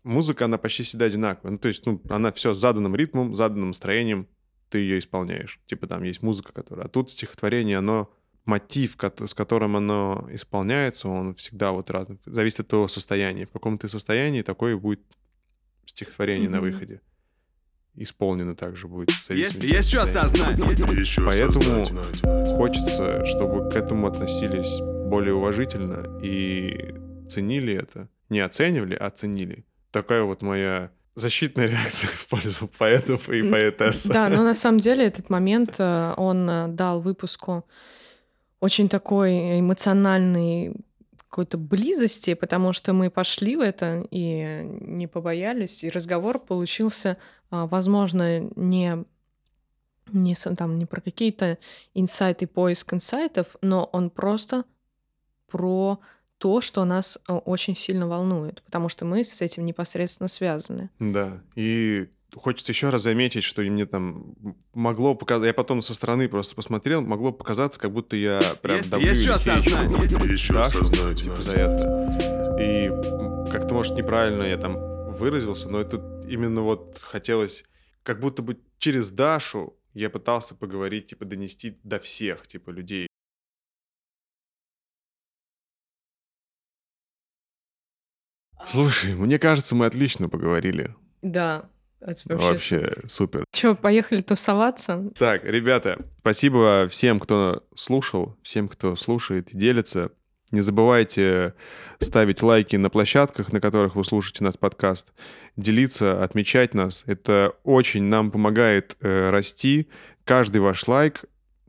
музыка, 0.03 0.47
она 0.47 0.57
почти 0.57 0.82
всегда 0.82 1.07
одинаковая. 1.07 1.53
Ну, 1.53 1.59
то 1.59 1.68
есть, 1.68 1.84
ну, 1.84 2.01
она 2.09 2.32
все 2.32 2.55
с 2.55 2.59
заданным 2.59 2.97
ритмом, 2.97 3.34
заданным 3.34 3.68
настроением, 3.68 4.28
ты 4.70 4.78
ее 4.78 4.99
исполняешь. 4.99 5.61
Типа 5.66 5.86
там 5.86 6.03
есть 6.05 6.22
музыка, 6.22 6.53
которая... 6.53 6.86
А 6.86 6.89
тут 6.89 7.11
стихотворение, 7.11 7.78
оно 7.78 8.11
мотив, 8.49 8.97
с 9.27 9.35
которым 9.35 9.77
оно 9.77 10.27
исполняется, 10.33 11.09
он 11.09 11.35
всегда 11.35 11.71
вот 11.71 11.91
разный. 11.91 12.19
Зависит 12.25 12.61
от 12.61 12.69
того 12.69 12.89
состояния. 12.89 13.47
В 13.47 13.51
каком 13.51 13.79
ты 13.79 13.89
состоянии, 13.89 14.43
такое 14.43 14.77
будет 14.77 15.01
стихотворение 15.85 16.49
mm-hmm. 16.49 16.53
на 16.53 16.61
выходе. 16.61 17.01
Исполнено 17.95 18.55
также 18.55 18.89
будет. 18.89 19.11
Есть, 19.29 19.63
есть 19.63 19.91
что 19.91 20.03
осознать. 20.03 20.59
Поэтому 20.59 21.85
хочется, 22.57 23.27
чтобы 23.27 23.71
к 23.71 23.77
этому 23.77 24.07
относились 24.07 24.81
более 25.09 25.35
уважительно 25.35 26.19
и 26.23 26.95
ценили 27.29 27.75
это. 27.75 28.09
Не 28.31 28.41
оценивали, 28.41 28.95
а 28.95 29.11
ценили. 29.11 29.67
Такая 29.91 30.23
вот 30.23 30.43
моя 30.43 30.91
защитная 31.17 31.67
реакция 31.71 32.09
в 32.09 32.29
пользу 32.29 32.71
поэтов 32.79 33.29
и 33.29 33.43
поэтесс. 33.43 34.07
Да, 34.07 34.31
но 34.31 34.43
на 34.43 34.55
самом 34.55 34.81
деле 34.81 35.05
этот 35.05 35.29
момент, 35.29 35.75
э, 35.79 36.15
он 36.17 36.49
э, 36.49 36.69
дал 36.69 37.01
выпуску 37.01 37.67
очень 38.61 38.89
такой 38.89 39.61
эмоциональный 39.61 40.75
какой-то 41.29 41.59
близости, 41.59 42.35
потому 42.35 42.73
что 42.73 42.93
мы 42.93 43.11
пошли 43.11 43.57
в 43.57 43.61
это 43.61 44.07
и 44.11 44.63
не 44.81 45.07
побоялись, 45.07 45.85
и 45.85 45.91
разговор 45.91 46.39
получился, 46.39 47.19
а, 47.51 47.67
возможно, 47.67 48.41
не 48.57 49.05
не, 50.13 50.35
там, 50.35 50.79
не 50.79 50.87
про 50.87 51.03
какие-то 51.03 51.59
инсайты, 51.93 52.47
поиск 52.47 52.95
инсайтов, 52.95 53.57
но 53.61 53.85
он 53.93 54.09
просто 54.09 54.65
про 55.49 56.01
то, 56.39 56.61
что 56.61 56.85
нас 56.85 57.19
э, 57.29 57.33
очень 57.33 57.77
сильно 57.77 58.07
волнует, 58.07 58.63
потому 58.63 58.89
что 58.89 59.05
мы 59.05 59.25
с 59.25 59.43
этим 59.43 59.65
непосредственно 59.67 60.29
связаны. 60.29 60.89
Да, 60.99 61.43
и 61.57 62.09
хочется 62.35 62.72
еще 62.72 62.91
раз 62.91 63.03
заметить, 63.03 63.45
что 63.45 63.62
мне 63.62 63.87
там 63.87 64.35
могло 64.74 65.14
показаться, 65.14 65.47
я 65.47 65.55
потом 65.55 65.83
со 65.83 65.95
стороны 65.95 66.29
просто 66.29 66.55
посмотрел, 66.55 67.03
могло 67.03 67.33
показаться, 67.33 67.81
как 67.81 67.93
будто 67.93 68.16
я 68.16 68.41
прям 68.62 68.76
есть, 68.79 68.91
давлю 68.91 69.09
есть 69.09 69.22
что 69.22 69.35
осознать, 69.35 69.91
еще 70.31 70.53
Дашу, 70.53 70.81
осознать, 70.81 71.22
типа, 71.22 71.41
за 71.41 71.53
это. 71.53 72.59
И 72.61 72.89
как-то, 73.51 73.74
может, 73.74 73.97
неправильно 73.97 74.43
я 74.43 74.59
там 74.59 74.76
выразился, 75.14 75.68
но 75.68 75.81
это 75.81 76.20
именно 76.29 76.62
вот 76.62 76.99
хотелось, 77.01 77.64
как 78.03 78.20
будто 78.20 78.43
бы 78.43 78.59
через 78.79 79.11
Дашу 79.11 79.79
я 79.95 80.11
пытался 80.11 80.55
поговорить, 80.55 81.07
типа, 81.07 81.24
донести 81.24 81.81
до 81.83 81.99
всех, 81.99 82.47
типа, 82.47 82.70
людей. 82.70 83.09
Слушай, 88.66 89.14
мне 89.14 89.39
кажется, 89.39 89.74
мы 89.74 89.87
отлично 89.87 90.29
поговорили. 90.29 90.95
Да, 91.22 91.70
это 92.01 92.23
вообще... 92.27 92.49
вообще 92.79 92.93
супер. 93.07 93.45
Че, 93.53 93.75
поехали 93.75 94.21
тусоваться? 94.23 95.11
Так, 95.19 95.45
ребята, 95.45 95.99
спасибо 96.21 96.87
всем, 96.89 97.21
кто 97.21 97.65
слушал, 97.75 98.37
всем, 98.43 98.69
кто 98.69 98.97
слушает 98.97 99.53
и 99.53 99.59
делится. 99.59 100.11
Не 100.51 100.63
забывайте 100.63 101.55
ставить 102.01 102.43
лайки 102.43 102.77
на 102.77 102.89
площадках, 102.89 103.53
на 103.53 103.61
которых 103.61 103.97
вы 103.97 104.05
слушаете 104.05 104.45
нас 104.45 104.57
подкаст, 104.57 105.13
делиться, 105.57 106.23
отмечать 106.25 106.73
нас. 106.73 107.03
Это 107.07 107.53
очень 107.65 108.05
нам 108.05 108.31
помогает 108.31 108.97
э, 109.01 109.29
расти. 109.29 109.89
Каждый 110.25 110.59
ваш 110.59 110.89
лайк, 110.89 111.25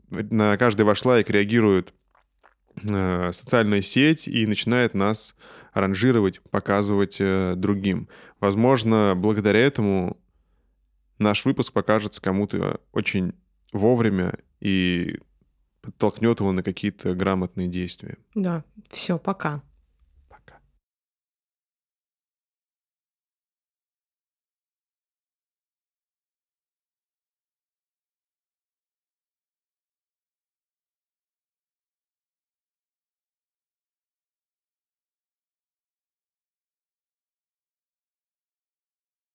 на 0.08 0.56
каждый 0.56 0.82
ваш 0.82 1.04
лайк 1.04 1.28
реагирует 1.28 1.92
э, 2.88 3.30
социальная 3.32 3.82
сеть 3.82 4.26
и 4.26 4.46
начинает 4.46 4.94
нас 4.94 5.34
ранжировать, 5.74 6.40
показывать 6.50 7.18
э, 7.20 7.54
другим. 7.56 8.08
Возможно, 8.40 9.12
благодаря 9.14 9.60
этому 9.60 10.16
наш 11.20 11.44
выпуск 11.44 11.72
покажется 11.72 12.20
кому-то 12.20 12.80
очень 12.92 13.34
вовремя 13.72 14.38
и 14.58 15.20
подтолкнет 15.82 16.40
его 16.40 16.52
на 16.52 16.62
какие-то 16.62 17.14
грамотные 17.14 17.68
действия. 17.68 18.18
Да, 18.34 18.64
все, 18.90 19.18
пока. 19.18 19.62